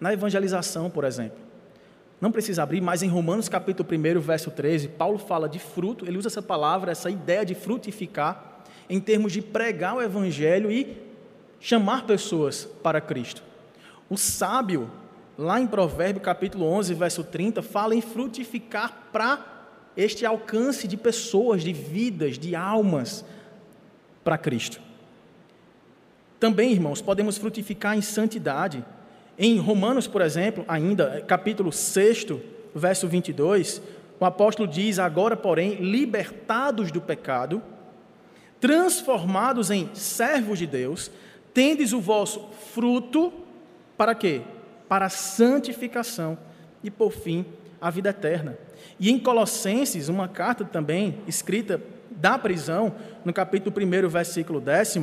Na 0.00 0.12
evangelização, 0.12 0.88
por 0.88 1.04
exemplo. 1.04 1.38
Não 2.20 2.32
precisa 2.32 2.62
abrir, 2.62 2.80
mas 2.80 3.02
em 3.02 3.08
Romanos 3.08 3.48
capítulo 3.48 3.88
1, 3.90 4.20
verso 4.20 4.50
13, 4.50 4.88
Paulo 4.88 5.18
fala 5.18 5.48
de 5.48 5.58
fruto, 5.58 6.04
ele 6.06 6.18
usa 6.18 6.28
essa 6.28 6.42
palavra, 6.42 6.92
essa 6.92 7.10
ideia 7.10 7.44
de 7.44 7.54
frutificar, 7.54 8.62
em 8.88 9.00
termos 9.00 9.32
de 9.32 9.40
pregar 9.40 9.96
o 9.96 10.02
Evangelho 10.02 10.70
e 10.70 10.96
chamar 11.60 12.06
pessoas 12.06 12.64
para 12.82 13.00
Cristo. 13.00 13.42
O 14.08 14.16
sábio, 14.16 14.90
lá 15.38 15.60
em 15.60 15.66
Provérbio 15.66 16.20
capítulo 16.20 16.66
11, 16.66 16.92
verso 16.94 17.24
30, 17.24 17.62
fala 17.62 17.94
em 17.94 18.00
frutificar 18.00 19.08
para 19.12 19.46
este 19.96 20.26
alcance 20.26 20.86
de 20.86 20.96
pessoas, 20.96 21.62
de 21.62 21.72
vidas, 21.72 22.38
de 22.38 22.54
almas 22.54 23.24
para 24.24 24.36
Cristo. 24.36 24.80
Também, 26.38 26.72
irmãos, 26.72 27.00
podemos 27.02 27.38
frutificar 27.38 27.96
em 27.96 28.02
santidade. 28.02 28.84
Em 29.42 29.56
Romanos, 29.56 30.06
por 30.06 30.20
exemplo, 30.20 30.66
ainda, 30.68 31.24
capítulo 31.26 31.72
6, 31.72 32.26
verso 32.74 33.08
22, 33.08 33.80
o 34.20 34.26
apóstolo 34.26 34.68
diz: 34.68 34.98
Agora, 34.98 35.34
porém, 35.34 35.76
libertados 35.76 36.92
do 36.92 37.00
pecado, 37.00 37.62
transformados 38.60 39.70
em 39.70 39.88
servos 39.94 40.58
de 40.58 40.66
Deus, 40.66 41.10
tendes 41.54 41.94
o 41.94 42.02
vosso 42.02 42.50
fruto 42.74 43.32
para 43.96 44.14
quê? 44.14 44.42
Para 44.86 45.06
a 45.06 45.08
santificação 45.08 46.36
e, 46.84 46.90
por 46.90 47.10
fim, 47.10 47.46
a 47.80 47.88
vida 47.88 48.10
eterna. 48.10 48.58
E 48.98 49.10
em 49.10 49.18
Colossenses, 49.18 50.10
uma 50.10 50.28
carta 50.28 50.66
também 50.66 51.18
escrita 51.26 51.80
da 52.10 52.38
prisão, 52.38 52.94
no 53.24 53.32
capítulo 53.32 53.74
1, 53.74 54.06
versículo 54.06 54.60
10, 54.60 54.96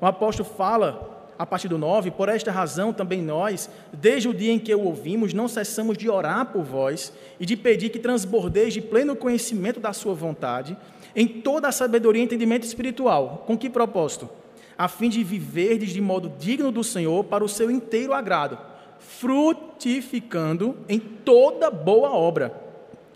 o 0.00 0.06
apóstolo 0.06 0.48
fala, 0.48 1.19
a 1.40 1.46
partir 1.46 1.68
do 1.68 1.78
9, 1.78 2.10
por 2.10 2.28
esta 2.28 2.52
razão 2.52 2.92
também 2.92 3.22
nós, 3.22 3.70
desde 3.90 4.28
o 4.28 4.34
dia 4.34 4.52
em 4.52 4.58
que 4.58 4.74
o 4.74 4.84
ouvimos, 4.84 5.32
não 5.32 5.48
cessamos 5.48 5.96
de 5.96 6.06
orar 6.06 6.44
por 6.52 6.62
vós 6.62 7.14
e 7.40 7.46
de 7.46 7.56
pedir 7.56 7.88
que 7.88 7.98
transbordeis 7.98 8.74
de 8.74 8.82
pleno 8.82 9.16
conhecimento 9.16 9.80
da 9.80 9.94
sua 9.94 10.12
vontade, 10.12 10.76
em 11.16 11.26
toda 11.26 11.66
a 11.66 11.72
sabedoria 11.72 12.20
e 12.20 12.26
entendimento 12.26 12.64
espiritual. 12.64 13.44
Com 13.46 13.56
que 13.56 13.70
propósito? 13.70 14.28
A 14.76 14.86
fim 14.86 15.08
de 15.08 15.24
viverdes 15.24 15.94
de 15.94 16.00
modo 16.02 16.30
digno 16.38 16.70
do 16.70 16.84
Senhor 16.84 17.24
para 17.24 17.42
o 17.42 17.48
seu 17.48 17.70
inteiro 17.70 18.12
agrado, 18.12 18.58
frutificando 18.98 20.76
em 20.90 20.98
toda 20.98 21.70
boa 21.70 22.10
obra 22.12 22.52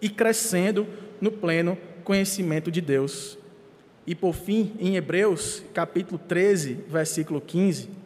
e 0.01 0.09
crescendo 0.09 0.87
no 1.21 1.31
pleno 1.31 1.77
conhecimento 2.03 2.71
de 2.71 2.81
Deus. 2.81 3.37
E 4.07 4.15
por 4.15 4.35
fim, 4.35 4.73
em 4.81 4.97
Hebreus, 4.97 5.63
capítulo 5.75 6.19
13, 6.27 6.87
versículo 6.89 7.39
15, 7.39 8.04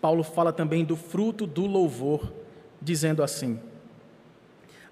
Paulo 0.00 0.22
fala 0.22 0.52
também 0.52 0.84
do 0.84 0.96
fruto 0.96 1.46
do 1.46 1.66
louvor, 1.66 2.32
dizendo 2.80 3.22
assim: 3.22 3.58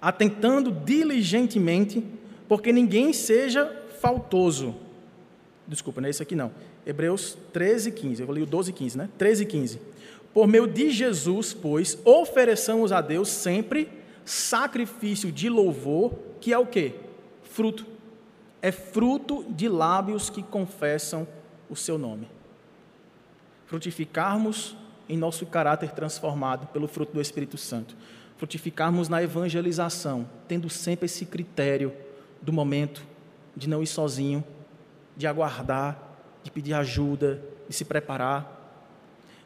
atentando 0.01 0.71
diligentemente 0.71 2.03
porque 2.47 2.71
ninguém 2.71 3.13
seja 3.13 3.65
faltoso. 3.99 4.75
Desculpa, 5.67 6.01
não 6.01 6.07
é 6.07 6.09
isso 6.09 6.23
aqui 6.23 6.35
não. 6.35 6.51
Hebreus 6.85 7.37
13, 7.53 7.91
15. 7.91 8.23
Eu 8.23 8.31
li 8.31 8.41
o 8.41 8.45
12, 8.45 8.73
15, 8.73 8.97
né? 8.97 9.09
13, 9.17 9.45
15. 9.45 9.79
Por 10.33 10.47
meio 10.47 10.65
de 10.65 10.89
Jesus, 10.89 11.53
pois, 11.53 11.97
ofereçamos 12.03 12.91
a 12.91 13.01
Deus 13.01 13.29
sempre 13.29 13.89
sacrifício 14.25 15.31
de 15.31 15.49
louvor, 15.49 16.13
que 16.39 16.53
é 16.53 16.57
o 16.57 16.65
quê? 16.65 16.95
Fruto. 17.43 17.85
É 18.61 18.71
fruto 18.71 19.45
de 19.49 19.67
lábios 19.67 20.29
que 20.29 20.41
confessam 20.41 21.27
o 21.69 21.75
seu 21.75 21.97
nome. 21.97 22.27
Frutificarmos 23.65 24.75
em 25.09 25.17
nosso 25.17 25.45
caráter 25.45 25.91
transformado 25.91 26.67
pelo 26.67 26.87
fruto 26.87 27.13
do 27.13 27.21
Espírito 27.21 27.57
Santo. 27.57 27.97
Frutificarmos 28.37 29.09
na 29.09 29.21
evangelização, 29.21 30.29
tendo 30.47 30.69
sempre 30.69 31.07
esse 31.07 31.25
critério 31.25 31.91
do 32.41 32.53
momento, 32.53 33.03
de 33.57 33.67
não 33.67 33.83
ir 33.83 33.87
sozinho, 33.87 34.43
de 35.17 35.27
aguardar, 35.27 35.99
de 36.43 36.51
pedir 36.51 36.73
ajuda, 36.73 37.41
de 37.67 37.75
se 37.75 37.83
preparar, 37.83 38.57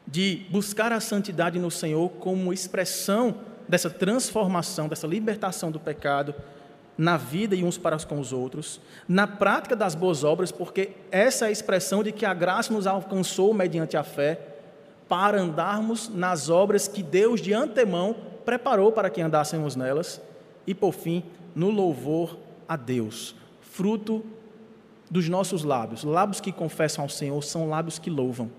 de 0.05 0.45
buscar 0.51 0.91
a 0.91 0.99
santidade 0.99 1.57
no 1.57 1.72
Senhor 1.72 2.09
como 2.09 2.53
expressão 2.53 3.38
dessa 3.68 3.89
transformação, 3.89 4.88
dessa 4.88 5.07
libertação 5.07 5.72
do 5.72 5.80
pecado 5.80 6.36
na 6.97 7.18
vida 7.18 7.55
e 7.55 7.64
uns 7.64 7.78
para 7.78 7.97
com 7.99 8.20
os 8.20 8.32
outros, 8.32 8.80
na 9.07 9.26
prática 9.26 9.76
das 9.76 9.95
boas 9.95 10.24
obras, 10.24 10.51
porque 10.51 10.91
essa 11.11 11.45
é 11.45 11.47
a 11.47 11.51
expressão 11.51 12.03
de 12.03 12.11
que 12.11 12.26
a 12.26 12.34
graça 12.34 12.72
nos 12.72 12.86
alcançou 12.86 13.53
mediante 13.53 13.97
a 13.97 14.03
fé, 14.03 14.52
para 15.07 15.41
andarmos 15.41 16.09
nas 16.09 16.49
obras 16.49 16.87
que 16.87 17.03
Deus 17.03 17.41
de 17.41 17.53
antemão 17.53 18.15
preparou 18.45 18.91
para 18.91 19.09
que 19.09 19.21
andássemos 19.21 19.75
nelas, 19.75 20.21
e 20.65 20.73
por 20.73 20.93
fim, 20.93 21.23
no 21.55 21.69
louvor 21.69 22.37
a 22.67 22.75
Deus, 22.75 23.35
fruto 23.61 24.23
dos 25.09 25.29
nossos 25.29 25.63
lábios. 25.63 26.03
Lábios 26.03 26.39
que 26.39 26.51
confessam 26.51 27.03
ao 27.03 27.09
Senhor 27.09 27.43
são 27.43 27.69
lábios 27.69 27.99
que 27.99 28.09
louvam. 28.09 28.49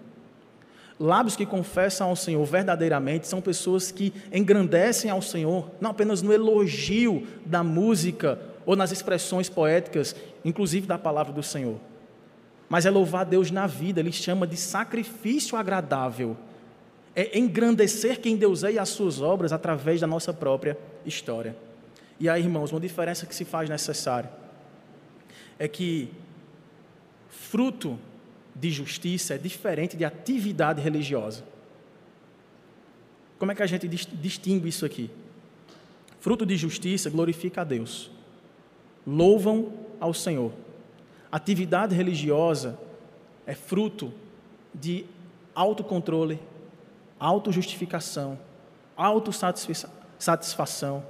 Lábios 0.99 1.35
que 1.35 1.45
confessam 1.45 2.09
ao 2.09 2.17
Senhor 2.17 2.45
verdadeiramente 2.45 3.27
são 3.27 3.41
pessoas 3.41 3.91
que 3.91 4.13
engrandecem 4.33 5.11
ao 5.11 5.21
Senhor, 5.21 5.69
não 5.81 5.91
apenas 5.91 6.23
no 6.23 6.33
elogio 6.33 7.27
da 7.45 7.65
música 7.65 8.39
ou 8.65 8.77
nas 8.77 8.93
expressões 8.93 9.49
poéticas, 9.49 10.15
inclusive 10.45 10.87
da 10.87 10.97
palavra 10.97 11.33
do 11.33 11.43
Senhor, 11.43 11.79
mas 12.69 12.87
é 12.87 12.91
louvar 12.91 13.25
Deus 13.25 13.51
na 13.51 13.67
vida, 13.67 14.01
ele 14.01 14.13
chama 14.13 14.47
de 14.47 14.57
sacrifício 14.57 15.57
agradável. 15.57 16.37
É 17.15 17.39
engrandecer 17.39 18.21
quem 18.21 18.37
Deus 18.37 18.65
é 18.65 18.73
e 18.73 18.79
as 18.79 18.89
suas 18.89 19.21
obras 19.21 19.53
através 19.53 20.01
da 20.01 20.07
nossa 20.07 20.33
própria 20.33 20.77
história. 21.07 21.57
E 22.19 22.29
aí, 22.29 22.43
irmãos, 22.43 22.73
uma 22.73 22.81
diferença 22.81 23.27
que 23.27 23.35
se 23.35 23.45
faz 23.45 23.69
necessária 23.69 24.31
é 25.59 25.69
que 25.69 26.09
fruto 27.29 27.99
de 28.55 28.71
justiça 28.71 29.35
é 29.35 29.39
diferente 29.39 29.97
de 29.97 30.05
atividade 30.05 30.81
religiosa. 30.81 31.45
Como 33.39 33.53
é 33.53 33.55
que 33.55 33.63
a 33.63 33.67
gente 33.67 33.87
distingue 33.89 34.69
isso 34.69 34.87
aqui? 34.87 35.11
Fruto 36.21 36.47
de 36.47 36.57
justiça 36.57 37.11
glorifica 37.11 37.61
a 37.61 37.65
Deus, 37.65 38.11
louvam 39.07 39.73
ao 40.01 40.15
Senhor. 40.15 40.53
Atividade 41.35 41.97
religiosa 41.97 42.79
é 43.45 43.57
fruto 43.57 44.13
de 44.73 45.05
autocontrole, 45.53 46.39
autojustificação, 47.19 48.39
autossatisfação, 48.97 51.05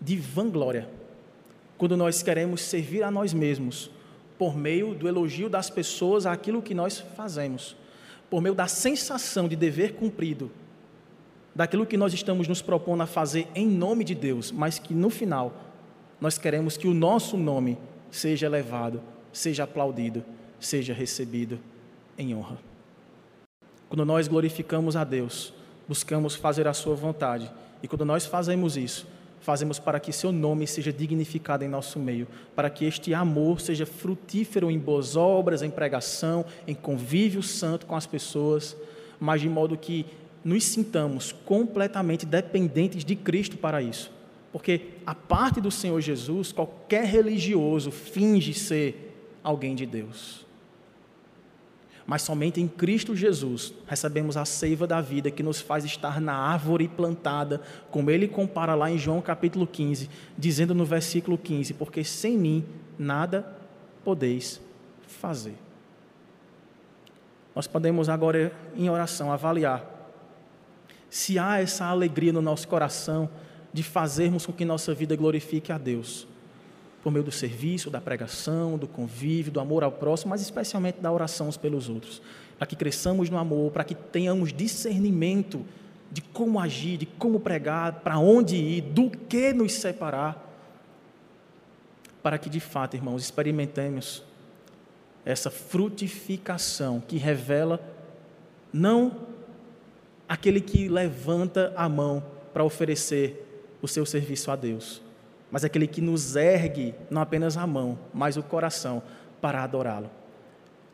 de 0.00 0.16
vanglória. 0.16 0.88
Quando 1.76 1.98
nós 1.98 2.22
queremos 2.22 2.62
servir 2.62 3.02
a 3.02 3.10
nós 3.10 3.34
mesmos 3.34 3.90
por 4.38 4.56
meio 4.56 4.94
do 4.94 5.06
elogio 5.06 5.50
das 5.50 5.68
pessoas 5.68 6.24
àquilo 6.24 6.62
que 6.62 6.72
nós 6.72 6.98
fazemos, 6.98 7.76
por 8.30 8.40
meio 8.40 8.54
da 8.54 8.66
sensação 8.66 9.46
de 9.46 9.54
dever 9.54 9.96
cumprido, 9.96 10.50
daquilo 11.54 11.84
que 11.84 11.98
nós 11.98 12.14
estamos 12.14 12.48
nos 12.48 12.62
propondo 12.62 13.02
a 13.02 13.06
fazer 13.06 13.48
em 13.54 13.68
nome 13.68 14.02
de 14.02 14.14
Deus, 14.14 14.50
mas 14.50 14.78
que 14.78 14.94
no 14.94 15.10
final 15.10 15.52
nós 16.18 16.38
queremos 16.38 16.78
que 16.78 16.88
o 16.88 16.94
nosso 16.94 17.36
nome 17.36 17.76
seja 18.14 18.46
elevado, 18.46 19.02
seja 19.32 19.64
aplaudido, 19.64 20.24
seja 20.60 20.94
recebido 20.94 21.58
em 22.16 22.34
honra. 22.34 22.58
Quando 23.88 24.04
nós 24.04 24.28
glorificamos 24.28 24.94
a 24.94 25.02
Deus, 25.02 25.52
buscamos 25.88 26.36
fazer 26.36 26.68
a 26.68 26.72
Sua 26.72 26.94
vontade, 26.94 27.50
e 27.82 27.88
quando 27.88 28.04
nós 28.04 28.24
fazemos 28.24 28.76
isso, 28.76 29.06
fazemos 29.40 29.80
para 29.80 29.98
que 29.98 30.12
seu 30.12 30.30
nome 30.30 30.64
seja 30.66 30.92
dignificado 30.92 31.64
em 31.64 31.68
nosso 31.68 31.98
meio, 31.98 32.28
para 32.54 32.70
que 32.70 32.84
este 32.84 33.12
amor 33.12 33.60
seja 33.60 33.84
frutífero 33.84 34.70
em 34.70 34.78
boas 34.78 35.16
obras, 35.16 35.60
em 35.60 35.70
pregação, 35.70 36.44
em 36.68 36.74
convívio 36.74 37.42
santo 37.42 37.84
com 37.84 37.96
as 37.96 38.06
pessoas, 38.06 38.76
mas 39.18 39.40
de 39.40 39.48
modo 39.48 39.76
que 39.76 40.06
nos 40.44 40.64
sintamos 40.64 41.32
completamente 41.32 42.24
dependentes 42.24 43.04
de 43.04 43.16
Cristo 43.16 43.56
para 43.56 43.82
isso. 43.82 44.13
Porque 44.54 44.92
a 45.04 45.14
parte 45.14 45.60
do 45.60 45.70
Senhor 45.70 46.00
Jesus, 46.00 46.52
qualquer 46.52 47.04
religioso 47.04 47.90
finge 47.90 48.54
ser 48.54 49.12
alguém 49.42 49.74
de 49.74 49.84
Deus 49.84 50.44
mas 52.06 52.22
somente 52.22 52.60
em 52.60 52.68
Cristo 52.68 53.16
Jesus 53.16 53.72
recebemos 53.86 54.36
a 54.36 54.44
seiva 54.44 54.86
da 54.86 55.00
vida 55.00 55.30
que 55.30 55.42
nos 55.42 55.60
faz 55.60 55.84
estar 55.84 56.20
na 56.20 56.34
árvore 56.34 56.86
plantada, 56.86 57.62
como 57.90 58.10
ele 58.10 58.28
compara 58.28 58.74
lá 58.74 58.90
em 58.90 58.98
João 58.98 59.22
capítulo 59.22 59.66
15, 59.66 60.10
dizendo 60.36 60.74
no 60.74 60.84
versículo 60.84 61.38
15: 61.38 61.74
Porque 61.74 62.04
sem 62.04 62.36
mim 62.36 62.64
nada 62.98 63.46
podeis 64.04 64.60
fazer. 65.06 65.54
Nós 67.54 67.66
podemos 67.66 68.08
agora, 68.08 68.52
em 68.76 68.90
oração, 68.90 69.32
avaliar 69.32 69.92
se 71.08 71.38
há 71.38 71.60
essa 71.60 71.86
alegria 71.86 72.32
no 72.32 72.42
nosso 72.42 72.66
coração 72.66 73.30
de 73.74 73.82
fazermos 73.82 74.46
com 74.46 74.52
que 74.52 74.64
nossa 74.64 74.94
vida 74.94 75.16
glorifique 75.16 75.72
a 75.72 75.76
Deus 75.76 76.28
por 77.02 77.12
meio 77.12 77.24
do 77.24 77.32
serviço, 77.32 77.90
da 77.90 78.00
pregação, 78.00 78.78
do 78.78 78.88
convívio, 78.88 79.52
do 79.52 79.60
amor 79.60 79.84
ao 79.84 79.92
próximo, 79.92 80.30
mas 80.30 80.40
especialmente 80.40 81.00
da 81.00 81.12
oração 81.12 81.48
uns 81.48 81.56
pelos 81.58 81.90
outros. 81.90 82.22
Para 82.56 82.66
que 82.66 82.74
cresçamos 82.76 83.28
no 83.28 83.36
amor, 83.36 83.72
para 83.72 83.84
que 83.84 83.94
tenhamos 83.94 84.54
discernimento 84.54 85.66
de 86.10 86.22
como 86.22 86.58
agir, 86.58 86.96
de 86.96 87.04
como 87.04 87.40
pregar, 87.40 88.00
para 88.00 88.18
onde 88.18 88.56
ir, 88.56 88.80
do 88.80 89.10
que 89.10 89.52
nos 89.52 89.74
separar. 89.74 90.50
Para 92.22 92.38
que 92.38 92.48
de 92.48 92.60
fato, 92.60 92.96
irmãos, 92.96 93.22
experimentemos 93.22 94.22
essa 95.26 95.50
frutificação 95.50 97.02
que 97.06 97.18
revela 97.18 97.80
não 98.72 99.26
aquele 100.26 100.60
que 100.60 100.88
levanta 100.88 101.70
a 101.76 101.86
mão 101.86 102.24
para 102.52 102.64
oferecer 102.64 103.43
o 103.84 103.88
seu 103.88 104.06
serviço 104.06 104.50
a 104.50 104.56
Deus, 104.56 105.02
mas 105.50 105.62
aquele 105.62 105.86
que 105.86 106.00
nos 106.00 106.36
ergue 106.36 106.94
não 107.10 107.20
apenas 107.20 107.54
a 107.58 107.66
mão, 107.66 107.98
mas 108.14 108.38
o 108.38 108.42
coração 108.42 109.02
para 109.42 109.62
adorá-lo. 109.62 110.10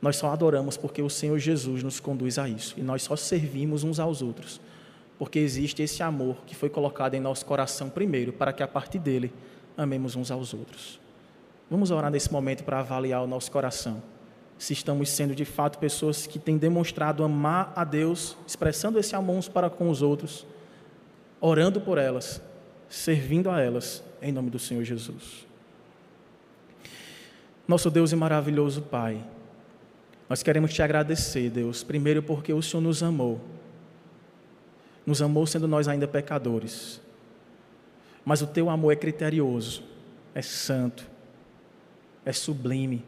Nós 0.03 0.16
só 0.16 0.32
adoramos 0.32 0.76
porque 0.76 1.01
o 1.01 1.09
Senhor 1.09 1.38
Jesus 1.38 1.84
nos 1.84 2.01
conduz 2.01 2.36
a 2.36 2.49
isso 2.49 2.74
e 2.76 2.82
nós 2.82 3.05
só 3.05 3.14
servimos 3.14 3.84
uns 3.84 4.01
aos 4.01 4.22
outros, 4.22 4.61
porque 5.18 5.38
existe 5.38 5.82
esse 5.82 6.03
amor 6.03 6.38
que 6.45 6.57
foi 6.57 6.68
colocado 6.68 7.14
em 7.14 7.20
nosso 7.20 7.47
coração 7.47 7.88
primeiro, 7.88 8.32
para 8.32 8.53
que 8.53 8.62
a 8.62 8.68
partir 8.68 8.99
dele 8.99 9.32
amemos 9.76 10.16
uns 10.16 10.32
aos 10.32 10.53
outros. 10.53 10.99
Vamos 11.70 11.93
orar 11.93 12.11
nesse 12.11 12.32
momento 12.32 12.64
para 12.64 12.80
avaliar 12.80 13.22
o 13.22 13.26
nosso 13.28 13.53
coração. 13.53 14.03
Se 14.59 14.72
estamos 14.72 15.11
sendo 15.11 15.32
de 15.32 15.45
fato 15.45 15.78
pessoas 15.78 16.26
que 16.26 16.41
têm 16.41 16.59
demonstrado 16.59 17.22
amar 17.22 17.72
a 17.76 17.84
Deus, 17.84 18.36
expressando 18.45 18.99
esse 18.99 19.14
amor 19.14 19.36
uns 19.36 19.49
para 19.49 19.70
com 19.70 19.88
os 19.88 20.03
outros, 20.03 20.45
orando 21.41 21.80
por 21.80 21.97
elas, 21.97 22.43
servindo 22.91 23.49
a 23.49 23.61
elas 23.61 24.03
em 24.20 24.32
nome 24.32 24.51
do 24.51 24.59
Senhor 24.59 24.84
Jesus. 24.84 25.47
Nosso 27.66 27.88
Deus 27.88 28.11
e 28.11 28.16
maravilhoso 28.16 28.82
Pai, 28.82 29.24
nós 30.28 30.43
queremos 30.43 30.74
te 30.74 30.82
agradecer, 30.82 31.49
Deus, 31.49 31.84
primeiro 31.84 32.20
porque 32.22 32.53
o 32.53 32.61
Senhor 32.61 32.82
nos 32.82 33.01
amou, 33.03 33.41
nos 35.07 35.22
amou 35.22 35.47
sendo 35.47 35.68
nós 35.68 35.86
ainda 35.86 36.07
pecadores, 36.09 37.01
mas 38.24 38.43
o 38.43 38.47
teu 38.47 38.68
amor 38.68 38.93
é 38.93 38.97
criterioso, 38.97 39.84
é 40.34 40.43
santo, 40.43 41.07
é 42.24 42.32
sublime 42.32 43.05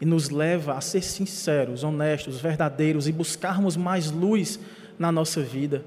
e 0.00 0.04
nos 0.04 0.28
leva 0.28 0.74
a 0.74 0.80
ser 0.80 1.02
sinceros, 1.02 1.84
honestos, 1.84 2.40
verdadeiros 2.40 3.06
e 3.06 3.12
buscarmos 3.12 3.76
mais 3.76 4.10
luz 4.10 4.58
na 4.98 5.12
nossa 5.12 5.40
vida, 5.40 5.84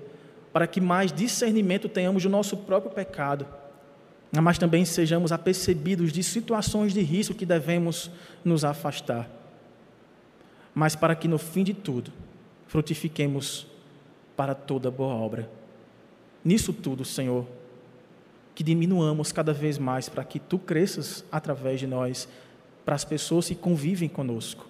para 0.53 0.67
que 0.67 0.79
mais 0.79 1.11
discernimento 1.11 1.89
tenhamos 1.89 2.23
do 2.23 2.29
nosso 2.29 2.55
próprio 2.55 2.91
pecado 2.91 3.45
mas 4.41 4.57
também 4.57 4.83
sejamos 4.83 5.31
apercebidos 5.31 6.11
de 6.11 6.23
situações 6.23 6.93
de 6.93 7.01
risco 7.01 7.35
que 7.35 7.45
devemos 7.45 8.09
nos 8.43 8.63
afastar. 8.63 9.29
Mas 10.73 10.95
para 10.95 11.15
que 11.15 11.27
no 11.27 11.37
fim 11.37 11.63
de 11.63 11.73
tudo 11.73 12.11
frutifiquemos 12.67 13.67
para 14.35 14.55
toda 14.55 14.89
boa 14.89 15.13
obra. 15.13 15.47
Nisso 16.43 16.73
tudo, 16.73 17.05
Senhor, 17.05 17.45
que 18.55 18.63
diminuamos 18.63 19.31
cada 19.31 19.53
vez 19.53 19.77
mais 19.77 20.09
para 20.09 20.23
que 20.23 20.39
tu 20.39 20.57
cresças 20.57 21.23
através 21.31 21.79
de 21.79 21.85
nós, 21.85 22.27
para 22.83 22.95
as 22.95 23.05
pessoas 23.05 23.47
que 23.47 23.55
convivem 23.55 24.09
conosco. 24.09 24.67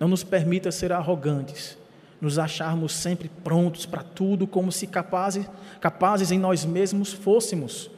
Não 0.00 0.08
nos 0.08 0.24
permita 0.24 0.72
ser 0.72 0.90
arrogantes, 0.90 1.76
nos 2.22 2.38
acharmos 2.38 2.94
sempre 2.94 3.28
prontos 3.28 3.84
para 3.84 4.02
tudo, 4.02 4.46
como 4.46 4.72
se 4.72 4.86
capazes, 4.86 5.44
capazes 5.80 6.30
em 6.30 6.38
nós 6.38 6.64
mesmos 6.64 7.12
fôssemos 7.12 7.90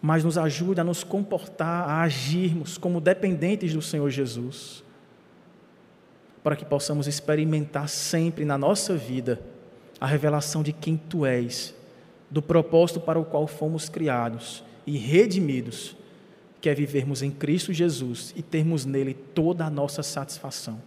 mas 0.00 0.22
nos 0.22 0.38
ajude 0.38 0.80
a 0.80 0.84
nos 0.84 1.02
comportar, 1.02 1.88
a 1.88 2.02
agirmos 2.02 2.78
como 2.78 3.00
dependentes 3.00 3.72
do 3.72 3.82
Senhor 3.82 4.08
Jesus, 4.08 4.84
para 6.44 6.54
que 6.54 6.64
possamos 6.64 7.08
experimentar 7.08 7.88
sempre 7.88 8.44
na 8.44 8.56
nossa 8.56 8.96
vida 8.96 9.40
a 10.00 10.06
revelação 10.06 10.62
de 10.62 10.72
quem 10.72 10.96
Tu 10.96 11.26
és, 11.26 11.74
do 12.30 12.40
propósito 12.40 13.00
para 13.00 13.18
o 13.18 13.24
qual 13.24 13.48
fomos 13.48 13.88
criados 13.88 14.62
e 14.86 14.96
redimidos, 14.96 15.96
que 16.60 16.68
é 16.68 16.74
vivermos 16.74 17.20
em 17.20 17.30
Cristo 17.32 17.72
Jesus 17.72 18.32
e 18.36 18.42
termos 18.42 18.84
nele 18.84 19.12
toda 19.12 19.64
a 19.64 19.70
nossa 19.70 20.04
satisfação. 20.04 20.80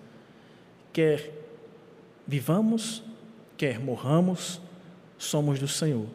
Quer 0.94 1.39
vivamos, 2.30 3.02
quer 3.58 3.80
morramos, 3.80 4.62
somos 5.18 5.60
do 5.60 5.68
Senhor. 5.68 6.06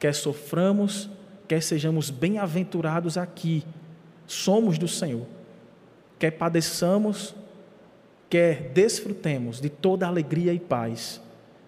Quer 0.00 0.12
soframos, 0.12 1.08
quer 1.46 1.62
sejamos 1.62 2.10
bem-aventurados 2.10 3.16
aqui, 3.16 3.62
somos 4.26 4.78
do 4.78 4.88
Senhor. 4.88 5.24
Quer 6.18 6.32
padeçamos, 6.32 7.36
quer 8.28 8.72
desfrutemos 8.74 9.60
de 9.60 9.68
toda 9.68 10.08
alegria 10.08 10.52
e 10.52 10.58
paz, 10.58 11.20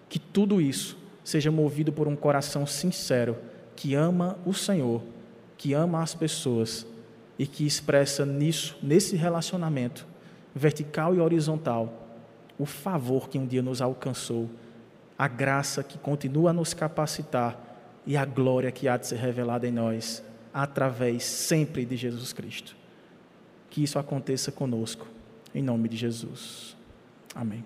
Que 0.09 0.19
tudo 0.19 0.61
isso 0.61 0.97
seja 1.23 1.51
movido 1.51 1.91
por 1.91 2.07
um 2.07 2.15
coração 2.15 2.65
sincero, 2.65 3.37
que 3.75 3.93
ama 3.93 4.37
o 4.45 4.53
Senhor, 4.53 5.01
que 5.57 5.73
ama 5.73 6.01
as 6.01 6.13
pessoas 6.13 6.85
e 7.39 7.45
que 7.45 7.65
expressa 7.65 8.25
nisso, 8.25 8.77
nesse 8.81 9.15
relacionamento 9.15 10.05
vertical 10.55 11.13
e 11.13 11.19
horizontal, 11.19 12.06
o 12.57 12.65
favor 12.65 13.29
que 13.29 13.37
um 13.37 13.45
dia 13.45 13.61
nos 13.61 13.81
alcançou, 13.81 14.49
a 15.17 15.27
graça 15.27 15.83
que 15.83 15.97
continua 15.97 16.51
a 16.51 16.53
nos 16.53 16.73
capacitar 16.73 17.57
e 18.05 18.15
a 18.15 18.25
glória 18.25 18.71
que 18.71 18.87
há 18.87 18.97
de 18.97 19.07
ser 19.07 19.17
revelada 19.17 19.67
em 19.67 19.71
nós, 19.71 20.23
através 20.53 21.23
sempre 21.23 21.85
de 21.85 21.95
Jesus 21.95 22.33
Cristo. 22.33 22.75
Que 23.69 23.83
isso 23.83 23.99
aconteça 23.99 24.51
conosco, 24.51 25.07
em 25.53 25.61
nome 25.61 25.89
de 25.89 25.97
Jesus. 25.97 26.75
Amém. 27.35 27.63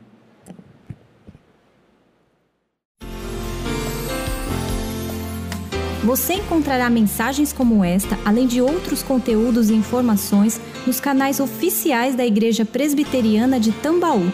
Você 6.03 6.33
encontrará 6.33 6.89
mensagens 6.89 7.53
como 7.53 7.85
esta, 7.85 8.17
além 8.25 8.47
de 8.47 8.59
outros 8.59 9.03
conteúdos 9.03 9.69
e 9.69 9.75
informações, 9.75 10.59
nos 10.85 10.99
canais 10.99 11.39
oficiais 11.39 12.15
da 12.15 12.25
Igreja 12.25 12.65
Presbiteriana 12.65 13.59
de 13.59 13.71
Tambaú, 13.71 14.33